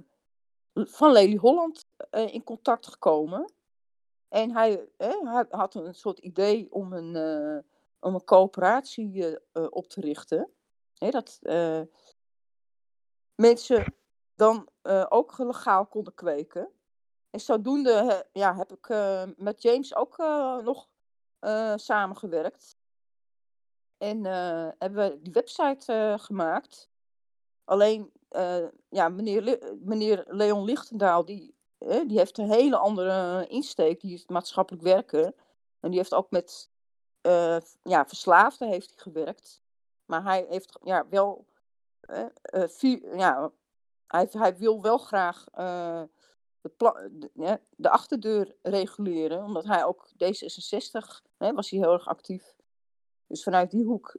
van 0.72 1.12
Lely 1.12 1.36
Holland 1.36 1.86
eh, 2.10 2.34
in 2.34 2.44
contact 2.44 2.86
gekomen. 2.86 3.52
En 4.28 4.50
hij, 4.50 4.88
had 5.50 5.74
een 5.74 5.94
soort 5.94 6.18
idee 6.18 6.72
om 6.72 6.92
een, 6.92 7.16
om 8.00 8.14
een 8.14 8.24
coöperatie 8.24 9.38
op 9.70 9.88
te 9.88 10.00
richten. 10.00 10.50
Dat 10.94 11.38
mensen 13.34 13.94
dan 14.34 14.68
ook 15.08 15.38
legaal 15.38 15.86
konden 15.86 16.14
kweken. 16.14 16.68
En 17.30 17.40
zodoende 17.40 18.26
ja, 18.32 18.56
heb 18.56 18.72
ik 18.72 18.88
met 19.36 19.62
James 19.62 19.94
ook 19.94 20.18
nog 20.64 20.88
samengewerkt. 21.76 22.76
En 23.98 24.24
hebben 24.78 25.10
we 25.10 25.18
die 25.22 25.32
website 25.32 26.16
gemaakt. 26.18 26.91
Alleen, 27.64 28.12
eh, 28.28 28.64
ja, 28.88 29.08
meneer, 29.08 29.58
meneer 29.80 30.24
Leon 30.28 30.64
Lichtendaal, 30.64 31.24
die, 31.24 31.54
die 31.78 32.18
heeft 32.18 32.38
een 32.38 32.50
hele 32.50 32.76
andere 32.76 33.46
insteek. 33.48 34.00
Die 34.00 34.14
is 34.14 34.26
maatschappelijk 34.26 34.82
werker. 34.82 35.34
En 35.80 35.90
die 35.90 35.98
heeft 35.98 36.14
ook 36.14 36.30
met 36.30 36.70
eh, 37.20 37.56
ja, 37.82 38.06
verslaafden 38.06 38.68
heeft 38.68 38.90
hij 38.90 38.98
gewerkt. 38.98 39.62
Maar 40.04 40.22
hij 40.22 40.46
heeft 40.48 40.78
ja, 40.82 41.06
wel... 41.08 41.46
eh, 42.00 42.68
ja, 43.16 43.52
hij, 44.06 44.28
hij 44.30 44.56
wil 44.56 44.82
wel 44.82 44.98
graag 44.98 45.44
de, 46.60 47.60
de, 47.76 47.90
achterdeur 47.90 48.56
reguleren. 48.62 49.44
Omdat 49.44 49.64
hij 49.64 49.84
ook 49.84 50.08
D66 50.08 51.22
hè, 51.36 51.52
was 51.52 51.70
hij 51.70 51.78
heel 51.78 51.92
erg 51.92 52.08
actief. 52.08 52.56
Dus 53.26 53.42
vanuit 53.42 53.70
die 53.70 53.84
hoek 53.84 54.14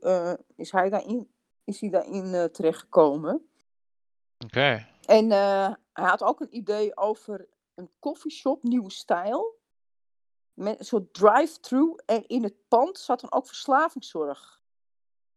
is 0.55 0.71
hij 0.71 0.89
daarin, 0.89 1.32
is 1.63 1.79
hij 1.79 1.89
daarin 1.89 2.33
eh, 2.33 2.43
terechtgekomen. 2.43 3.49
Oké. 4.45 4.87
En 5.05 5.31
eh, 5.31 5.73
hij 5.93 6.09
had 6.09 6.23
ook 6.23 6.41
een 6.41 6.55
idee 6.55 6.97
over 6.97 7.47
een 7.75 7.89
coffeeshop, 7.99 8.63
nieuwe 8.63 8.91
stijl. 8.91 9.61
Met 10.53 10.79
een 10.79 10.85
soort 10.85 11.13
drive-thru. 11.13 11.95
En 12.05 12.27
in 12.27 12.43
het 12.43 12.67
pand 12.67 12.97
zat 12.97 13.19
dan 13.19 13.31
ook 13.31 13.47
verslavingszorg. 13.47 14.61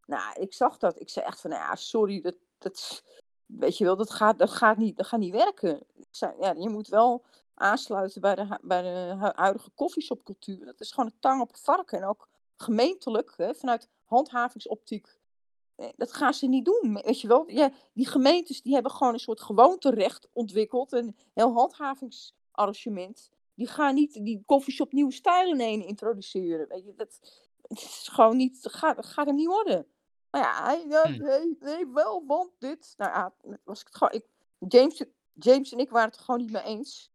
Nou, 0.06 0.40
ik 0.40 0.54
zag 0.54 0.78
dat. 0.78 1.00
Ik 1.00 1.10
zei 1.10 1.26
echt 1.26 1.40
van, 1.40 1.50
nou 1.50 1.62
ja, 1.62 1.74
sorry, 1.74 2.20
dat, 2.20 2.36
dat, 2.58 3.02
weet 3.46 3.78
je 3.78 3.84
wel, 3.84 3.96
dat 3.96 4.10
gaat, 4.10 4.38
dat 4.38 4.50
gaat, 4.50 4.76
niet, 4.76 4.96
dat 4.96 5.06
gaat 5.06 5.20
niet 5.20 5.34
werken. 5.34 5.86
Ik 5.94 6.08
zei, 6.10 6.32
ja, 6.40 6.54
je 6.58 6.68
moet 6.68 6.88
wel 6.88 7.24
aansluiten 7.54 8.20
bij 8.20 8.34
de, 8.34 8.58
bij 8.62 8.82
de 8.82 9.16
hu- 9.18 9.42
huidige 9.42 9.70
koffieshopcultuur. 9.70 10.64
Dat 10.64 10.80
is 10.80 10.90
gewoon 10.92 11.06
een 11.06 11.20
tang 11.20 11.40
op 11.40 11.52
een 11.52 11.58
varken. 11.58 11.98
En 11.98 12.08
ook 12.08 12.28
gemeentelijk, 12.56 13.34
hè, 13.36 13.54
vanuit 13.54 13.88
handhavingsoptiek. 14.04 15.18
Eh, 15.76 15.88
Dat 15.96 16.12
gaan 16.12 16.34
ze 16.34 16.46
niet 16.46 16.64
doen, 16.64 17.00
weet 17.02 17.20
je 17.20 17.28
wel. 17.28 17.50
Ja, 17.50 17.70
die 17.92 18.06
gemeentes 18.06 18.62
die 18.62 18.72
hebben 18.74 18.92
gewoon 18.92 19.12
een 19.12 19.18
soort 19.18 19.40
gewoonterecht 19.40 20.28
ontwikkeld. 20.32 20.92
Een 20.92 21.16
heel 21.34 21.52
handhavingsarrangement. 21.52 23.30
Die 23.54 23.66
gaan 23.66 23.94
niet 23.94 24.24
die 24.24 24.42
koffieshop 24.46 24.92
nieuwe 24.92 25.12
stijlen 25.12 25.54
ineens 25.54 25.84
introduceren. 25.84 26.68
Weet 26.68 26.84
je, 26.84 26.94
dat, 26.94 27.18
het 27.62 27.78
is 27.78 28.08
gewoon 28.12 28.36
niet, 28.36 28.58
gaat, 28.62 29.06
gaat 29.06 29.26
hem 29.26 29.34
niet 29.34 29.46
worden. 29.46 29.86
Nou 30.30 30.44
ja, 30.44 30.64
hij, 30.64 30.86
ja, 30.88 31.02
Hm. 31.12 31.22
nee, 31.22 31.56
nee, 31.60 31.86
wel, 31.86 32.26
want 32.26 32.50
dit. 32.58 32.94
Nou 32.96 33.10
ja, 33.10 33.34
was 33.64 33.80
ik 33.80 33.86
het 33.86 33.96
gewoon, 33.96 34.12
ik, 34.12 34.26
James, 34.68 35.04
James 35.32 35.72
en 35.72 35.78
ik 35.78 35.90
waren 35.90 36.10
het 36.10 36.18
gewoon 36.18 36.40
niet 36.40 36.50
mee 36.52 36.62
eens. 36.62 37.10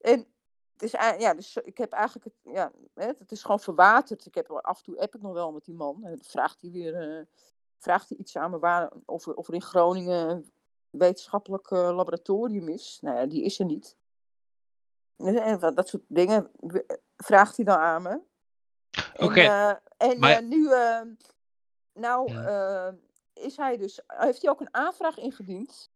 En 0.00 0.26
het 0.72 0.82
is, 0.82 0.90
ja, 1.18 1.34
dus 1.34 1.56
ik 1.56 1.78
heb 1.78 1.92
eigenlijk, 1.92 2.24
het, 2.24 2.54
ja, 2.54 2.72
het 2.94 3.32
is 3.32 3.42
gewoon 3.42 3.60
verwaterd. 3.60 4.26
Ik 4.26 4.34
heb 4.34 4.50
af 4.50 4.78
en 4.78 4.84
toe 4.84 5.00
app 5.00 5.14
ik 5.14 5.22
nog 5.22 5.32
wel 5.32 5.52
met 5.52 5.64
die 5.64 5.74
man. 5.74 6.04
En 6.04 6.10
dan 6.10 6.24
vraagt 6.24 6.60
hij 6.60 6.70
weer, 6.70 6.94
eh, 6.94 7.26
vraagt 7.80 8.08
hij 8.08 8.18
iets 8.18 8.36
aan 8.36 8.50
me 8.50 8.58
waar, 8.58 8.90
of, 9.04 9.26
er- 9.26 9.34
of 9.34 9.48
er 9.48 9.54
in 9.54 9.62
Groningen 9.62 10.28
een 10.30 10.52
wetenschappelijk 10.90 11.70
eh, 11.70 11.78
laboratorium 11.96 12.68
is. 12.68 12.98
Nou 13.00 13.16
ja, 13.16 13.26
die 13.26 13.44
is 13.44 13.58
er 13.58 13.64
niet. 13.64 13.96
En, 15.16 15.58
dat 15.74 15.88
soort 15.88 16.02
dingen 16.08 16.50
vraagt 17.16 17.56
hij 17.56 17.64
dan 17.64 17.78
aan 17.78 18.02
me. 18.02 18.20
Oké, 19.18 19.40
eh, 19.40 19.68
en 19.96 20.18
maar- 20.18 20.30
eh, 20.36 20.42
nu, 20.42 20.72
eh, 20.72 21.00
nou, 21.92 22.32
Ja. 22.32 22.94
is 23.32 23.56
hij 23.56 23.76
dus, 23.76 24.00
heeft 24.06 24.42
hij 24.42 24.50
ook 24.50 24.60
een 24.60 24.74
aanvraag 24.74 25.18
ingediend. 25.18 25.90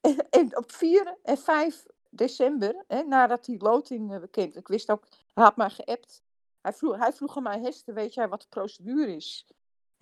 en 0.30 0.56
op 0.56 0.72
4 0.72 1.16
en 1.22 1.38
5 1.38 1.86
december, 2.10 2.84
hè, 2.86 3.02
nadat 3.02 3.44
die 3.44 3.62
loting 3.62 4.20
bekend, 4.20 4.56
ik 4.56 4.68
wist 4.68 4.90
ook, 4.90 5.06
hij 5.34 5.44
had 5.44 5.56
mij 5.56 5.70
geappt. 5.70 6.22
Hij 6.60 6.72
vroeg, 6.72 6.96
hij 6.96 7.12
vroeg 7.12 7.36
aan 7.36 7.42
mij, 7.42 7.60
Hester, 7.60 7.94
weet 7.94 8.14
jij 8.14 8.28
wat 8.28 8.40
de 8.40 8.46
procedure 8.48 9.14
is? 9.16 9.46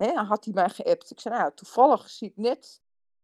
Dan 0.07 0.25
had 0.25 0.45
hij 0.45 0.53
mij 0.53 0.69
geappt. 0.69 1.11
Ik 1.11 1.19
zei, 1.19 1.35
nou, 1.35 1.51
toevallig 1.55 2.09
zie 2.09 2.27
ik 2.27 2.37
net 2.37 2.81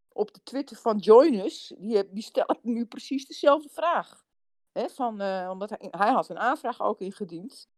op 0.08 0.34
de 0.34 0.44
Twitter 0.44 0.78
van 0.78 0.98
Joinus, 0.98 1.74
die, 1.78 2.14
die 2.14 2.24
stelt 2.24 2.64
nu 2.76 2.86
precies 2.86 3.28
dezelfde 3.28 3.70
vraag. 3.70 4.26
Hè, 4.72 4.90
van, 4.90 5.22
eh, 5.22 5.48
omdat 5.52 5.70
hij, 5.70 5.88
hij 5.92 6.12
had 6.12 6.30
een 6.30 6.40
aanvraag 6.40 6.82
ook 6.82 7.00
ingediend. 7.00 7.70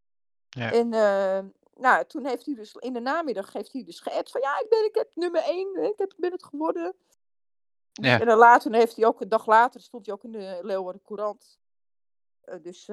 Ja. 0.48 0.72
En 0.72 0.92
eh, 0.92 1.44
nou, 1.74 2.04
toen 2.04 2.26
heeft 2.26 2.46
hij 2.46 2.54
dus 2.54 2.74
in 2.74 2.92
de 2.92 3.00
namiddag 3.00 3.52
heeft 3.52 3.72
hij 3.72 3.84
dus 3.84 4.00
geappt 4.00 4.30
van 4.30 4.40
ja, 4.40 4.60
ik 4.60 4.68
ben, 4.68 4.84
ik 4.84 4.94
heb 4.94 5.10
nummer 5.14 5.42
1, 5.42 5.82
ik 5.82 5.98
heb, 5.98 6.14
ben 6.16 6.32
het 6.32 6.44
geworden. 6.44 6.94
Ja. 7.92 8.20
En 8.20 8.26
dan 8.26 8.38
later 8.38 8.74
heeft 8.74 8.96
hij 8.96 9.06
ook, 9.06 9.20
een 9.20 9.28
dag 9.28 9.46
later 9.46 9.80
stond 9.80 10.06
hij 10.06 10.14
ook 10.14 10.24
in 10.24 10.32
de 10.32 10.58
Leeuwarden 10.62 11.02
Courant. 11.02 11.58
Eh, 12.40 12.62
dus, 12.62 12.86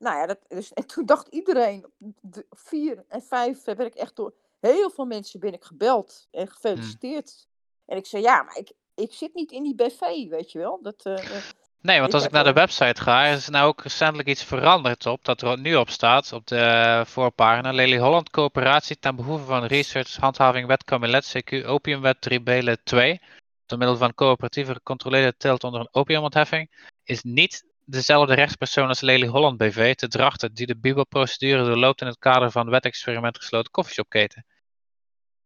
nou 0.00 0.16
ja, 0.16 0.26
dat, 0.26 0.38
dus, 0.48 0.72
en 0.72 0.86
toen 0.86 1.06
dacht 1.06 1.28
iedereen, 1.28 1.86
de 2.20 2.46
4 2.50 3.04
en 3.08 3.22
5 3.22 3.64
werd 3.64 3.80
ik 3.80 3.94
echt 3.94 4.16
door 4.16 4.34
heel 4.60 4.90
veel 4.90 5.04
mensen 5.04 5.40
ben 5.40 5.52
ik 5.52 5.64
gebeld 5.64 6.28
en 6.30 6.48
gefeliciteerd. 6.48 7.46
En 7.86 7.96
ik 7.96 8.06
zei, 8.06 8.22
ja, 8.22 8.42
maar 8.42 8.56
ik, 8.56 8.72
ik 8.94 9.12
zit 9.12 9.34
niet 9.34 9.52
in 9.52 9.62
die 9.62 9.74
BV, 9.74 10.28
weet 10.28 10.52
je 10.52 10.58
wel. 10.58 10.78
Dat, 10.82 11.04
eh, 11.04 11.36
eh, 11.36 11.42
Nee, 11.82 12.00
want 12.00 12.14
als 12.14 12.24
ik 12.24 12.32
heb 12.32 12.44
naar 12.44 12.54
de 12.54 12.60
website 12.60 13.02
ga, 13.02 13.24
is 13.24 13.46
er 13.46 13.52
nou 13.52 13.68
ook 13.68 13.82
recentelijk 13.82 14.28
iets 14.28 14.44
veranderd 14.44 15.06
op. 15.06 15.24
Dat 15.24 15.42
er 15.42 15.58
nu 15.58 15.76
op 15.76 15.90
staat, 15.90 16.32
op 16.32 16.46
de 16.46 17.02
voorpagina. 17.06 17.72
Lely 17.72 17.98
Holland 17.98 18.30
Coöperatie 18.30 18.98
ten 18.98 19.16
behoeve 19.16 19.44
van 19.44 19.64
research, 19.64 20.16
handhaving, 20.16 20.66
wet 20.66 21.36
CQ, 21.36 21.66
opiumwet 21.66 22.20
3 22.20 22.82
2. 22.82 23.20
Door 23.66 23.78
middel 23.78 23.96
van 23.96 24.14
coöperatieve 24.14 24.72
gecontroleerde 24.72 25.36
teelt 25.36 25.64
onder 25.64 25.80
een 25.80 25.88
opiumontheffing. 25.92 26.70
Is 27.04 27.22
niet 27.22 27.64
dezelfde 27.84 28.34
rechtspersoon 28.34 28.88
als 28.88 29.00
Lely 29.00 29.26
Holland 29.26 29.58
BV 29.58 29.94
te 29.94 30.08
drachten 30.08 30.54
die 30.54 30.66
de 30.66 30.76
bibelprocedure 30.76 31.64
doorloopt 31.64 32.00
in 32.00 32.06
het 32.06 32.18
kader 32.18 32.50
van 32.50 32.70
wet-experiment 32.70 33.36
gesloten 33.36 33.70
koffieshopketen. 33.70 34.44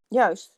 juist. 0.09 0.57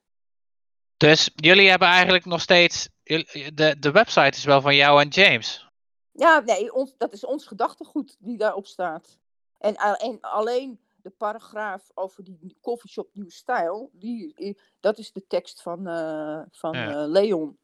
Dus 0.97 1.31
jullie 1.35 1.69
hebben 1.69 1.89
eigenlijk 1.89 2.25
nog 2.25 2.41
steeds. 2.41 2.89
De, 3.03 3.77
de 3.79 3.91
website 3.91 4.37
is 4.37 4.45
wel 4.45 4.61
van 4.61 4.75
jou 4.75 5.01
en 5.03 5.09
James. 5.09 5.69
Ja, 6.13 6.41
nee, 6.41 6.73
ons, 6.73 6.95
dat 6.99 7.13
is 7.13 7.25
ons 7.25 7.47
gedachtegoed 7.47 8.17
die 8.19 8.39
daarop 8.39 8.67
staat. 8.67 9.19
En, 9.59 9.77
alleen 10.21 10.81
de 10.97 11.11
paragraaf 11.11 11.91
over 11.95 12.25
die 12.25 12.57
coffeeshop 12.61 13.09
Nieuw 13.13 13.29
Stijl, 13.29 13.91
die, 13.93 14.57
dat 14.81 14.99
is 14.99 15.13
de 15.13 15.27
tekst 15.27 15.63
van, 15.63 15.89
uh, 15.89 16.43
van 16.51 16.73
Ja. 16.73 16.89
eh, 16.91 17.09
Leon. 17.09 17.59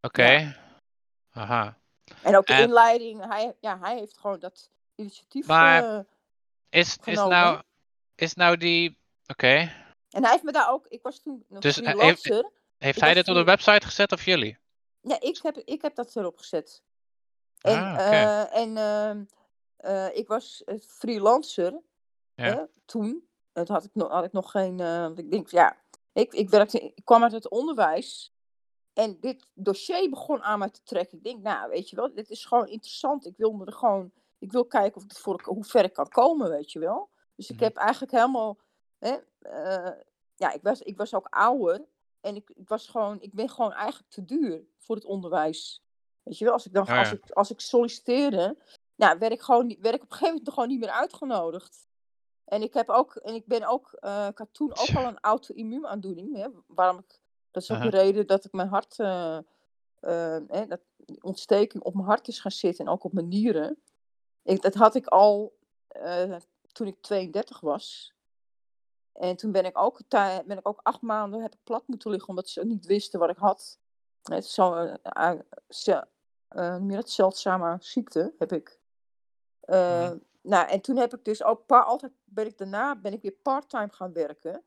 Oké. 0.00 0.56
Aha. 1.36 1.78
En 2.22 2.36
ook 2.36 2.46
de 2.46 2.52
En- 2.52 2.62
inleiding, 2.62 3.24
hij, 3.28 3.56
ja, 3.60 3.78
hij 3.78 3.96
heeft 3.98 4.18
gewoon 4.18 4.38
dat 4.38 4.70
initiatief. 4.94 5.46
Maar- 5.46 5.84
eh, 5.94 6.00
Is, 6.68 6.96
is, 7.04 7.14
nou, 7.16 7.62
is 8.14 8.34
nou 8.34 8.56
die. 8.56 8.98
Oké. 9.26 9.46
en 10.10 10.22
hij 10.22 10.30
heeft 10.30 10.42
me 10.42 10.52
daar 10.52 10.70
ook, 10.70 10.86
ik 10.88 11.02
was 11.02 11.20
toen 11.22 11.44
nog 11.48 11.60
Dus 11.62 11.76
hij 11.76 11.84
freelancer. 11.94 12.50
Heeft 12.78 13.00
hij 13.00 13.14
dit 13.14 13.28
op 13.28 13.34
de 13.34 13.44
website 13.44 13.86
gezet 13.86 14.12
of 14.12 14.24
jullie? 14.24 14.58
Ja, 15.00 15.20
ik 15.20 15.38
heb, 15.42 15.56
ik 15.56 15.82
heb 15.82 15.94
dat 15.94 16.16
erop 16.16 16.38
gezet. 16.38 16.82
En, 17.60 17.78
Ah, 17.78 17.92
oké. 17.92 18.02
eh, 18.02 18.56
en 18.56 18.76
ehm, 18.76 19.24
eh, 19.76 20.16
ik 20.16 20.28
was 20.28 20.64
eh, 20.64 20.78
freelancer 20.86 21.80
Ja. 22.34 22.68
toen. 22.84 23.28
Dat 23.52 23.68
had 23.68 23.84
ik, 23.84 23.90
nog, 23.94 24.10
had 24.10 24.24
ik 24.24 24.32
nog 24.32 24.50
geen. 24.50 24.80
eh, 24.80 25.08
ik 25.14 25.30
denk, 25.30 25.48
ja, 25.48 25.76
ik, 26.12 26.32
ik, 26.32 26.48
werkte, 26.48 26.80
ik 26.80 27.04
kwam 27.04 27.22
uit 27.22 27.32
het 27.32 27.48
onderwijs. 27.50 28.32
En 28.96 29.16
dit 29.20 29.46
dossier 29.54 30.10
begon 30.10 30.42
aan 30.42 30.58
mij 30.58 30.70
te 30.70 30.82
trekken. 30.82 31.18
Ik 31.18 31.24
denk, 31.24 31.42
nou, 31.42 31.70
weet 31.70 31.90
je 31.90 31.96
wel, 31.96 32.14
dit 32.14 32.30
is 32.30 32.44
gewoon 32.44 32.68
interessant. 32.68 33.26
Ik 33.26 33.36
wil 33.36 33.52
me 33.52 33.64
er 33.64 33.72
gewoon. 33.72 34.12
Ik 34.38 34.52
wil 34.52 34.64
kijken 34.64 34.96
of 34.96 35.02
ik 35.02 35.08
het 35.08 35.18
voor, 35.18 35.42
hoe 35.44 35.64
ver 35.64 35.84
ik 35.84 35.92
kan 35.92 36.08
komen, 36.08 36.50
weet 36.50 36.72
je 36.72 36.78
wel. 36.78 37.10
Dus 37.34 37.48
ik 37.50 37.54
Mhm. 37.56 37.64
heb 37.64 37.76
eigenlijk 37.76 38.12
helemaal. 38.12 38.58
Hè, 38.98 39.16
eh, 39.38 39.92
ja, 40.36 40.52
ik 40.52 40.62
was, 40.62 40.80
ik 40.82 40.96
was 40.96 41.14
ook 41.14 41.26
ouder. 41.30 41.84
En 42.20 42.36
ik, 42.36 42.50
ik 42.54 42.68
was 42.68 42.88
gewoon, 42.88 43.20
ik 43.20 43.32
ben 43.32 43.48
gewoon 43.48 43.72
eigenlijk 43.72 44.10
te 44.10 44.24
duur 44.24 44.64
voor 44.78 44.94
het 44.94 45.04
onderwijs. 45.04 45.82
Weet 46.22 46.38
je 46.38 46.44
wel, 46.44 46.52
als 46.52 46.66
ik 46.66 46.72
dan 46.72 46.84
ja. 46.86 46.98
als 46.98 47.12
ik, 47.12 47.30
als 47.30 47.50
ik 47.50 47.60
solliciteerde, 47.60 48.56
nou, 48.94 49.18
werd 49.18 49.32
ik 49.32 49.40
gewoon 49.40 49.76
werd 49.80 49.94
ik 49.94 50.02
op 50.02 50.10
een 50.10 50.16
gegeven 50.16 50.34
moment 50.34 50.52
gewoon 50.52 50.68
niet 50.68 50.80
meer 50.80 50.90
uitgenodigd. 50.90 51.88
En 52.44 52.62
ik 52.62 52.74
heb 52.74 52.88
ook, 52.88 53.14
en 53.16 53.34
ik 53.34 53.46
ben 53.46 53.64
ook, 53.64 53.92
eh, 53.92 54.26
ik 54.30 54.38
had 54.38 54.48
toen 54.52 54.70
ook 54.70 54.94
al 54.96 55.04
een 55.04 55.20
auto-immuunaandoening. 55.20 56.36
Hè, 56.36 56.48
waarom 56.66 56.98
ik, 56.98 57.20
dat 57.56 57.64
is 57.64 57.70
ook 57.70 57.90
de 57.90 57.96
reden 57.96 58.26
dat 58.26 58.44
ik 58.44 58.52
mijn 58.52 58.68
hart, 58.68 58.98
eh, 58.98 59.36
eh, 60.00 60.42
hè, 60.46 60.66
dat 60.66 60.80
die 60.96 61.22
ontsteking 61.22 61.82
op 61.82 61.94
mijn 61.94 62.06
hart 62.06 62.28
is 62.28 62.40
gaan 62.40 62.50
zitten 62.50 62.86
en 62.86 62.92
ook 62.92 63.04
op 63.04 63.12
mijn 63.12 63.28
nieren. 63.28 63.82
Ik, 64.42 64.62
dat 64.62 64.74
had 64.74 64.94
ik 64.94 65.06
al 65.06 65.56
eh, 65.88 66.36
toen 66.72 66.86
ik 66.86 67.00
32 67.00 67.60
was. 67.60 68.14
En 69.12 69.36
toen 69.36 69.52
ben 69.52 69.64
ik 69.64 69.78
ook, 69.78 70.00
ben 70.08 70.58
ik 70.58 70.68
ook 70.68 70.80
acht 70.82 71.00
maanden 71.00 71.42
heb 71.42 71.54
ik 71.54 71.60
plat 71.64 71.86
moeten 71.86 72.10
liggen, 72.10 72.28
omdat 72.28 72.48
ze 72.48 72.64
niet 72.64 72.86
wisten 72.86 73.20
wat 73.20 73.30
ik 73.30 73.36
had. 73.36 73.78
Het 74.22 74.44
is 74.44 74.54
zo'n 74.54 74.98
meer 76.80 76.96
het 76.96 77.10
zeldzame 77.10 77.76
ziekte 77.80 78.34
heb 78.38 78.52
ik. 78.52 78.80
Mhm. 79.66 80.18
Nou, 80.40 80.68
en 80.68 80.80
toen 80.80 80.96
heb 80.96 81.14
ik 81.14 81.24
dus 81.24 81.42
ook 81.42 81.66
paar, 81.66 81.84
altijd 81.84 82.12
ben 82.24 82.46
ik 82.46 82.58
daarna 82.58 82.96
ben 82.96 83.12
ik 83.12 83.22
weer 83.22 83.36
parttime 83.42 83.92
gaan 83.92 84.12
werken. 84.12 84.64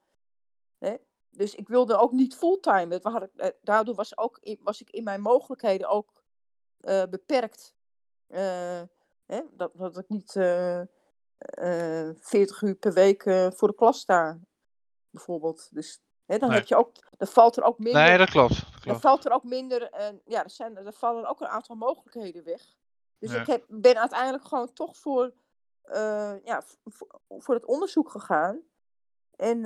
Hè? 0.78 0.96
Dus 1.40 1.56
ik 1.56 1.68
wilde 1.68 1.98
ook 1.98 2.12
niet 2.12 2.36
fulltime. 2.36 3.00
Eh, 3.36 3.50
daardoor 3.62 3.96
was, 3.96 4.18
ook 4.18 4.40
was 4.60 4.82
ik 4.82 4.90
in 4.90 5.04
mijn 5.04 5.22
mogelijkheden 5.22 5.90
ook 5.90 6.24
uh, 6.82 7.04
beperkt. 7.10 7.74
Uh, 8.28 8.82
hè? 9.26 9.42
Dat, 9.52 9.72
dat 9.76 9.98
ik 9.98 10.10
niet 10.10 10.36
uh, 10.36 10.82
40 12.20 12.62
uur 12.62 12.76
per 12.76 12.94
week 12.94 13.24
voor 13.56 13.68
de 13.68 13.76
klas 13.76 14.00
sta, 14.00 14.40
bijvoorbeeld. 15.10 15.70
Dus 15.72 16.02
hè, 16.26 16.38
dan 16.38 16.50
Nee. 16.50 16.58
heb 16.58 16.68
je 16.68 16.76
ook, 16.76 16.92
dan 17.18 17.28
valt 17.28 17.58
er 17.58 17.64
ook 17.64 17.80
minder. 17.80 18.02
Nee, 18.02 18.18
dat 18.18 18.30
klopt. 18.30 18.72
Dat 18.74 18.84
Dan 18.84 19.00
valt 19.00 19.26
er 19.26 19.32
ook 19.32 19.44
minder. 19.44 19.90
En 19.90 20.22
ja, 20.26 20.44
er, 20.44 20.50
zijn, 20.50 20.78
er 20.78 20.94
vallen 20.94 21.26
ook 21.30 21.42
een 21.42 21.48
aantal 21.48 21.76
mogelijkheden 21.76 22.44
weg. 22.44 22.62
Dus 23.20 23.32
Ja. 23.32 23.40
ik 23.40 23.48
heb, 23.48 23.66
ben 23.68 24.00
uiteindelijk 24.00 24.44
gewoon 24.44 24.74
toch 24.74 24.98
voor, 24.98 25.34
ja, 26.44 26.64
voor, 26.86 27.20
voor 27.28 27.56
het 27.56 27.66
onderzoek 27.66 28.10
gegaan. 28.10 28.62
En 29.36 29.66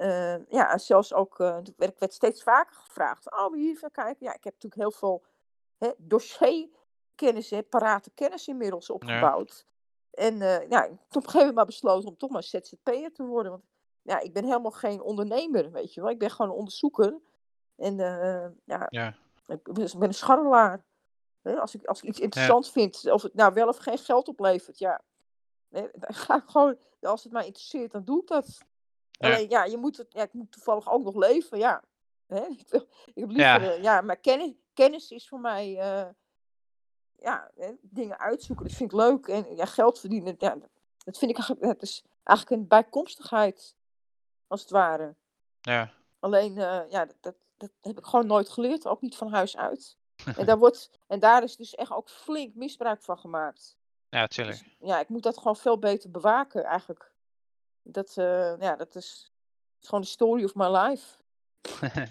uh, 0.00 0.46
ja, 0.48 0.78
zelfs 0.78 1.12
ook, 1.12 1.38
uh, 1.38 1.58
ik 1.78 1.98
werd 1.98 2.12
steeds 2.12 2.42
vaker 2.42 2.74
gevraagd. 2.74 3.32
Oh, 3.32 3.56
je 3.56 3.68
even 3.68 3.90
kijken? 3.90 4.26
Ja, 4.26 4.34
ik 4.34 4.44
heb 4.44 4.52
natuurlijk 4.52 4.80
heel 4.82 4.90
veel 4.90 5.22
hè, 5.78 5.90
dossierkennis, 5.96 7.50
hè, 7.50 7.62
parate 7.62 8.10
kennis 8.14 8.48
inmiddels 8.48 8.90
opgebouwd. 8.90 9.66
En 10.10 10.34
uh, 10.34 10.68
ja, 10.68 10.84
ik 10.84 10.90
heb 10.90 10.98
op 11.08 11.16
een 11.16 11.22
gegeven 11.22 11.38
moment 11.38 11.54
maar 11.54 11.66
besloten 11.66 12.08
om 12.08 12.16
toch 12.16 12.30
maar 12.30 12.42
ZZP'er 12.42 13.12
te 13.12 13.22
worden. 13.22 13.52
Want 13.52 13.64
ja, 14.02 14.18
ik 14.20 14.32
ben 14.32 14.44
helemaal 14.44 14.70
geen 14.70 15.02
ondernemer, 15.02 15.70
weet 15.70 15.94
je 15.94 16.00
wel. 16.00 16.10
Ik 16.10 16.18
ben 16.18 16.30
gewoon 16.30 16.50
een 16.50 16.56
onderzoeker. 16.56 17.20
En 17.76 17.96
ja, 18.64 18.86
Ja. 18.88 19.16
ik 19.46 19.62
ben 19.62 19.88
ben 19.98 20.08
een 20.08 20.14
scharrelaar. 20.14 20.84
Als 21.42 21.74
ik, 21.74 21.84
als 21.84 22.02
ik 22.02 22.08
iets 22.08 22.20
interessant 22.20 22.70
vind, 22.70 23.10
of 23.10 23.22
het 23.22 23.34
nou 23.34 23.54
wel 23.54 23.68
of 23.68 23.76
geen 23.76 23.98
geld 23.98 24.28
oplevert, 24.28 24.78
ja. 24.78 25.00
Nee, 25.68 25.88
dan 25.92 26.14
ga 26.14 26.36
ik 26.36 26.44
gewoon, 26.46 26.76
als 27.00 27.22
het 27.22 27.32
mij 27.32 27.46
interesseert, 27.46 27.92
dan 27.92 28.04
doe 28.04 28.20
ik 28.20 28.26
dat. 28.26 28.58
Alleen, 29.22 29.48
ja, 29.48 29.64
je 29.64 29.76
moet 29.76 29.96
het, 29.96 30.12
ja, 30.12 30.22
ik 30.22 30.32
moet 30.32 30.52
toevallig 30.52 30.90
ook 30.90 31.04
nog 31.04 31.14
leven, 31.14 31.58
ja. 31.58 31.82
Hè? 32.26 32.40
Ik, 32.58 32.68
wil, 32.68 32.86
ik 33.04 33.14
heb 33.14 33.28
liever, 33.28 33.62
Ja. 33.62 33.72
ja, 33.72 34.00
maar 34.00 34.16
kennis, 34.16 34.52
kennis 34.74 35.10
is 35.10 35.28
voor 35.28 35.40
mij, 35.40 35.70
uh, 35.70 36.08
ja, 37.18 37.50
hè, 37.56 37.72
dingen 37.80 38.18
uitzoeken, 38.18 38.66
dat 38.66 38.74
vind 38.74 38.92
ik 38.92 38.98
leuk. 38.98 39.26
En 39.26 39.56
ja, 39.56 39.64
geld 39.64 40.00
verdienen, 40.00 40.34
ja, 40.38 40.56
dat 41.04 41.18
vind 41.18 41.30
ik 41.30 41.36
eigenlijk, 41.36 41.60
dat 41.60 41.82
is 41.82 42.04
eigenlijk 42.22 42.60
een 42.60 42.68
bijkomstigheid, 42.68 43.76
als 44.46 44.60
het 44.60 44.70
ware. 44.70 45.14
Ja. 45.60 45.92
Alleen, 46.18 46.56
uh, 46.56 46.80
ja, 46.88 47.04
dat, 47.04 47.16
dat, 47.20 47.34
dat 47.56 47.70
heb 47.80 47.98
ik 47.98 48.04
gewoon 48.04 48.26
nooit 48.26 48.48
geleerd, 48.48 48.86
ook 48.86 49.00
niet 49.00 49.16
van 49.16 49.32
huis 49.32 49.56
uit. 49.56 49.96
en, 50.38 50.46
daar 50.46 50.58
wordt, 50.58 50.90
en 51.06 51.20
daar 51.20 51.42
is 51.42 51.56
dus 51.56 51.74
echt 51.74 51.90
ook 51.90 52.10
flink 52.10 52.54
misbruik 52.54 53.02
van 53.02 53.18
gemaakt. 53.18 53.76
Ja, 54.08 54.26
tuurlijk. 54.26 54.58
Dus, 54.58 54.76
ja, 54.80 55.00
ik 55.00 55.08
moet 55.08 55.22
dat 55.22 55.38
gewoon 55.38 55.56
veel 55.56 55.78
beter 55.78 56.10
bewaken, 56.10 56.64
eigenlijk. 56.64 57.11
Dat, 57.82 58.14
uh, 58.18 58.54
ja, 58.58 58.76
dat 58.76 58.94
is, 58.94 59.32
is 59.80 59.86
gewoon 59.86 60.00
de 60.00 60.06
story 60.06 60.44
of 60.44 60.54
my 60.54 60.66
life. 60.66 61.20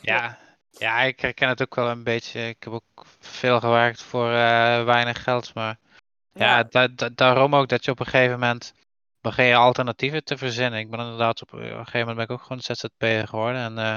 Ja. 0.00 0.38
ja, 0.70 1.00
ik 1.00 1.20
herken 1.20 1.48
het 1.48 1.62
ook 1.62 1.74
wel 1.74 1.88
een 1.88 2.04
beetje. 2.04 2.48
Ik 2.48 2.62
heb 2.62 2.72
ook 2.72 3.06
veel 3.18 3.60
gewerkt 3.60 4.02
voor 4.02 4.26
uh, 4.26 4.84
weinig 4.84 5.22
geld, 5.22 5.54
maar 5.54 5.78
ja, 6.32 6.56
Ja. 6.56 6.62
da 6.62 6.88
da 6.88 7.08
daarom 7.08 7.54
ook 7.54 7.68
dat 7.68 7.84
je 7.84 7.90
op 7.90 8.00
een 8.00 8.06
gegeven 8.06 8.32
moment 8.38 8.74
begin 9.20 9.44
je 9.44 9.54
alternatieven 9.54 10.24
te 10.24 10.36
verzinnen. 10.36 10.80
Ik 10.80 10.90
ben 10.90 11.00
inderdaad 11.00 11.42
op, 11.42 11.52
op 11.52 11.58
een 11.58 11.66
gegeven 11.68 11.98
moment 11.98 12.16
ben 12.16 12.24
ik 12.24 12.30
ook 12.30 12.42
gewoon 12.42 12.62
ZZP'er 12.62 13.28
geworden 13.28 13.60
en 13.60 13.78
uh, 13.78 13.96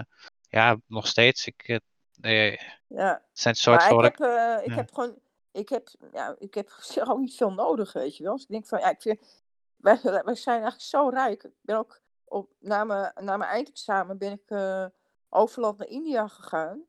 ja, 0.49 0.77
nog 0.87 1.07
steeds. 1.07 1.45
Ik, 1.45 1.79
nee, 2.21 2.59
ja. 2.87 3.11
het 3.11 3.39
zijn 3.39 3.55
soort 3.55 3.89
maar 3.89 4.05
ik 4.05 4.17
heb, 4.17 4.61
ik 4.63 4.69
ja. 4.69 4.75
heb 4.75 4.93
gewoon, 4.93 5.19
ik 5.51 5.69
heb, 5.69 5.87
ja, 6.13 6.35
ik 6.39 6.53
heb 6.53 6.69
ook 7.09 7.19
niet 7.19 7.35
veel 7.35 7.53
nodig, 7.53 7.93
weet 7.93 8.17
je 8.17 8.23
wel. 8.23 8.33
Dus 8.33 8.43
ik 8.43 8.49
denk 8.49 8.67
van, 8.67 8.79
ja, 8.79 8.89
ik 8.89 9.01
vind, 9.01 9.44
wij, 9.85 10.23
wij 10.23 10.35
zijn 10.35 10.61
eigenlijk 10.61 10.81
zo 10.81 11.09
rijk. 11.09 11.43
Ik 11.43 11.51
ben 11.61 11.77
ook 11.77 12.01
op, 12.23 12.53
na, 12.59 12.83
mijn, 12.83 13.11
na 13.15 13.37
mijn 13.37 13.51
eindexamen 13.51 14.17
ben 14.17 14.31
ik 14.31 14.49
uh, 14.49 14.85
overland 15.29 15.77
naar 15.77 15.87
India 15.87 16.27
gegaan. 16.27 16.83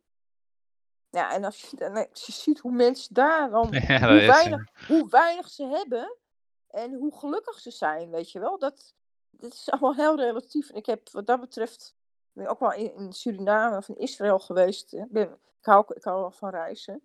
Ja, 1.10 1.32
en 1.32 1.44
als 1.44 1.60
je, 1.60 2.08
als 2.10 2.26
je 2.26 2.32
ziet 2.32 2.58
hoe 2.58 2.72
mensen 2.72 3.14
daar 3.14 3.50
dan, 3.50 3.68
Ja, 3.86 4.08
hoe, 4.08 4.20
is, 4.20 4.26
weinig, 4.26 4.86
hoe 4.86 5.08
weinig 5.08 5.48
ze 5.48 5.66
hebben 5.66 6.16
en 6.70 6.94
hoe 6.94 7.18
gelukkig 7.18 7.58
ze 7.58 7.70
zijn, 7.70 8.10
weet 8.10 8.30
je 8.30 8.38
wel. 8.38 8.58
Dat, 8.58 8.94
dat 9.30 9.52
is 9.52 9.70
allemaal 9.70 9.94
heel 9.94 10.16
relatief. 10.16 10.70
En 10.70 10.76
ik 10.76 10.86
heb 10.86 11.10
wat 11.10 11.26
dat 11.26 11.40
betreft, 11.40 11.94
ben 12.32 12.46
ook 12.46 12.60
wel 12.60 12.72
in, 12.72 12.94
in 12.94 13.12
Suriname 13.12 13.76
of 13.76 13.88
in 13.88 13.98
Israël 13.98 14.38
geweest. 14.38 14.92
Ik, 14.92 15.10
ben, 15.10 15.32
ik, 15.32 15.64
hou, 15.64 15.84
ik 15.94 16.04
hou 16.04 16.20
wel 16.20 16.30
van 16.30 16.50
reizen. 16.50 17.02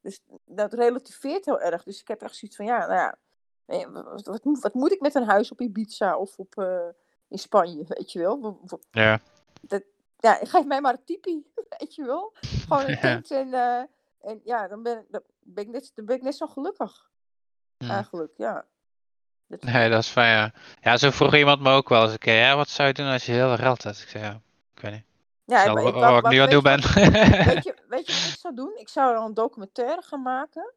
Dus 0.00 0.20
dat 0.44 0.72
relativeert 0.72 1.44
heel 1.44 1.60
erg. 1.60 1.82
Dus 1.82 2.00
ik 2.00 2.08
heb 2.08 2.22
echt 2.22 2.36
zoiets 2.36 2.56
van, 2.56 2.66
ja, 2.66 2.78
nou 2.78 2.92
ja, 2.92 3.18
wat, 3.92 4.26
wat, 4.26 4.44
moet, 4.44 4.60
wat 4.60 4.74
moet 4.74 4.92
ik 4.92 5.00
met 5.00 5.14
een 5.14 5.28
huis 5.28 5.50
op 5.50 5.60
Ibiza 5.60 6.16
of 6.16 6.38
op, 6.38 6.54
uh, 6.58 6.88
in 7.28 7.38
Spanje, 7.38 7.84
weet 7.88 8.12
je 8.12 8.18
wel? 8.18 8.60
Ja. 8.90 9.20
Dat, 9.60 9.82
ja, 10.18 10.34
geef 10.52 10.64
mij 10.64 10.80
maar 10.80 10.92
een 10.92 11.04
tipi, 11.04 11.44
weet 11.78 11.94
je 11.94 12.04
wel. 12.04 12.32
Gewoon 12.40 12.86
een 12.86 13.00
tent 13.00 13.30
en, 13.30 13.48
uh, 13.48 13.82
en 14.20 14.40
ja, 14.44 14.68
dan 14.68 14.82
ben, 14.82 15.06
dan, 15.10 15.22
ben 15.40 15.64
ik 15.64 15.70
net, 15.70 15.92
dan 15.94 16.04
ben 16.04 16.16
ik 16.16 16.22
net 16.22 16.36
zo 16.36 16.46
gelukkig. 16.46 17.10
Hm. 17.78 17.90
Eigenlijk, 17.90 18.32
ja. 18.36 18.64
Dat... 19.46 19.62
Nee, 19.62 19.90
dat 19.90 20.02
is 20.02 20.08
fijn, 20.08 20.36
ja. 20.36 20.52
Ja, 20.80 20.96
zo 20.96 21.10
vroeg 21.10 21.34
iemand 21.34 21.60
me 21.60 21.72
ook 21.72 21.88
wel 21.88 22.02
eens 22.02 22.12
een 22.12 22.18
keer, 22.18 22.38
ja, 22.38 22.56
wat 22.56 22.68
zou 22.68 22.88
je 22.88 22.94
doen 22.94 23.06
als 23.06 23.26
je 23.26 23.32
heel 23.32 23.48
veel 23.48 23.64
geld 23.64 23.82
hebt? 23.82 24.02
Ik 24.02 24.08
zei, 24.08 24.24
ja, 24.24 24.40
ik 24.74 24.80
weet 24.80 24.92
niet. 24.92 25.04
Ja, 25.44 25.64
Zal, 25.64 25.76
ik, 25.76 25.82
wat, 25.82 25.94
wat 25.94 26.24
ik 26.24 26.30
nu 26.30 26.36
aan 26.36 26.42
het 26.42 26.50
doen 26.50 26.62
ben. 26.62 26.80
weet, 26.80 27.64
je, 27.64 27.74
weet 27.88 28.06
je 28.06 28.12
wat 28.12 28.30
ik 28.30 28.36
zou 28.38 28.54
doen? 28.54 28.72
Ik 28.76 28.88
zou 28.88 29.14
dan 29.14 29.24
een 29.24 29.34
documentaire 29.34 30.02
gaan 30.02 30.22
maken 30.22 30.74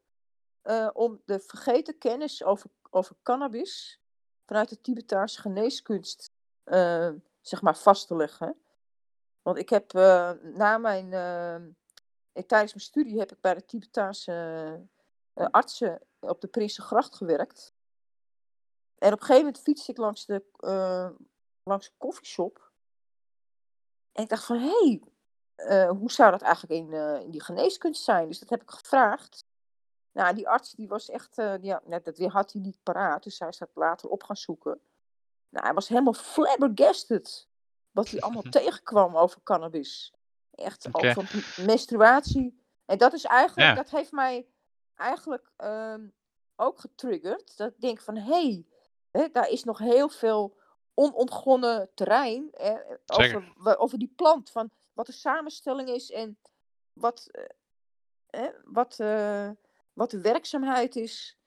uh, 0.63 0.89
om 0.93 1.21
de 1.25 1.39
vergeten 1.39 1.97
kennis 1.97 2.43
over, 2.43 2.69
over 2.93 3.15
cannabis 3.23 4.01
vanuit 4.45 4.69
de 4.69 4.81
Tibetaanse 4.81 5.41
geneeskunst 5.41 6.31
uh, 6.65 7.09
zeg 7.41 7.61
maar 7.61 7.77
vast 7.77 8.07
te 8.07 8.15
leggen. 8.15 8.55
Want 9.41 9.57
ik 9.57 9.69
heb 9.69 9.93
uh, 9.93 10.31
na 10.41 10.77
mijn, 10.77 11.09
tijdens 12.33 12.73
mijn 12.73 12.85
studie 12.85 13.19
heb 13.19 13.31
ik 13.31 13.41
bij 13.41 13.53
de 13.53 13.65
Tibetaanse 13.65 14.87
artsen 15.33 16.01
op 16.19 16.41
de 16.41 16.47
Prinsengracht 16.47 17.15
gewerkt. 17.15 17.73
En 18.97 19.13
op 19.13 19.19
een 19.19 19.25
gegeven 19.25 19.45
moment 19.45 19.63
fietste 19.63 19.91
ik 19.91 19.97
langs 19.97 20.25
de 20.25 20.43
langs 21.63 21.87
een 21.87 21.97
koffieshop. 21.97 22.71
En 24.11 24.23
ik 24.23 24.29
dacht 24.29 24.45
van, 24.45 24.57
hé, 24.57 25.01
hey, 25.55 25.87
hoe 25.87 26.11
zou 26.11 26.31
dat 26.31 26.41
eigenlijk 26.41 26.73
in, 26.73 26.93
in, 27.21 27.31
die 27.31 27.43
geneeskunst 27.43 28.03
zijn? 28.03 28.27
Dus 28.27 28.39
dat 28.39 28.49
heb 28.49 28.61
ik 28.61 28.69
gevraagd. 28.69 29.45
Nou, 30.13 30.35
die 30.35 30.49
arts 30.49 30.71
die 30.71 30.87
was 30.87 31.09
echt, 31.09 31.37
uh, 31.37 31.53
ja, 31.61 31.81
dat 32.03 32.17
weer 32.17 32.29
had 32.29 32.51
hij 32.51 32.61
niet 32.61 32.83
paraat, 32.83 33.23
dus 33.23 33.39
hij 33.39 33.47
is 33.47 33.57
dat 33.57 33.69
later 33.73 34.09
op 34.09 34.23
gaan 34.23 34.37
zoeken. 34.37 34.79
Nou, 35.49 35.65
hij 35.65 35.73
was 35.73 35.87
helemaal 35.87 36.13
flabbergasted 36.13 37.47
wat 37.91 38.09
hij 38.09 38.21
allemaal 38.21 38.41
tegenkwam 38.59 39.17
over 39.17 39.43
cannabis. 39.43 40.13
Echt, 40.51 40.87
okay. 40.91 41.13
van 41.13 41.25
menstruatie. 41.65 42.61
En 42.85 42.97
dat 42.97 43.13
is 43.13 43.23
eigenlijk, 43.23 43.69
ja. 43.69 43.75
dat 43.75 43.89
heeft 43.89 44.11
mij 44.11 44.47
eigenlijk 44.95 45.51
um, 45.57 46.13
ook 46.55 46.79
getriggerd. 46.79 47.57
Dat 47.57 47.71
ik 47.71 47.81
denk 47.81 48.01
van, 48.01 48.15
hé, 48.15 48.65
hey, 49.11 49.29
daar 49.31 49.49
is 49.49 49.63
nog 49.63 49.77
heel 49.77 50.09
veel 50.09 50.57
onontgonnen 50.93 51.89
terrein 51.93 52.47
hè, 52.51 52.77
over, 53.05 53.77
over 53.77 53.97
die 53.99 54.13
plant. 54.15 54.49
Van 54.49 54.69
wat 54.93 55.05
de 55.05 55.11
samenstelling 55.11 55.89
is 55.89 56.11
en 56.11 56.37
wat, 56.93 57.29
uh, 58.31 58.47
wat, 58.63 58.97
uh, 58.99 59.49
wat 59.93 60.11
de 60.11 60.21
werkzaamheid 60.21 60.95
is. 60.95 61.37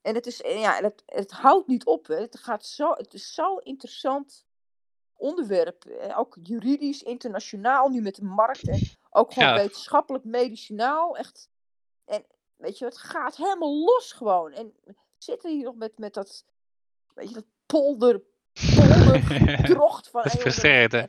En 0.00 0.14
het, 0.14 0.26
is, 0.26 0.36
ja, 0.36 0.80
het, 0.80 1.02
het 1.06 1.30
houdt 1.30 1.66
niet 1.66 1.84
op. 1.84 2.06
Hè. 2.06 2.20
Het, 2.20 2.38
gaat 2.38 2.66
zo, 2.66 2.92
het 2.92 3.14
is 3.14 3.34
zo 3.34 3.56
interessant 3.56 4.46
onderwerp. 5.16 5.84
Ook 6.16 6.36
juridisch, 6.42 7.02
internationaal, 7.02 7.88
nu 7.88 8.00
met 8.00 8.14
de 8.14 8.24
markt. 8.24 8.68
En 8.68 8.80
ook 9.10 9.32
gewoon 9.32 9.48
ja. 9.48 9.54
wetenschappelijk, 9.54 10.24
medicinaal. 10.24 11.16
Echt. 11.16 11.50
En 12.04 12.24
weet 12.56 12.78
je, 12.78 12.84
het 12.84 12.98
gaat 12.98 13.36
helemaal 13.36 13.84
los 13.84 14.12
gewoon. 14.12 14.52
En 14.52 14.74
we 14.84 14.94
zitten 15.18 15.50
hier 15.50 15.64
nog 15.64 15.74
met, 15.74 15.98
met 15.98 16.14
dat, 16.14 16.44
weet 17.14 17.28
je, 17.28 17.34
dat 17.34 17.46
polder, 17.66 18.22
polder 18.74 18.91
drocht 19.74 20.08
van 20.08 20.22
dat 20.22 20.34
is 20.34 20.40
frustrerend, 20.40 20.92
hè? 20.92 21.04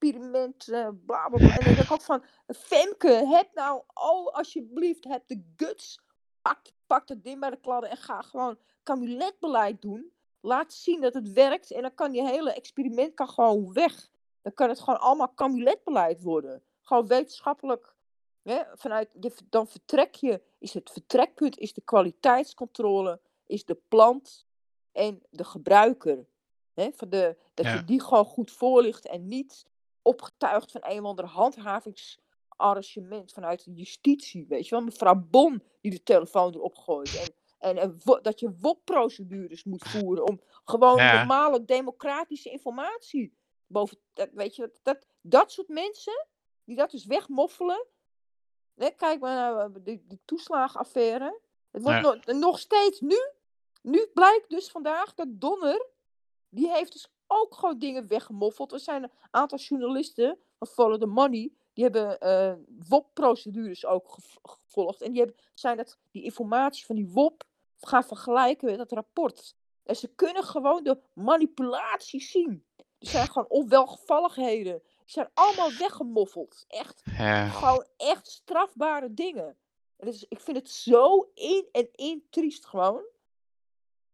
experiment, 0.00 0.68
uh, 0.68 0.88
bla, 1.06 1.28
bla, 1.28 1.38
bla. 1.38 1.48
En 1.48 1.64
dan 1.64 1.74
denk 1.74 1.78
ik 1.78 1.92
ook 1.92 2.02
van, 2.02 2.22
Femke, 2.46 3.26
heb 3.26 3.48
nou, 3.54 3.82
oh, 3.94 4.34
alsjeblieft, 4.34 5.04
heb 5.04 5.22
de 5.26 5.42
guts. 5.56 6.00
Pak, 6.42 6.58
pak 6.86 7.06
dat 7.06 7.22
ding 7.22 7.40
bij 7.40 7.50
de 7.50 7.60
kladden 7.60 7.90
en 7.90 7.96
ga 7.96 8.22
gewoon 8.22 8.58
kamuletbeleid 8.82 9.82
doen. 9.82 10.12
Laat 10.40 10.72
zien 10.72 11.00
dat 11.00 11.14
het 11.14 11.32
werkt 11.32 11.70
en 11.70 11.82
dan 11.82 11.94
kan 11.94 12.12
je 12.12 12.22
hele 12.22 12.52
experiment 12.52 13.14
kan 13.14 13.28
gewoon 13.28 13.72
weg. 13.72 14.08
Dan 14.42 14.54
kan 14.54 14.68
het 14.68 14.80
gewoon 14.80 15.00
allemaal 15.00 15.28
kamuletbeleid 15.28 16.22
worden. 16.22 16.62
Gewoon 16.80 17.06
wetenschappelijk. 17.06 17.94
Hè, 18.42 18.62
vanuit, 18.74 19.08
dan 19.50 19.68
vertrek 19.68 20.14
je, 20.14 20.42
is 20.58 20.74
het 20.74 20.90
vertrekpunt, 20.90 21.58
is 21.58 21.72
de 21.72 21.80
kwaliteitscontrole, 21.80 23.20
is 23.46 23.64
de 23.64 23.78
plant 23.88 24.46
en 24.92 25.22
de 25.30 25.44
gebruiker. 25.44 26.26
Hè, 26.80 26.92
van 26.92 27.08
de, 27.08 27.36
dat 27.54 27.66
je 27.66 27.84
die 27.84 28.02
gewoon 28.02 28.24
goed 28.24 28.50
voorlicht 28.50 29.06
en 29.06 29.28
niet 29.28 29.66
opgetuigd 30.02 30.70
van 30.70 30.80
een 30.84 31.00
of 31.00 31.04
ander 31.04 31.24
handhavingsarrangement 31.24 33.32
vanuit 33.32 33.64
de 33.64 33.72
justitie. 33.72 34.46
Weet 34.48 34.68
je 34.68 34.74
wel, 34.74 34.84
mevrouw 34.84 35.26
Bon 35.30 35.62
die 35.80 35.90
de 35.90 36.02
telefoon 36.02 36.54
erop 36.54 36.76
gooit. 36.76 37.16
En 37.16 37.34
en, 37.60 37.78
en 37.78 38.00
dat 38.22 38.40
je 38.40 38.56
WOP-procedures 38.60 39.64
moet 39.64 39.88
voeren 39.88 40.26
om 40.26 40.40
gewoon 40.64 40.96
normale 40.96 41.64
democratische 41.64 42.50
informatie 42.50 43.36
boven. 43.66 43.98
Dat, 44.12 44.28
weet 44.32 44.56
je, 44.56 44.72
dat, 44.82 45.06
dat 45.20 45.52
soort 45.52 45.68
mensen 45.68 46.26
die 46.64 46.76
dat 46.76 46.90
dus 46.90 47.06
wegmoffelen. 47.06 47.86
Hè, 48.74 48.90
kijk 48.90 49.20
maar 49.20 49.34
naar 49.34 49.66
eh, 49.66 49.74
de, 49.82 50.06
de 50.06 50.18
toeslagenaffaire. 50.24 51.40
Het 51.70 51.82
wordt 51.82 52.00
nog, 52.00 52.24
nog 52.24 52.58
steeds 52.58 53.00
nu. 53.00 53.18
Nu 53.82 54.10
blijkt 54.14 54.50
dus 54.50 54.70
vandaag 54.70 55.14
dat 55.14 55.28
Donner. 55.30 55.86
Die 56.50 56.70
heeft 56.70 56.92
dus 56.92 57.08
ook 57.26 57.54
gewoon 57.54 57.78
dingen 57.78 58.06
weggemoffeld. 58.06 58.72
Er 58.72 58.80
zijn 58.80 59.02
een 59.02 59.12
aantal 59.30 59.58
journalisten 59.58 60.38
van 60.58 60.66
Follow 60.66 61.00
the 61.00 61.06
Money. 61.06 61.52
Die 61.72 61.84
hebben 61.84 62.18
uh, 62.20 62.52
WOP-procedures 62.88 63.86
ook 63.86 64.16
gevolgd. 64.42 65.02
En 65.02 65.10
die 65.10 65.18
hebben, 65.18 65.36
zijn 65.54 65.76
dat, 65.76 65.98
die 66.10 66.22
informatie 66.22 66.84
van 66.84 66.96
die 66.96 67.08
WOP 67.08 67.44
gaan 67.80 68.04
vergelijken 68.04 68.66
met 68.66 68.78
dat 68.78 68.92
rapport. 68.92 69.54
En 69.82 69.96
ze 69.96 70.08
kunnen 70.08 70.44
gewoon 70.44 70.84
de 70.84 70.98
manipulatie 71.12 72.20
zien. 72.20 72.64
Er 72.76 73.08
zijn 73.08 73.26
gewoon 73.26 73.48
onwelgevalligheden. 73.48 74.82
Die 74.82 75.04
zijn 75.04 75.30
allemaal 75.34 75.72
weggemoffeld. 75.78 76.64
Echt, 76.68 77.02
gewoon 77.50 77.86
echt 77.96 78.30
strafbare 78.30 79.14
dingen. 79.14 79.56
En 79.96 80.06
dus, 80.06 80.24
ik 80.28 80.40
vind 80.40 80.56
het 80.56 80.70
zo 80.70 81.30
in 81.34 81.68
en 81.72 81.88
in 81.92 82.26
triest 82.30 82.66
gewoon. 82.66 83.04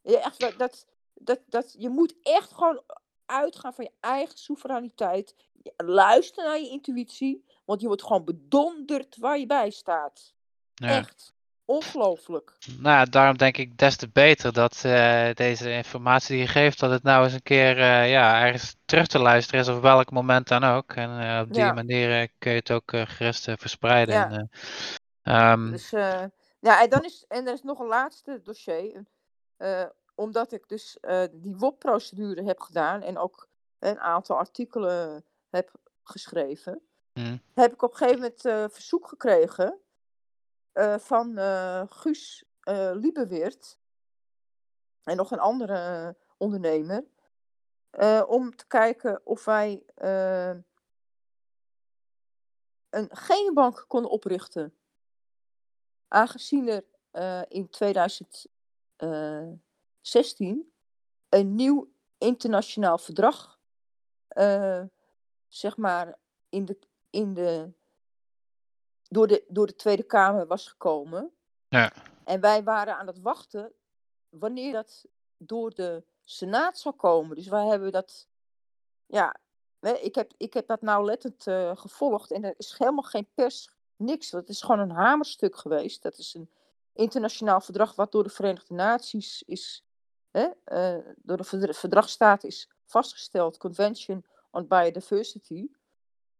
Ja, 0.02 0.20
echt, 0.20 0.58
dat, 0.58 0.86
dat, 1.20 1.40
dat, 1.46 1.74
je 1.78 1.88
moet 1.88 2.14
echt 2.22 2.52
gewoon 2.52 2.82
uitgaan 3.26 3.74
van 3.74 3.84
je 3.84 3.92
eigen 4.00 4.38
soevereiniteit. 4.38 5.34
Luister 5.76 6.44
naar 6.44 6.58
je 6.58 6.68
intuïtie. 6.68 7.44
Want 7.64 7.80
je 7.80 7.86
wordt 7.86 8.02
gewoon 8.02 8.24
bedonderd 8.24 9.16
waar 9.16 9.38
je 9.38 9.46
bij 9.46 9.70
staat. 9.70 10.34
Ja. 10.74 10.88
Echt. 10.88 11.34
Ongelooflijk. 11.64 12.52
Nou, 12.78 13.08
daarom 13.08 13.36
denk 13.36 13.56
ik 13.56 13.78
des 13.78 13.96
te 13.96 14.08
beter 14.08 14.52
dat 14.52 14.82
uh, 14.86 15.30
deze 15.34 15.70
informatie 15.70 16.36
die 16.36 16.44
je 16.44 16.50
geeft, 16.50 16.80
dat 16.80 16.90
het 16.90 17.02
nou 17.02 17.24
eens 17.24 17.32
een 17.32 17.42
keer 17.42 17.78
uh, 17.78 18.10
ja, 18.10 18.42
ergens 18.44 18.76
terug 18.84 19.06
te 19.06 19.18
luisteren 19.18 19.60
is, 19.60 19.68
op 19.68 19.82
welk 19.82 20.10
moment 20.10 20.48
dan 20.48 20.64
ook. 20.64 20.92
En 20.92 21.20
uh, 21.20 21.40
op 21.42 21.52
die 21.52 21.62
ja. 21.62 21.72
manier 21.72 22.28
kun 22.38 22.50
je 22.50 22.58
het 22.58 22.70
ook 22.70 22.90
gerust 22.94 23.50
verspreiden. 23.56 24.14
Ja. 24.14 24.48
En, 25.22 25.50
um... 25.52 25.70
dus, 25.70 25.90
ja, 26.60 26.82
en 26.82 26.90
dan 26.90 27.04
is, 27.04 27.24
en 27.28 27.46
er 27.46 27.52
is 27.52 27.62
nog 27.62 27.78
een 27.78 27.86
laatste 27.86 28.40
dossier. 28.44 29.04
Omdat 30.16 30.52
ik 30.52 30.68
dus 30.68 30.98
die 31.32 31.56
WOP-procedure 31.56 32.42
heb 32.42 32.60
gedaan 32.60 33.02
en 33.02 33.18
ook 33.18 33.48
een 33.78 34.00
aantal 34.00 34.36
artikelen 34.36 35.24
heb 35.48 35.70
geschreven, 36.02 36.80
hmm. 37.12 37.40
heb 37.54 37.72
ik 37.72 37.82
op 37.82 37.90
een 37.90 37.96
gegeven 37.96 38.20
moment 38.20 38.72
verzoek 38.72 39.08
gekregen 39.08 39.78
uh, 40.74 40.98
van 40.98 41.38
Guus 41.88 42.44
Liebeweert 42.92 43.78
en 45.02 45.16
nog 45.16 45.30
een 45.30 45.38
andere 45.38 46.16
ondernemer. 46.36 47.04
om 48.26 48.56
te 48.56 48.66
kijken 48.66 49.20
of 49.24 49.44
wij 49.44 49.82
een 52.90 53.08
genenbank 53.16 53.84
konden 53.88 54.10
oprichten. 54.10 54.74
Aangezien 56.08 56.68
er 56.68 56.84
in 57.48 57.68
2016 60.06 60.72
een 61.28 61.54
nieuw 61.54 61.92
internationaal 62.18 62.98
verdrag, 62.98 63.58
zeg 65.48 65.76
maar, 65.76 66.18
in 66.48 66.64
de, 66.64 66.78
in 67.10 67.34
de 67.34 67.72
door 69.08 69.26
de, 69.26 69.44
door 69.48 69.66
de 69.66 69.76
Tweede 69.76 70.02
Kamer 70.02 70.46
was 70.46 70.68
gekomen. 70.68 71.32
Ja. 71.68 71.92
En 72.24 72.40
wij 72.40 72.62
waren 72.62 72.96
aan 72.96 73.06
het 73.06 73.20
wachten 73.20 73.72
wanneer 74.28 74.72
dat 74.72 75.06
door 75.36 75.74
de 75.74 76.04
Senaat 76.24 76.78
zou 76.78 76.94
komen. 76.94 77.36
Dus 77.36 77.48
wij 77.48 77.66
hebben 77.66 77.92
dat, 77.92 78.28
ja, 79.06 79.36
ik 79.80 80.14
heb, 80.14 80.32
ik 80.36 80.54
heb 80.54 80.66
dat 80.66 80.82
nauwlettend 80.82 81.46
uh, 81.46 81.76
gevolgd 81.76 82.30
en 82.30 82.44
er 82.44 82.54
is 82.56 82.78
helemaal 82.78 83.02
geen 83.02 83.28
pers, 83.34 83.70
niks. 83.96 84.30
Dat 84.30 84.48
is 84.48 84.62
gewoon 84.62 84.80
een 84.80 84.96
hamerstuk 84.96 85.56
geweest. 85.56 86.02
Dat 86.02 86.18
is 86.18 86.34
een 86.34 86.50
internationaal 86.92 87.60
verdrag 87.60 87.94
wat 87.94 88.12
door 88.12 88.22
de 88.22 88.30
Verenigde 88.30 88.74
Naties 88.74 89.42
is, 89.42 89.85
hè, 90.38 90.48
uh, 90.96 91.04
door 91.16 91.36
de 91.36 91.74
verdragsstaat 91.74 92.44
is 92.44 92.70
vastgesteld, 92.84 93.56
Convention 93.56 94.24
on 94.50 94.66
Biodiversity. 94.66 95.68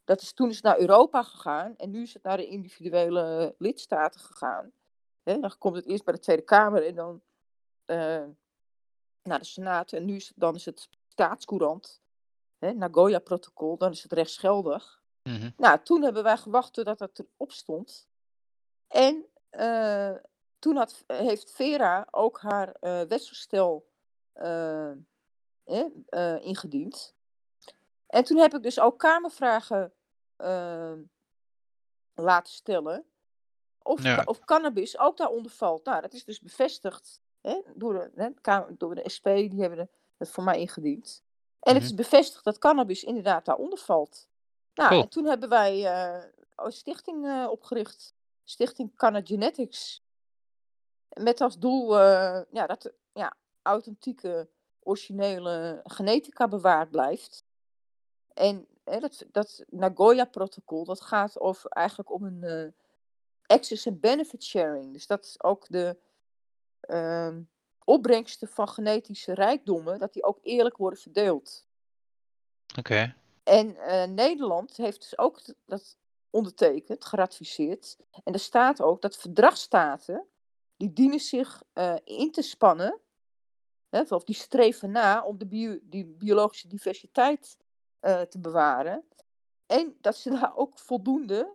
Dat 0.05 0.21
is, 0.21 0.33
toen 0.33 0.49
is 0.49 0.55
het 0.55 0.65
naar 0.65 0.79
Europa 0.79 1.23
gegaan 1.23 1.77
en 1.77 1.91
nu 1.91 2.03
is 2.03 2.15
het 2.15 2.23
naar 2.23 2.37
de 2.37 2.47
individuele 2.47 3.55
lidstaten 3.59 4.21
gegaan. 4.21 4.73
dan 5.23 5.53
komt 5.59 5.77
het 5.77 5.87
eerst 5.87 6.05
bij 6.05 6.15
de 6.15 6.21
Tweede 6.21 6.43
Kamer 6.43 6.87
en 6.87 6.95
dan 6.95 7.23
uh, 7.87 8.25
naar 9.23 9.39
de 9.39 9.45
Senaat. 9.45 9.93
En 9.93 10.05
nu 10.05 10.15
is 10.15 10.29
het, 10.29 10.37
dan 10.37 10.55
is 10.55 10.65
het 10.65 10.89
staatscourant, 11.09 12.01
Nagoya-protocol, 12.59 13.77
dan 13.77 13.91
is 13.91 14.03
het 14.03 14.13
rechtsgeldig. 14.13 15.03
Mm 15.23 15.53
Nou, 15.57 15.79
toen 15.83 16.03
hebben 16.03 16.23
wij 16.23 16.37
gewacht 16.37 16.73
totdat 16.73 16.99
het 16.99 17.19
erop 17.19 17.53
stond. 17.53 18.09
En 18.89 19.27
uh, 19.51 20.15
toen 20.67 20.77
had, 20.77 21.05
heeft 21.07 21.51
Vera 21.51 22.07
ook 22.11 22.41
haar 22.41 22.77
uh, 22.81 23.01
wetsvoorstel 23.01 23.87
ingediend. 26.41 27.15
En 28.07 28.25
toen 28.25 28.37
heb 28.37 28.55
ik 28.55 28.63
dus 28.63 28.81
ook 28.81 28.99
Kamervragen 28.99 29.93
laten 32.15 32.53
stellen. 32.53 33.05
Of, 33.83 34.27
of 34.27 34.39
cannabis 34.39 34.99
ook 34.99 35.17
daaronder 35.17 35.53
valt. 35.53 35.85
Nou, 35.85 36.01
dat 36.01 36.13
is 36.13 36.25
dus 36.25 36.41
bevestigd 36.41 37.21
hè, 37.41 37.61
door, 37.75 37.93
de, 37.93 38.33
hè, 38.43 38.61
door 38.77 38.95
de 38.95 39.09
SP, 39.15 39.25
die 39.25 39.61
hebben 39.61 39.91
het 40.17 40.31
voor 40.31 40.45
mij 40.45 40.61
ingediend. 40.61 41.23
En 41.61 41.75
het 41.75 41.83
is 41.83 41.93
mhm. 41.93 41.97
bevestigd 41.97 42.45
dat 42.45 42.59
cannabis 42.59 43.05
inderdaad 43.05 43.45
daaronder 43.45 43.79
valt. 43.79 44.29
Nou, 44.75 45.01
en 45.01 45.09
toen 45.09 45.25
hebben 45.25 45.49
wij 45.49 45.79
uh, 45.79 46.25
een 46.57 46.73
stichting 46.73 47.25
uh, 47.25 47.47
opgericht. 47.51 48.15
Stichting 48.49 48.97
Cannagenetics. 48.97 50.05
Met 51.21 51.41
als 51.41 51.59
doel 51.59 52.01
uh, 52.01 52.41
ja, 52.51 52.67
dat 52.67 52.93
ja, 53.13 53.37
authentieke, 53.63 54.49
originele 54.81 55.81
genetica 55.85 56.49
bewaard 56.49 56.91
blijft. 56.91 57.45
En 58.35 58.67
hè, 58.85 59.01
dat, 59.01 59.25
dat 59.33 59.65
Nagoya-protocol, 59.71 60.85
dat 60.85 61.01
gaat 61.01 61.41
over, 61.41 61.71
eigenlijk 61.71 62.13
om 62.13 62.25
een, 62.25 62.43
uh, 62.43 62.69
access 63.47 63.87
en 63.87 64.01
benefit 64.01 64.45
sharing. 64.45 64.93
Dus 64.93 65.07
dat 65.07 65.25
is 65.25 65.43
ook 65.43 65.67
de 65.69 65.97
ehm, 66.81 67.43
opbrengsten 67.85 68.49
van 68.49 68.69
genetische 68.69 69.35
rijkdommen, 69.35 69.99
dat 69.99 70.13
die 70.13 70.25
ook 70.25 70.39
eerlijk 70.43 70.77
worden 70.77 70.99
verdeeld. 70.99 71.67
Oké. 72.79 73.15
En 73.43 73.77
eh, 73.77 74.09
Nederland 74.09 74.77
heeft 74.77 75.01
dus 75.01 75.19
ook 75.19 75.41
dat 75.67 75.97
ondertekend, 76.31 77.05
geratificeerd. 77.05 77.97
En 78.25 78.33
er 78.33 78.39
staat 78.39 78.83
ook 78.83 79.03
dat 79.03 79.17
verdragsstaten, 79.17 80.25
die 80.77 80.93
dienen 80.93 81.21
zich 81.21 81.63
eh, 81.73 81.95
in 82.05 82.33
te 82.33 82.43
spannen, 82.43 83.01
hè, 83.89 84.03
of 84.09 84.25
die 84.25 84.35
streven 84.35 84.91
na 84.91 85.25
om 85.25 85.39
de 85.39 85.81
die 85.83 86.05
biologische 86.05 86.69
diversiteit 86.69 87.57
eh, 88.01 88.21
te 88.21 88.39
bewaren. 88.39 89.05
En 89.67 89.97
dat 90.01 90.17
ze 90.17 90.31
daar 90.31 90.57
ook 90.57 90.79
voldoende 90.79 91.55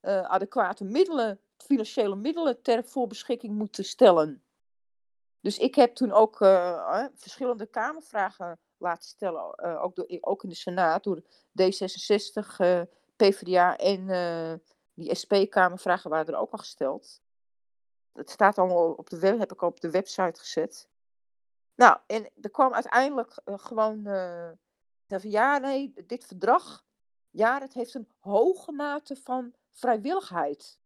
eh, 0.00 0.20
adequate 0.20 0.84
middelen, 0.84 1.40
financiële 1.56 2.16
middelen 2.16 2.62
ter 2.62 2.84
voor 2.84 3.06
beschikking 3.06 3.54
moeten 3.54 3.84
stellen. 3.84 4.42
Dus 5.40 5.58
ik 5.58 5.74
heb 5.74 5.94
toen 5.94 6.12
ook 6.12 6.36
verschillende 7.14 7.66
Kamervragen 7.66 8.58
laten 8.76 9.08
stellen, 9.08 9.58
ook, 9.80 9.94
door, 9.94 10.06
ook 10.20 10.42
in 10.42 10.48
de 10.48 10.54
Senaat, 10.54 11.04
door 11.04 11.22
D66, 11.62 12.56
eh, 12.56 12.80
PvdA 13.16 13.76
en 13.76 14.06
die 14.94 15.14
SP-Kamervragen 15.14 16.10
waren 16.10 16.34
er 16.34 16.40
ook 16.40 16.52
al 16.52 16.58
gesteld. 16.58 17.20
Het 18.14 18.30
staat 18.30 18.58
allemaal 18.58 18.92
op 18.92 19.10
de 19.10 19.18
web, 19.18 19.38
heb 19.38 19.52
ik 19.52 19.62
op 19.62 19.80
de 19.80 19.90
website 19.90 20.40
gezet. 20.40 20.88
Nou, 21.74 21.98
en 22.06 22.30
er 22.40 22.50
kwam 22.50 22.72
uiteindelijk 22.72 23.40
eh, 23.44 23.58
gewoon 23.58 24.06
eh, 24.06 24.50
van 25.06 25.30
ja, 25.30 25.58
nee, 25.58 25.92
dit 26.06 26.26
verdrag, 26.26 26.84
ja, 27.30 27.60
het 27.60 27.74
heeft 27.74 27.94
een 27.94 28.08
hoge 28.18 28.72
mate 28.72 29.16
van 29.16 29.54
vrijwilligheid. 29.72 30.78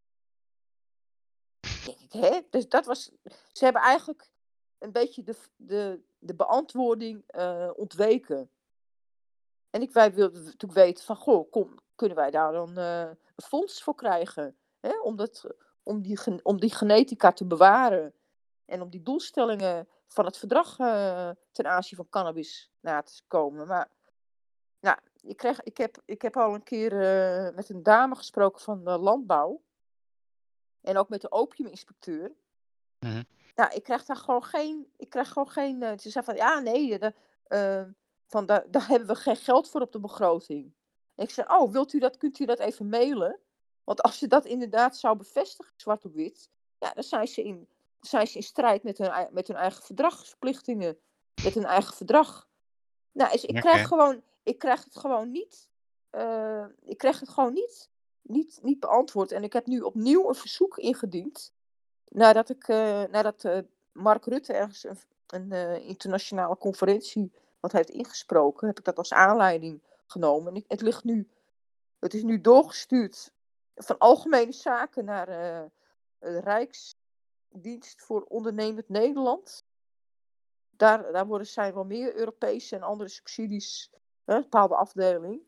Denk 1.84 1.98
ik, 1.98 2.12
hè? 2.12 2.40
Dus 2.50 2.68
dat 2.68 2.86
was, 2.86 3.10
ze 3.52 3.64
hebben 3.64 3.82
eigenlijk 3.82 4.30
een 4.78 4.92
beetje 4.92 5.22
de, 5.22 5.36
de, 5.56 6.00
de 6.18 6.34
beantwoording 6.34 7.22
eh, 7.26 7.70
ontweken. 7.76 8.50
En 9.70 9.82
ik, 9.82 9.92
wij 9.92 10.14
wilden 10.14 10.44
natuurlijk 10.44 10.72
weten 10.72 11.04
van, 11.04 11.16
goh, 11.16 11.50
kom, 11.50 11.78
kunnen 11.94 12.16
wij 12.16 12.30
daar 12.30 12.52
dan 12.52 12.76
eh, 12.76 13.00
een 13.00 13.44
fonds 13.44 13.82
voor 13.82 13.94
krijgen? 13.94 14.56
Hè? 14.80 15.00
Om, 15.00 15.16
om, 15.88 16.02
die, 16.02 16.44
om 16.44 16.60
die 16.60 16.74
genetica 16.74 17.32
te 17.32 17.44
bewaren 17.44 18.14
en 18.64 18.82
om 18.82 18.90
die 18.90 19.02
doelstellingen 19.02 19.88
van 20.06 20.24
het 20.24 20.36
verdrag 20.36 20.78
eh, 20.78 21.30
ten 21.52 21.66
aanzien 21.66 21.96
van 21.96 22.08
cannabis 22.08 22.70
na 22.80 23.02
te 23.02 23.22
komen. 23.26 23.66
Maar 23.66 23.90
nou, 24.80 24.96
ik, 25.20 25.36
kreeg, 25.36 25.62
ik, 25.62 25.76
heb, 25.76 26.02
ik 26.04 26.22
heb 26.22 26.36
al 26.36 26.54
een 26.54 26.62
keer 26.62 26.92
eh, 26.92 27.54
met 27.54 27.68
een 27.68 27.82
dame 27.82 28.14
gesproken 28.14 28.60
van 28.60 28.84
de 28.84 28.98
landbouw. 28.98 29.62
En 30.80 30.96
ook 30.96 31.08
met 31.08 31.20
de 31.20 31.30
opiuminspecteur. 31.30 32.32
Mhm. 32.98 33.22
Nou, 33.54 33.74
ik 33.74 33.82
krijg 33.82 34.04
daar 34.04 34.16
gewoon 34.16 34.44
geen. 34.44 34.92
Ik 34.96 35.10
krijg 35.10 35.28
gewoon 35.28 35.48
geen. 35.48 35.82
eh, 35.82 35.98
ze 35.98 36.10
zei 36.10 36.24
van 36.24 36.36
ja, 36.36 36.58
nee, 36.58 36.98
de, 36.98 37.14
van 38.26 38.46
daar, 38.46 38.64
daar 38.70 38.88
hebben 38.88 39.08
we 39.08 39.14
geen 39.14 39.36
geld 39.36 39.70
voor 39.70 39.80
op 39.80 39.92
de 39.92 40.00
begroting. 40.00 40.72
En 41.14 41.24
ik 41.24 41.30
zei, 41.30 41.48
oh, 41.48 41.72
wilt 41.72 41.92
u 41.92 41.98
dat, 41.98 42.16
kunt 42.16 42.38
u 42.38 42.44
dat 42.44 42.58
even 42.58 42.88
mailen? 42.88 43.40
Want 43.88 44.02
als 44.02 44.20
je 44.20 44.26
dat 44.26 44.44
inderdaad 44.44 44.96
zou 44.96 45.16
bevestigen, 45.16 45.72
zwart 45.76 46.04
op 46.04 46.14
wit, 46.14 46.50
ja, 46.78 46.92
dan 46.94 47.02
zijn 47.02 47.28
ze 47.28 47.42
in, 47.42 47.68
zijn 48.00 48.26
ze 48.26 48.36
in 48.36 48.42
strijd 48.42 48.82
met 48.82 48.98
hun, 48.98 49.28
met 49.30 49.48
hun 49.48 49.56
eigen 49.56 49.82
verdragsverplichtingen, 49.82 50.98
met 51.42 51.54
hun 51.54 51.64
eigen 51.64 51.94
verdrag. 51.94 52.48
Nou, 53.12 53.32
dus 53.32 53.44
ik 53.44 53.54
krijg 53.54 53.86
gewoon, 53.86 54.22
ik 54.42 54.58
krijg 54.58 54.84
het 54.84 54.96
gewoon 54.96 55.30
niet, 55.30 55.68
eh, 56.10 56.64
ik 56.84 56.98
krijg 56.98 57.20
het 57.20 57.28
gewoon 57.28 57.52
niet, 57.52 57.90
niet, 58.22 58.58
niet 58.62 58.80
beantwoord. 58.80 59.32
En 59.32 59.42
ik 59.42 59.52
heb 59.52 59.66
nu 59.66 59.80
opnieuw 59.80 60.28
een 60.28 60.34
verzoek 60.34 60.78
ingediend, 60.78 61.52
nadat 62.08 62.48
ik, 62.48 62.68
eh, 62.68 63.02
nadat 63.10 63.44
eh, 63.44 63.58
Mark 63.92 64.24
Rutte 64.24 64.52
ergens 64.52 64.84
een, 64.84 64.98
een 65.26 65.82
internationale 65.82 66.56
conferentie 66.56 67.32
wat 67.60 67.72
heeft 67.72 67.90
ingesproken, 67.90 68.66
heb 68.66 68.78
ik 68.78 68.84
dat 68.84 68.98
als 68.98 69.12
aanleiding 69.12 69.82
genomen. 70.06 70.52
En 70.52 70.58
ik, 70.58 70.64
het 70.68 70.80
ligt 70.80 71.04
nu, 71.04 71.28
het 71.98 72.14
is 72.14 72.22
nu 72.22 72.40
doorgestuurd 72.40 73.32
van 73.78 73.98
algemene 73.98 74.52
zaken 74.52 75.04
naar 75.04 75.28
eh, 75.28 75.64
de 76.18 76.40
Rijksdienst 76.40 78.02
voor 78.02 78.22
Ondernemend 78.22 78.88
Nederland. 78.88 79.64
Daar, 80.70 81.12
daar 81.12 81.26
worden, 81.26 81.46
zijn 81.46 81.74
wel 81.74 81.84
meer 81.84 82.14
Europese 82.14 82.76
en 82.76 82.82
andere 82.82 83.08
subsidies, 83.08 83.90
een 84.24 84.42
bepaalde 84.42 84.76
afdeling. 84.76 85.42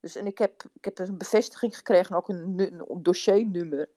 Dus, 0.00 0.14
en 0.14 0.26
ik 0.26 0.38
heb, 0.38 0.64
ik 0.72 0.84
heb 0.84 0.98
een 0.98 1.18
bevestiging 1.18 1.76
gekregen, 1.76 2.16
ook 2.16 2.28
een, 2.28 2.54
nu- 2.54 2.82
een 2.86 3.02
dossiernummer. 3.02 3.88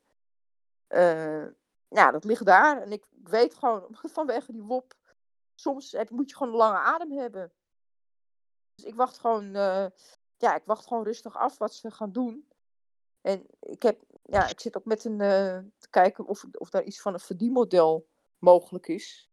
Eh, 0.87 1.45
ja, 1.87 2.11
dat 2.11 2.23
ligt 2.23 2.45
daar. 2.45 2.81
En 2.81 2.91
ik, 2.91 3.05
weet 3.23 3.55
gewoon, 3.55 3.87
vanwege 4.13 4.51
die 4.51 4.63
WOP, 4.63 4.93
soms 5.55 5.95
moet 6.09 6.29
je 6.29 6.35
gewoon 6.35 6.53
een 6.53 6.59
lange 6.59 6.77
adem 6.77 7.11
hebben. 7.11 7.51
Dus 8.75 8.85
ik 8.85 8.95
wacht 8.95 9.17
gewoon, 9.19 9.55
eh, 9.55 9.85
ja, 10.37 10.55
ik 10.55 10.65
wacht 10.65 10.87
gewoon 10.87 11.03
rustig 11.03 11.37
af 11.37 11.57
wat 11.57 11.73
ze 11.73 11.91
gaan 11.91 12.11
doen. 12.11 12.50
En 13.21 13.45
ik, 13.59 13.81
heb, 13.81 13.99
ja, 14.23 14.49
ik 14.49 14.59
zit 14.59 14.77
ook 14.77 14.85
met 14.85 15.05
een, 15.05 15.21
eh, 15.21 15.57
te 15.77 15.89
kijken 15.89 16.25
of, 16.25 16.45
of 16.51 16.69
daar 16.69 16.83
iets 16.83 17.01
van 17.01 17.13
een 17.13 17.19
verdienmodel 17.19 18.07
mogelijk 18.37 18.87
is. 18.87 19.29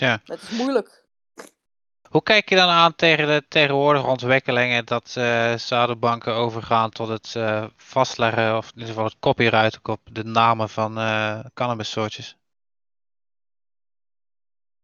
Maar 0.00 0.20
het 0.24 0.42
is 0.42 0.50
moeilijk. 0.58 1.04
Hoe 2.10 2.22
kijk 2.22 2.48
je 2.48 2.56
dan 2.56 2.68
aan 2.68 2.94
tegen 2.94 3.26
de 3.26 3.44
tegenwoordige 3.48 4.06
ontwikkelingen 4.06 4.84
dat 4.86 5.14
eh 5.16 5.54
zadenbanken 5.54 6.34
overgaan 6.34 6.90
tot 6.90 7.08
het 7.08 7.34
eh, 7.36 7.68
vastleggen, 7.76 8.56
of 8.56 8.66
in 8.66 8.72
ieder 8.72 8.88
geval 8.88 9.04
het 9.04 9.18
copyrighten 9.18 9.80
op 9.84 10.00
de 10.12 10.24
namen 10.24 10.68
van 10.68 10.94
cannabissoortjes? 11.54 12.36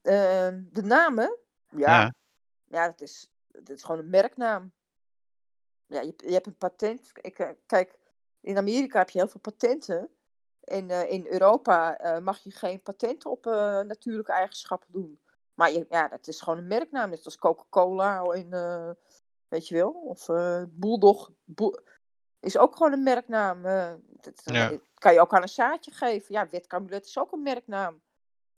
Ehm, 0.02 0.62
de 0.70 0.82
namen, 0.82 1.38
ja, 1.68 2.00
Ja. 2.00 2.14
ja, 2.64 2.86
dat, 2.86 3.00
is, 3.00 3.28
dat 3.46 3.68
is 3.68 3.82
gewoon 3.82 4.00
een 4.00 4.10
merknaam. 4.10 4.72
Ja, 5.92 6.00
je, 6.00 6.14
je 6.16 6.32
hebt 6.32 6.46
een 6.46 6.56
patent. 6.56 7.10
Ik, 7.20 7.38
eh, 7.38 7.48
kijk, 7.66 7.98
in 8.40 8.56
Amerika 8.56 8.98
heb 8.98 9.10
je 9.10 9.18
heel 9.18 9.28
veel 9.28 9.40
patenten. 9.40 10.08
En 10.60 10.90
eh, 10.90 11.10
in 11.10 11.26
Europa 11.26 11.98
eh, 11.98 12.18
mag 12.18 12.38
je 12.38 12.50
geen 12.50 12.82
patenten 12.82 13.30
op 13.30 13.44
natuurlijke 13.86 14.32
eigenschappen 14.32 14.88
doen. 14.92 15.20
Maar 15.54 15.72
je, 15.72 15.86
ja, 15.90 16.08
dat 16.08 16.26
is 16.26 16.40
gewoon 16.40 16.58
een 16.58 16.66
merknaam, 16.66 17.10
net 17.10 17.24
als 17.24 17.36
Coca-Cola 17.38 18.22
en 18.24 18.96
weet 19.48 19.68
je 19.68 19.74
wel. 19.74 19.90
Of 19.90 20.26
Bulldog 20.70 21.30
Bull- 21.44 21.78
is 22.40 22.58
ook 22.58 22.76
gewoon 22.76 22.92
een 22.92 23.02
merknaam. 23.02 23.62
dat 24.20 24.40
Ja. 24.44 24.78
kan 24.94 25.12
je 25.12 25.20
ook 25.20 25.34
aan 25.34 25.42
een 25.42 25.48
zaadje 25.48 25.90
geven. 25.90 26.34
Ja, 26.34 26.48
wetkamulet 26.48 27.06
is 27.06 27.18
ook 27.18 27.32
een 27.32 27.42
merknaam. 27.42 28.00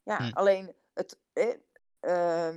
Ja, 0.03 0.17
Hm. 0.17 0.31
alleen 0.33 0.75
het, 0.95 1.19
eh, 1.33 2.55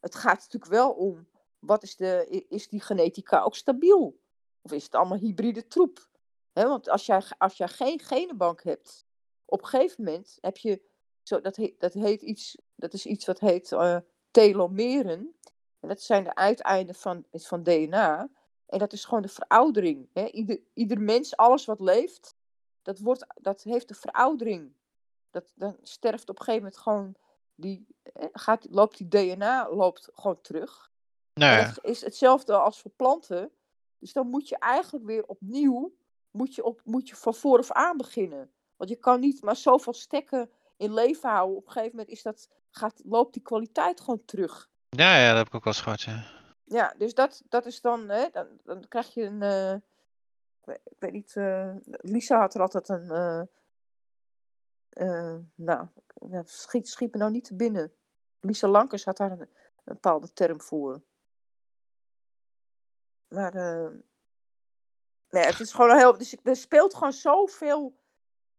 het 0.00 0.14
gaat 0.14 0.38
natuurlijk 0.38 0.72
wel 0.72 0.90
om, 0.92 1.26
wat 1.60 1.82
is, 1.82 1.96
de, 1.96 2.44
is 2.48 2.68
die 2.68 2.80
genetica 2.80 3.42
ook 3.42 3.54
stabiel? 3.54 4.20
Of 4.62 4.72
is 4.72 4.84
het 4.84 4.94
allemaal 4.94 5.18
hybride 5.18 5.66
troep? 5.66 6.08
Want 6.52 6.88
als 6.88 7.06
jij, 7.06 7.22
als 7.38 7.56
jij 7.56 7.68
geen 7.68 7.98
genenbank 7.98 8.62
hebt, 8.62 9.06
op 9.44 9.62
een 9.62 9.68
gegeven 9.68 10.04
moment 10.04 10.38
heb 10.40 10.56
je, 10.56 10.82
zo, 11.22 11.40
dat, 11.40 11.56
heet, 11.56 11.80
dat, 11.80 11.92
heet 11.92 12.22
iets, 12.22 12.56
dat 12.74 12.92
is 12.92 13.06
iets 13.06 13.26
wat 13.26 13.40
heet 13.40 13.72
eh, 13.72 13.96
telomeren. 14.30 15.34
En 15.80 15.88
dat 15.88 16.02
zijn 16.02 16.24
de 16.24 16.34
uiteinden 16.34 16.94
van, 16.94 17.24
van 17.32 17.62
DNA. 17.62 18.30
En 18.66 18.78
dat 18.78 18.92
is 18.92 19.04
gewoon 19.04 19.22
de 19.22 19.28
veroudering. 19.28 20.08
Ieder, 20.32 20.60
ieder 20.74 21.00
mens, 21.00 21.36
alles 21.36 21.64
wat 21.64 21.80
leeft, 21.80 22.34
dat, 22.82 22.98
wordt, 22.98 23.26
dat 23.34 23.62
heeft 23.62 23.88
de 23.88 23.94
veroudering. 23.94 24.72
Dat, 25.30 25.52
dan 25.54 25.76
sterft 25.82 26.28
op 26.28 26.38
een 26.38 26.44
gegeven 26.44 26.62
moment 26.62 26.82
gewoon, 26.82 27.14
die, 27.54 27.86
eh, 28.02 28.26
gaat, 28.32 28.66
loopt 28.70 28.96
die 28.98 29.08
DNA 29.08 29.70
loopt 29.70 30.08
gewoon 30.12 30.40
terug. 30.40 30.89
Dat 31.40 31.84
is 31.84 32.00
hetzelfde 32.00 32.56
als 32.56 32.80
voor 32.80 32.90
planten. 32.90 33.50
Dus 33.98 34.12
dan 34.12 34.26
moet 34.26 34.48
je 34.48 34.58
eigenlijk 34.58 35.04
weer 35.04 35.24
opnieuw, 35.26 35.94
moet 36.30 36.54
je, 36.54 36.64
op, 36.64 36.80
moet 36.84 37.08
je 37.08 37.16
van 37.16 37.34
vooraf 37.34 37.72
aan 37.72 37.96
beginnen. 37.96 38.50
Want 38.76 38.90
je 38.90 38.96
kan 38.96 39.20
niet 39.20 39.42
maar 39.42 39.56
zoveel 39.56 39.94
stekken 39.94 40.50
in 40.76 40.94
leven 40.94 41.30
houden. 41.30 41.56
Op 41.56 41.66
een 41.66 41.72
gegeven 41.72 41.96
moment 41.96 42.14
is 42.14 42.22
dat, 42.22 42.48
gaat, 42.70 43.00
loopt 43.04 43.32
die 43.32 43.42
kwaliteit 43.42 44.00
gewoon 44.00 44.24
terug. 44.24 44.70
Ja, 44.88 45.16
ja, 45.16 45.28
dat 45.28 45.36
heb 45.36 45.46
ik 45.46 45.54
ook 45.54 45.64
wel 45.64 45.72
eens 45.72 45.82
gehoord. 45.82 46.02
Ja. 46.02 46.38
Ja, 46.64 46.94
dus 46.98 47.14
dat, 47.14 47.42
dat 47.48 47.66
is 47.66 47.80
dan, 47.80 48.08
hè, 48.08 48.28
dan, 48.32 48.46
dan 48.64 48.88
krijg 48.88 49.14
je 49.14 49.22
een, 49.22 49.42
eh, 49.42 49.74
ik, 50.84 50.96
weet, 50.98 51.12
niet, 51.12 51.36
eh, 51.36 51.74
Lisa 51.84 52.38
had 52.38 52.54
er 52.54 52.60
altijd 52.60 52.88
een, 52.88 53.10
eh, 54.90 55.36
nou, 55.54 55.88
schiet, 56.44 56.88
schiet 56.88 57.12
me 57.12 57.18
nou 57.18 57.30
niet 57.30 57.44
te 57.44 57.54
binnen. 57.54 57.92
Lisa 58.40 58.68
Lankers 58.68 59.04
had 59.04 59.16
daar 59.16 59.30
een, 59.30 59.40
een 59.40 59.48
bepaalde 59.84 60.32
term 60.32 60.60
voor. 60.60 61.02
Maar, 63.30 63.54
eh, 63.54 63.90
nee, 65.30 65.44
het 65.44 65.60
is 65.60 65.72
gewoon 65.72 65.96
heel, 65.96 66.18
dus 66.18 66.32
ik- 66.32 66.40
er 66.46 66.56
speelt 66.56 66.94
gewoon 66.94 67.12
zoveel, 67.12 67.98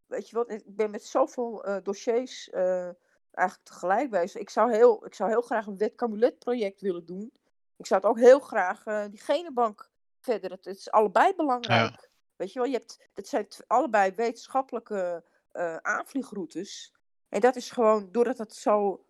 weet 0.06 0.30
je 0.30 0.36
wat, 0.36 0.50
ik 0.50 0.76
ben 0.76 0.92
met 0.92 1.06
zoveel 1.06 1.64
eh, 1.64 1.78
dossiers 1.84 2.50
eh, 2.50 2.90
eigenlijk 3.32 3.68
tegelijk 3.70 4.10
bezig. 4.10 4.42
Ik 4.42 4.50
zou 4.50 4.74
heel, 4.74 5.06
ik 5.06 5.14
zou 5.14 5.30
heel 5.30 5.42
graag 5.42 5.66
een 5.66 5.78
wetkamulet 5.78 6.40
project 6.40 6.82
willen 6.82 7.06
doen. 7.06 7.34
Ik 7.78 7.86
zou 7.86 8.02
het 8.02 8.10
ook 8.10 8.20
heel 8.20 8.40
graag, 8.40 8.84
die 9.10 9.20
genenbank 9.20 9.90
verder, 10.20 10.52
het, 10.52 10.66
het 10.66 10.78
is 10.78 10.92
allebei 10.92 11.36
belangrijk. 11.36 12.10
Weet 12.36 12.54
je 12.54 12.60
wel, 12.60 12.68
je 12.68 12.78
hebt, 12.78 13.10
het 13.14 13.28
zijn 13.28 13.48
allebei 13.68 14.12
wetenschappelijke 14.16 15.24
uh, 15.54 15.76
aanvliegroutes. 15.76 16.94
En 17.30 17.40
dat 17.42 17.56
is 17.56 17.72
gewoon, 17.72 18.12
doordat 18.12 18.38
het 18.38 18.56
zo, 18.56 19.06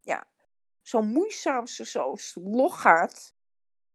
ja, 0.00 0.26
zo 0.82 1.02
moeizaam, 1.02 1.66
zo 1.66 2.16
log 2.34 2.80
gaat, 2.80 3.34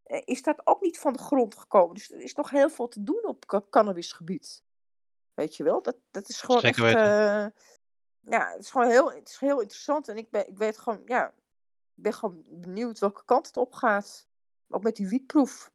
is 0.05 0.41
dat 0.41 0.61
ook 0.63 0.81
niet 0.81 0.99
van 0.99 1.13
de 1.13 1.19
grond 1.19 1.57
gekomen. 1.57 1.95
Dus 1.95 2.11
er 2.11 2.21
is 2.21 2.33
nog 2.33 2.49
heel 2.49 2.69
veel 2.69 2.87
te 2.87 3.03
doen 3.03 3.25
op 3.25 3.65
cannabisgebied. 3.69 4.63
Weet 5.33 5.55
je 5.55 5.63
wel, 5.63 5.81
dat, 5.81 5.95
dat 6.11 6.29
is 6.29 6.41
gewoon 6.41 6.61
echt, 6.61 6.77
uh, 6.77 7.45
ja, 8.19 8.51
het 8.51 8.59
is 8.59 8.69
gewoon 8.69 8.89
heel, 8.89 9.11
het 9.11 9.29
is 9.29 9.37
heel 9.37 9.59
interessant. 9.59 10.07
En 10.07 10.17
ik, 10.17 10.29
ben, 10.29 10.49
ik 10.49 10.57
weet 10.57 10.77
gewoon, 10.77 11.01
ja, 11.05 11.27
ik 11.95 12.03
ben 12.03 12.13
gewoon 12.13 12.43
benieuwd 12.47 12.99
welke 12.99 13.25
kant 13.25 13.47
het 13.47 13.57
op 13.57 13.73
gaat. 13.73 14.27
Ook 14.69 14.83
met 14.83 14.95
die 14.95 15.07
wietproef. 15.07 15.71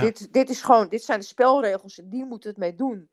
Dit, 0.00 0.32
dit, 0.32 0.50
is 0.50 0.62
gewoon, 0.62 0.88
dit 0.88 1.04
zijn 1.04 1.20
de 1.20 1.26
spelregels 1.26 1.98
en 1.98 2.08
die 2.08 2.24
moeten 2.24 2.50
het 2.50 2.58
mee 2.58 2.74
doen. 2.74 3.08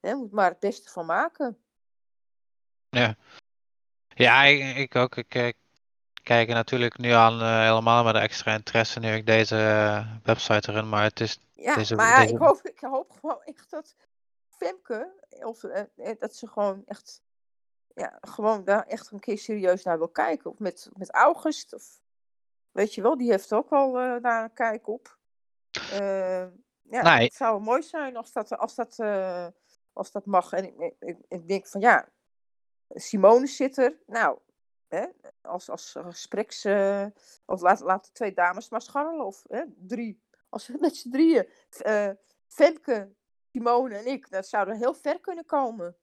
Hè, 0.00 0.14
moet 0.14 0.32
maar 0.32 0.50
het 0.50 0.58
beste 0.58 0.90
van 0.90 1.06
maken. 1.06 1.58
Ja, 2.88 3.16
ja 4.08 4.42
ik, 4.42 4.76
ik 4.76 4.96
ook. 4.96 5.16
Ik, 5.16 5.34
ik 5.34 5.56
kijk 6.22 6.48
er 6.48 6.54
natuurlijk 6.54 6.98
nu 6.98 7.10
aan 7.10 7.40
uh, 7.40 7.60
helemaal 7.60 8.04
met 8.04 8.14
de 8.14 8.20
extra 8.20 8.54
interesse 8.54 9.00
nu 9.00 9.14
ik 9.14 9.26
deze 9.26 9.56
uh, 9.56 10.06
website 10.22 10.70
erin, 10.70 10.88
maar 10.88 11.02
het 11.02 11.20
is... 11.20 11.40
Ja, 11.52 11.74
deze, 11.74 11.94
maar 11.94 12.20
deze... 12.20 12.34
ik, 12.34 12.40
hoop, 12.40 12.60
ik 12.62 12.80
hoop 12.80 13.12
gewoon 13.20 13.42
echt 13.44 13.70
dat 13.70 13.94
Femke, 14.48 15.12
of 15.30 15.62
uh, 15.62 15.80
dat 16.18 16.36
ze 16.36 16.46
gewoon 16.46 16.82
echt, 16.86 17.22
ja, 17.94 18.18
gewoon 18.20 18.64
daar 18.64 18.86
echt 18.86 19.10
een 19.10 19.20
keer 19.20 19.38
serieus 19.38 19.82
naar 19.82 19.98
wil 19.98 20.08
kijken. 20.08 20.50
Of 20.50 20.58
met, 20.58 20.90
met 20.96 21.10
August, 21.10 21.74
of 21.74 22.00
weet 22.70 22.94
je 22.94 23.02
wel, 23.02 23.16
die 23.16 23.30
heeft 23.30 23.52
ook 23.52 23.70
al 23.70 23.92
daar 24.20 24.44
een 24.44 24.52
kijk 24.52 24.88
op. 24.88 25.18
ja, 25.70 26.50
nee. 27.02 27.24
het 27.24 27.34
zou 27.34 27.60
mooi 27.60 27.82
zijn 27.82 28.16
als 28.16 28.32
dat, 28.32 28.58
als 28.58 28.74
dat, 28.74 28.98
als 29.92 30.10
dat 30.10 30.26
mag. 30.26 30.52
En 30.52 30.64
ik, 30.64 30.94
ik, 30.98 31.16
ik 31.28 31.48
denk 31.48 31.66
van 31.66 31.80
ja, 31.80 32.08
Simone 32.88 33.46
zit 33.46 33.78
er. 33.78 33.96
Nou, 34.06 34.38
hè, 34.92 35.06
als, 35.40 35.70
als 35.70 35.94
gespreks. 35.98 36.64
Uh, 36.64 37.06
of 37.46 37.60
laat, 37.60 37.80
laat 37.80 38.04
de 38.04 38.12
twee 38.12 38.34
dames 38.34 38.68
maar 38.68 38.82
scharrelen. 38.82 39.26
Of 39.26 39.44
hè, 39.48 39.62
drie. 39.76 40.22
Als 40.48 40.66
we 40.66 40.76
met 40.80 40.96
z'n 40.96 41.10
drieën. 41.10 41.48
Uh, 41.86 42.10
Femke, 42.46 43.12
Simone 43.52 43.96
en 43.96 44.06
ik. 44.06 44.30
Dat 44.30 44.46
zouden 44.46 44.76
heel 44.76 44.94
ver 44.94 45.20
kunnen 45.20 45.44
komen. 45.44 45.96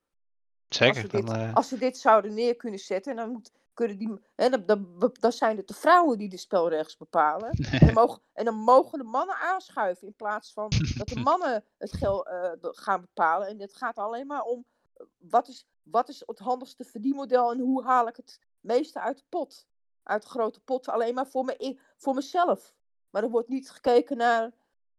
Zeker. 0.70 1.02
Als 1.02 1.12
we, 1.12 1.18
dit, 1.18 1.28
dan, 1.28 1.40
uh... 1.40 1.56
als 1.56 1.70
we 1.70 1.78
dit 1.78 1.98
zouden 1.98 2.34
neer 2.34 2.56
kunnen 2.56 2.80
zetten. 2.80 3.12
En 3.12 3.18
dan 3.18 3.30
moet, 3.30 3.52
kunnen 3.74 3.98
die. 3.98 4.20
Hè, 4.36 4.50
dan, 4.50 4.66
dan, 4.66 5.14
dan 5.20 5.32
zijn 5.32 5.58
het 5.58 5.68
de 5.68 5.74
vrouwen 5.74 6.18
die 6.18 6.30
de 6.30 6.38
spelregels 6.38 6.98
bepalen. 6.98 7.50
en, 7.50 7.80
dan 7.80 7.94
mogen, 8.04 8.22
en 8.34 8.46
dan 8.46 8.56
mogen 8.56 8.98
de 8.98 9.06
mannen 9.06 9.36
aanschuiven. 9.36 10.08
In 10.08 10.16
plaats 10.16 10.54
van 10.54 10.72
dat 10.98 11.08
de 11.08 11.20
mannen 11.30 11.64
het 11.78 11.94
geld 11.94 12.30
gaan 12.62 13.02
bepalen. 13.02 13.48
En 13.48 13.60
het 13.60 13.76
gaat 13.76 13.98
alleen 13.98 14.28
maar 14.28 14.44
om. 14.44 14.66
Wat 15.18 15.48
is, 15.48 15.68
wat 15.84 16.10
is 16.10 16.24
het 16.26 16.40
handigste 16.40 16.84
verdienmodel 16.84 17.52
en 17.52 17.60
hoe 17.60 17.84
haal 17.84 18.08
ik 18.08 18.16
het 18.16 18.40
meeste 18.62 19.00
uit 19.00 19.18
de 19.18 19.24
pot? 19.30 19.68
Uit 20.04 20.22
de 20.22 20.28
grote 20.28 20.60
pot 20.60 20.88
alleen 20.88 21.14
maar 21.14 21.28
voor, 21.28 21.46
me, 21.46 21.80
voor 21.98 22.14
mezelf. 22.14 22.74
Maar 23.10 23.24
er 23.24 23.30
wordt 23.30 23.50
niet 23.50 23.72
gekeken 23.72 24.18
naar 24.18 24.52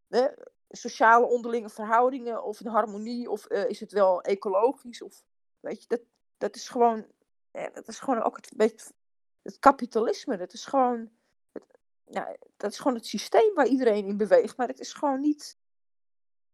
hè, 0.08 0.28
sociale 0.70 1.26
onderlinge 1.26 1.68
verhoudingen 1.68 2.44
of 2.44 2.61
een 2.61 2.70
harmonie 2.70 3.30
of 3.30 3.50
uh, 3.50 3.68
is 3.68 3.80
het 3.80 3.92
wel 3.92 4.22
ecologisch 4.22 5.02
of 5.02 5.24
weet 5.61 5.82
je, 5.82 5.88
dat, 5.88 6.00
dat 6.38 6.56
is 6.56 6.68
gewoon, 6.68 7.06
dat 7.50 7.88
is 7.88 7.98
gewoon 7.98 8.22
ook 8.22 8.36
het, 8.36 8.92
het 9.42 9.58
kapitalisme. 9.58 10.36
Dat 10.36 10.52
is 10.52 10.64
gewoon, 10.64 11.11
het, 11.52 11.78
dat 12.56 12.70
is 12.70 12.78
gewoon 12.78 12.96
het 12.96 13.06
systeem 13.06 13.54
waar 13.54 13.66
iedereen 13.66 14.06
in 14.06 14.16
beweegt, 14.16 14.56
maar 14.56 14.68
het 14.68 14.80
is 14.80 14.92
gewoon 14.92 15.20
niet, 15.20 15.58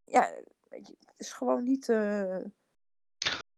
ja, 0.05 0.35
weet 0.69 0.87
je, 0.87 0.97
het 1.01 1.15
is 1.17 1.33
gewoon 1.33 1.63
niet. 1.63 1.89
Uh, 1.89 2.45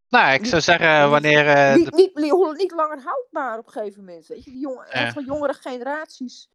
nou, 0.09 0.33
ik 0.33 0.47
zou 0.47 0.63
zeggen, 0.63 1.11
wanneer... 1.11 1.47
Uh, 1.47 1.75
niet, 1.75 1.95
niet, 1.95 2.15
niet, 2.15 2.57
niet, 2.57 2.73
langer 2.73 3.03
houdbaar 3.03 3.59
op 3.59 3.67
een 3.67 3.73
gegeven 3.73 4.05
moment. 4.05 4.27
Weet 4.27 4.45
je, 4.45 4.51
die 4.51 4.61
jonge, 4.61 4.87
ja. 4.93 5.13
van 5.13 5.25
jongere 5.25 5.55
generaties, 5.55 6.49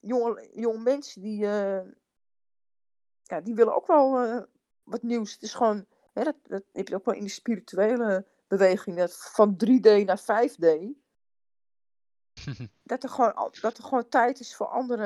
jonge, 0.00 0.48
jonge 0.54 0.78
mensen, 0.78 1.22
die, 1.22 1.44
uh, 1.44 1.80
ja, 3.22 3.40
die 3.40 3.54
willen 3.54 3.74
ook 3.74 3.86
wel 3.86 4.24
uh, 4.24 4.42
wat 4.82 5.02
nieuws. 5.02 5.32
Het 5.32 5.42
is 5.42 5.54
gewoon, 5.54 5.86
hè, 6.12 6.22
dat, 6.22 6.36
dat 6.42 6.62
heb 6.72 6.88
je 6.88 6.94
ook 6.94 7.04
wel 7.04 7.14
in 7.14 7.24
de 7.24 7.30
spirituele 7.30 8.26
beweging, 8.48 8.96
dat 8.96 9.16
van 9.32 9.56
3D 9.64 10.04
naar 10.04 10.20
5D. 10.20 10.66
dat, 12.82 13.02
er 13.02 13.08
gewoon, 13.08 13.50
dat 13.60 13.78
er 13.78 13.84
gewoon 13.84 14.08
tijd 14.08 14.40
is 14.40 14.56
voor 14.56 14.66
andere, 14.66 15.04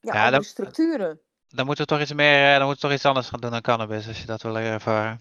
ja, 0.00 0.14
ja 0.14 0.24
andere 0.24 0.36
dat, 0.36 0.44
structuren. 0.44 1.20
Dan 1.48 1.66
moeten 1.66 1.84
we 1.84 1.90
toch 1.90 2.00
iets 2.00 2.12
meer, 2.12 2.58
dan 2.58 2.66
moeten 2.66 2.82
we 2.82 2.88
toch 2.88 2.92
iets 2.92 3.04
anders 3.06 3.28
gaan 3.28 3.40
doen 3.40 3.50
dan 3.50 3.60
cannabis, 3.60 4.08
als 4.08 4.20
je 4.20 4.26
dat 4.26 4.42
wil 4.42 4.58
ervaren. 4.58 5.20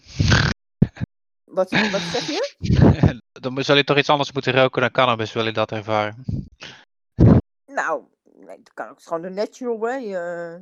Wat, 1.55 1.69
wat 1.69 2.01
zeg 2.01 2.27
je? 2.27 3.21
Dan 3.41 3.63
zal 3.63 3.75
je 3.75 3.83
toch 3.83 3.97
iets 3.97 4.09
anders 4.09 4.31
moeten 4.31 4.53
roken 4.53 4.81
dan 4.81 4.91
cannabis, 4.91 5.33
wil 5.33 5.45
je 5.45 5.51
dat 5.51 5.71
ervaren? 5.71 6.25
Nou, 7.65 8.03
nee, 8.23 8.57
dat 8.57 8.73
kan 8.73 8.89
ook 8.89 9.01
gewoon 9.01 9.21
de 9.21 9.29
natural 9.29 9.79
way. 9.79 10.03
Uh, 10.03 10.61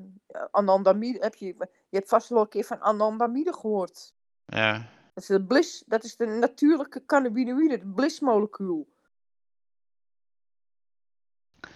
anandamide, 0.51 1.17
heb 1.21 1.35
je, 1.35 1.45
je 1.89 1.97
hebt 1.97 2.09
vast 2.09 2.29
wel 2.29 2.41
een 2.41 2.49
keer 2.49 2.63
van 2.63 2.81
anandamide 2.81 3.53
gehoord. 3.53 4.13
Ja. 4.45 4.73
Dat 5.13 5.23
is 5.23 5.25
de 5.25 5.43
bliss, 5.43 5.83
dat 5.85 6.03
is 6.03 6.15
de 6.15 6.25
natuurlijke 6.25 7.05
cannabinoïde, 7.05 7.73
het 7.73 7.95
blissmolecuul. 7.95 8.87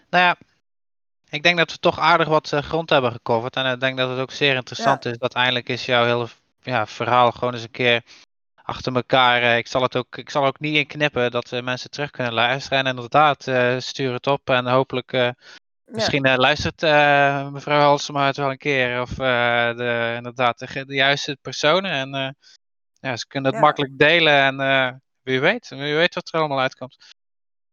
Nou 0.09 0.23
ja, 0.23 0.37
ik 1.29 1.43
denk 1.43 1.57
dat 1.57 1.71
we 1.71 1.77
toch 1.77 1.99
aardig 1.99 2.27
wat 2.27 2.51
uh, 2.51 2.61
grond 2.61 2.89
hebben 2.89 3.11
gecoverd. 3.11 3.55
En 3.55 3.73
ik 3.73 3.79
denk 3.79 3.97
dat 3.97 4.09
het 4.09 4.19
ook 4.19 4.31
zeer 4.31 4.55
interessant 4.55 5.03
ja. 5.03 5.11
is. 5.11 5.17
Dat 5.17 5.33
eindelijk 5.33 5.69
is 5.69 5.85
jouw 5.85 6.03
hele 6.03 6.27
ja, 6.61 6.87
verhaal 6.87 7.31
gewoon 7.31 7.53
eens 7.53 7.63
een 7.63 7.71
keer 7.71 8.03
achter 8.67 8.95
elkaar. 8.95 9.41
Uh, 9.41 9.57
ik, 9.57 9.67
zal 9.67 9.81
het 9.81 9.95
ook, 9.95 10.17
ik 10.17 10.29
zal 10.29 10.45
ook 10.45 10.59
niet 10.59 10.75
in 10.75 10.87
knippen 10.87 11.31
dat 11.31 11.51
uh, 11.51 11.61
mensen 11.61 11.89
terug 11.89 12.11
kunnen 12.11 12.33
luisteren. 12.33 12.79
En 12.79 12.85
inderdaad, 12.85 13.47
uh, 13.47 13.79
stuur 13.79 14.13
het 14.13 14.27
op 14.27 14.49
en 14.49 14.67
hopelijk. 14.67 15.33
Misschien 15.85 16.37
luistert 16.37 16.81
mevrouw 17.51 17.79
Halsema 17.79 18.25
het 18.25 18.37
wel 18.37 18.49
een 18.49 18.57
keer. 18.57 19.01
Of 19.01 19.09
de, 19.09 20.13
inderdaad 20.15 20.59
de, 20.59 20.85
de, 20.85 20.95
juiste 20.95 21.37
personen. 21.41 21.91
En 21.91 22.35
ja, 22.99 23.17
ze 23.17 23.27
kunnen 23.27 23.51
het 23.51 23.59
ja. 23.59 23.65
makkelijk 23.65 23.97
delen. 23.97 24.33
En 24.33 25.01
wie 25.21 25.39
weet, 25.39 25.67
wie 25.67 25.95
weet 25.95 26.15
wat 26.15 26.33
er 26.33 26.39
allemaal 26.39 26.59
uitkomt. 26.59 26.97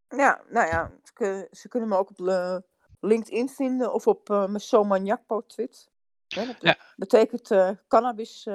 Ja, 0.09 0.41
nou 0.49 0.67
ja, 0.67 0.91
ze 1.05 1.13
kunnen, 1.13 1.49
ze 1.51 1.69
kunnen 1.69 1.89
me 1.89 1.97
ook 1.97 2.11
op 2.11 2.63
LinkedIn 3.01 3.49
vinden 3.49 3.93
of 3.93 4.07
op 4.07 4.31
uh, 4.31 4.47
mijn 4.85 5.19
tweet. 5.47 5.91
dat 6.27 6.77
betekent 6.97 7.77
cannabis 7.89 8.47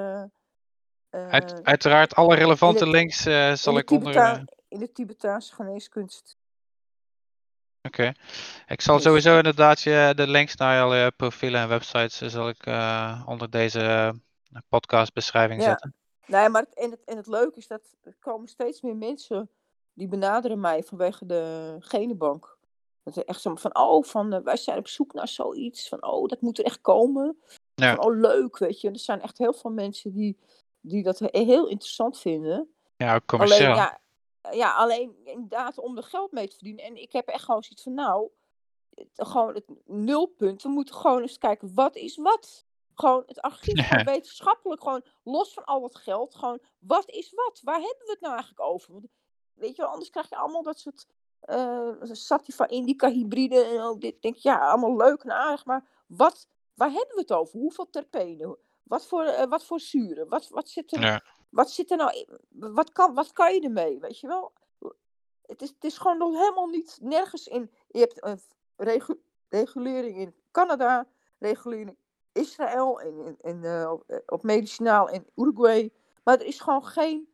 uit, 1.10 1.52
eh, 1.52 1.58
uiteraard, 1.62 2.14
alle 2.14 2.34
relevante 2.34 2.84
de, 2.84 2.90
links 2.90 3.26
uh, 3.26 3.52
zal 3.52 3.78
ik 3.78 3.90
onder... 3.90 4.16
Uh... 4.16 4.40
In 4.68 4.78
de 4.78 4.92
Tibetaanse 4.92 5.54
geneeskunst. 5.54 6.36
Oké. 7.82 8.00
Okay. 8.00 8.14
Ik 8.66 8.80
zal 8.80 9.00
sowieso 9.00 9.36
inderdaad 9.36 9.80
je, 9.80 10.12
de 10.16 10.26
links 10.26 10.56
naar 10.56 10.96
je 10.96 11.12
profielen 11.16 11.60
en 11.60 11.68
websites 11.68 12.18
zal 12.18 12.48
ik 12.48 12.66
onder 13.26 13.50
deze 13.50 14.14
podcastbeschrijving 14.68 15.60
ja. 15.60 15.68
zetten. 15.68 15.94
Nee, 16.26 16.48
maar 16.48 16.62
het, 16.62 16.74
en, 16.74 16.90
het, 16.90 17.04
en 17.04 17.16
het 17.16 17.26
leuke 17.26 17.58
is 17.58 17.66
dat 17.66 17.96
er 18.02 18.16
komen 18.20 18.48
steeds 18.48 18.80
meer 18.80 18.96
mensen 18.96 19.50
die 19.92 20.08
benaderen 20.08 20.60
mij 20.60 20.82
vanwege 20.82 21.26
de 21.26 21.76
genenbank. 21.78 22.58
Dat 23.02 23.16
is 23.16 23.24
echt 23.24 23.40
zo 23.40 23.54
van, 23.54 23.76
oh, 23.76 24.04
van, 24.04 24.42
wij 24.42 24.56
zijn 24.56 24.78
op 24.78 24.88
zoek 24.88 25.12
naar 25.12 25.28
zoiets. 25.28 25.88
Van, 25.88 26.04
oh, 26.04 26.28
dat 26.28 26.40
moet 26.40 26.58
er 26.58 26.64
echt 26.64 26.80
komen. 26.80 27.36
Ja. 27.74 27.94
Van, 27.94 28.04
oh, 28.04 28.20
leuk, 28.20 28.58
weet 28.58 28.80
je. 28.80 28.90
Er 28.90 28.98
zijn 28.98 29.22
echt 29.22 29.38
heel 29.38 29.52
veel 29.52 29.70
mensen 29.70 30.12
die 30.12 30.38
die 30.80 31.02
dat 31.02 31.18
heel 31.18 31.68
interessant 31.68 32.18
vinden. 32.18 32.68
Ja, 32.96 33.20
commercieel. 33.26 33.70
Alleen, 33.70 33.76
ja, 33.76 34.00
ja, 34.50 34.74
alleen 34.74 35.16
inderdaad 35.24 35.78
om 35.78 35.96
er 35.96 36.02
geld 36.02 36.32
mee 36.32 36.48
te 36.48 36.56
verdienen. 36.56 36.84
En 36.84 36.96
ik 36.96 37.12
heb 37.12 37.28
echt 37.28 37.44
gewoon 37.44 37.62
zoiets 37.62 37.82
van, 37.82 37.94
nou, 37.94 38.30
gewoon 39.14 39.54
het 39.54 39.64
nulpunt. 39.84 40.62
We 40.62 40.68
moeten 40.68 40.94
gewoon 40.94 41.20
eens 41.20 41.38
kijken, 41.38 41.74
wat 41.74 41.96
is 41.96 42.16
wat? 42.16 42.64
Gewoon 42.94 43.22
het 43.26 43.40
archief, 43.40 43.88
ja. 43.90 44.04
wetenschappelijk, 44.04 44.82
gewoon 44.82 45.04
los 45.22 45.52
van 45.52 45.64
al 45.64 45.80
dat 45.80 45.96
geld. 45.96 46.34
Gewoon, 46.34 46.58
wat 46.78 47.10
is 47.10 47.32
wat? 47.34 47.60
Waar 47.64 47.80
hebben 47.80 48.04
we 48.04 48.10
het 48.10 48.20
nou 48.20 48.32
eigenlijk 48.32 48.62
over? 48.62 48.92
Want, 48.92 49.06
weet 49.54 49.76
je 49.76 49.82
wel, 49.82 49.90
anders 49.90 50.10
krijg 50.10 50.28
je 50.28 50.36
allemaal 50.36 50.62
dat 50.62 50.78
soort 50.78 51.06
uh, 51.44 51.90
Sativa 52.02 52.68
indica 52.68 53.08
hybride 53.08 53.64
en 53.64 53.78
al 53.78 53.98
dit. 53.98 54.22
Denk 54.22 54.36
ja, 54.36 54.70
allemaal 54.70 54.96
leuk 54.96 55.22
en 55.22 55.32
aardig, 55.32 55.64
maar 55.64 55.88
wat, 56.06 56.48
waar 56.74 56.90
hebben 56.90 57.14
we 57.14 57.20
het 57.20 57.32
over? 57.32 57.58
Hoeveel 57.58 57.90
terpenen? 57.90 58.56
Wat 58.90 59.06
voor, 59.06 59.24
uh, 59.24 59.44
wat 59.44 59.64
voor 59.64 59.80
zuren? 59.80 60.28
Wat, 60.28 60.48
wat, 60.48 60.68
zit 60.68 60.92
er, 60.92 61.00
ja. 61.00 61.22
wat 61.48 61.70
zit 61.70 61.90
er 61.90 61.96
nou 61.96 62.12
in? 62.12 62.38
Wat 62.74 62.92
kan, 62.92 63.14
wat 63.14 63.32
kan 63.32 63.54
je 63.54 63.60
ermee? 63.60 64.00
Weet 64.00 64.20
je 64.20 64.26
wel? 64.26 64.52
Het 65.46 65.62
is, 65.62 65.68
het 65.68 65.84
is 65.84 65.98
gewoon 65.98 66.18
nog 66.18 66.38
helemaal 66.38 66.66
niet 66.66 66.98
nergens 67.00 67.46
in. 67.46 67.70
Je 67.88 67.98
hebt 67.98 68.24
een 68.24 68.40
regu 68.76 69.20
regulering 69.48 70.16
in 70.16 70.34
Canada, 70.50 71.06
regulering 71.38 71.88
in 71.88 71.96
Israël 72.32 73.00
en, 73.00 73.24
en, 73.24 73.36
en 73.40 73.62
uh, 73.62 74.20
op 74.26 74.42
medicinaal 74.42 75.08
in 75.08 75.26
Uruguay. 75.36 75.92
Maar 76.22 76.38
er 76.38 76.46
is 76.46 76.60
gewoon 76.60 76.84
geen, 76.84 77.28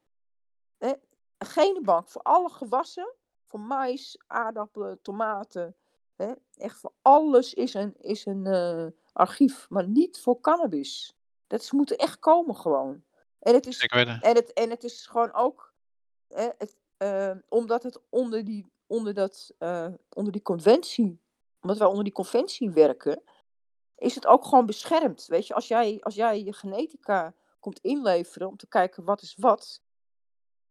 hè, 0.78 0.92
geen 1.38 1.82
bank 1.82 2.08
voor 2.08 2.22
alle 2.22 2.48
gewassen. 2.48 3.14
Voor 3.46 3.60
mais, 3.60 4.18
aardappelen, 4.26 5.02
tomaten. 5.02 5.74
Hè. 6.16 6.32
Echt 6.56 6.78
voor 6.78 6.92
alles 7.02 7.54
is 7.54 7.74
een, 7.74 7.94
is 7.98 8.26
een 8.26 8.44
uh, 8.46 8.86
archief, 9.12 9.66
maar 9.70 9.88
niet 9.88 10.20
voor 10.20 10.40
cannabis. 10.40 11.16
Dat 11.46 11.60
is, 11.60 11.70
moet 11.70 11.90
er 11.90 11.98
echt 11.98 12.18
komen 12.18 12.56
gewoon. 12.56 13.04
En 13.38 13.54
het 13.54 13.66
is, 13.66 13.78
en 14.20 14.34
het, 14.34 14.52
en 14.52 14.70
het 14.70 14.84
is 14.84 15.06
gewoon 15.06 15.32
ook, 15.32 15.74
hè, 16.28 16.48
het, 16.58 16.76
eh, 16.96 17.30
omdat 17.48 17.82
het 17.82 18.00
onder 18.08 18.44
die, 18.44 18.72
onder, 18.86 19.14
dat, 19.14 19.54
eh, 19.58 19.88
onder 20.12 20.32
die 20.32 20.42
conventie, 20.42 21.20
omdat 21.60 21.78
wij 21.78 21.88
onder 21.88 22.04
die 22.04 22.12
conventie 22.12 22.70
werken, 22.70 23.22
is 23.96 24.14
het 24.14 24.26
ook 24.26 24.44
gewoon 24.44 24.66
beschermd. 24.66 25.26
Weet 25.26 25.46
je, 25.46 25.54
als 25.54 25.68
jij, 25.68 25.98
als 26.00 26.14
jij 26.14 26.42
je 26.44 26.52
genetica 26.52 27.34
komt 27.60 27.78
inleveren 27.78 28.48
om 28.48 28.56
te 28.56 28.66
kijken 28.66 29.04
wat 29.04 29.22
is 29.22 29.34
wat, 29.38 29.80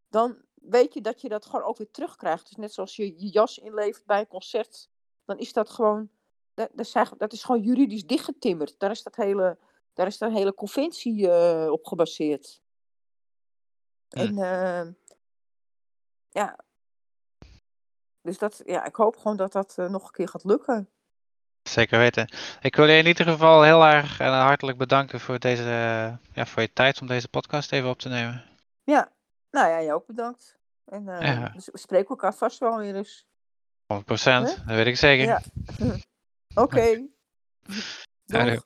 dan 0.07 0.41
weet 0.53 0.93
je 0.93 1.01
dat 1.01 1.21
je 1.21 1.29
dat 1.29 1.45
gewoon 1.45 1.65
ook 1.65 1.77
weer 1.77 1.91
terugkrijgt. 1.91 2.47
Dus 2.47 2.55
net 2.55 2.73
zoals 2.73 2.95
je 2.95 3.05
je 3.05 3.29
jas 3.29 3.57
inlevert 3.57 4.05
bij 4.05 4.19
een 4.19 4.27
concert, 4.27 4.89
dan 5.25 5.37
is 5.37 5.53
dat 5.53 5.69
gewoon, 5.69 6.09
dat, 6.53 6.69
dat, 6.73 6.85
is, 6.85 6.93
eigenlijk- 6.93 7.23
dat 7.23 7.33
is 7.33 7.43
gewoon 7.43 7.61
juridisch 7.61 8.05
dichtgetimmerd. 8.05 8.79
Daar 8.79 8.91
is 8.91 9.03
dat 9.03 9.15
hele, 9.15 9.57
daar 9.95 10.07
is 10.07 10.17
dat 10.17 10.31
hele 10.31 10.53
conventie 10.53 11.31
eh, 11.31 11.71
op 11.71 11.85
gebaseerd. 11.85 12.61
Hm. 14.09 14.19
En 14.19 14.37
eh, 14.37 14.93
ja, 16.29 16.59
dus 18.21 18.37
dat, 18.37 18.61
ja, 18.65 18.85
ik 18.85 18.95
hoop 18.95 19.17
gewoon 19.17 19.37
dat 19.37 19.51
dat 19.51 19.77
eh, 19.77 19.89
nog 19.89 20.03
een 20.03 20.11
keer 20.11 20.27
gaat 20.27 20.43
lukken. 20.43 20.89
Zeker 21.63 21.99
weten. 21.99 22.33
Ik 22.61 22.75
wil 22.75 22.85
je 22.85 22.97
in 22.97 23.05
ieder 23.05 23.25
geval 23.25 23.63
heel 23.63 23.83
erg 23.85 24.19
en 24.19 24.31
hartelijk 24.31 24.77
bedanken 24.77 25.19
voor, 25.19 25.39
deze, 25.39 25.63
ja, 26.33 26.45
voor 26.45 26.61
je 26.61 26.73
tijd 26.73 27.01
om 27.01 27.07
deze 27.07 27.27
podcast 27.27 27.71
even 27.71 27.89
op 27.89 27.99
te 27.99 28.09
nemen. 28.09 28.43
Ja, 28.83 29.11
nou 29.51 29.67
ja, 29.69 29.81
jij 29.81 29.93
ook 29.93 30.05
bedankt. 30.05 30.57
En 30.85 31.07
eh, 31.09 31.21
Ja. 31.21 31.49
dus 31.49 31.69
we 31.71 31.77
spreken 31.77 32.09
elkaar 32.09 32.33
vast 32.33 32.59
wel 32.59 32.77
weer 32.77 32.95
eens. 32.95 33.25
100%, 33.93 33.95
dat 34.05 34.63
weet 34.65 34.87
ik 34.87 34.97
zeker. 34.97 35.25
Ja. 35.25 35.41
Oké. 36.63 37.07
Doei. 38.25 38.59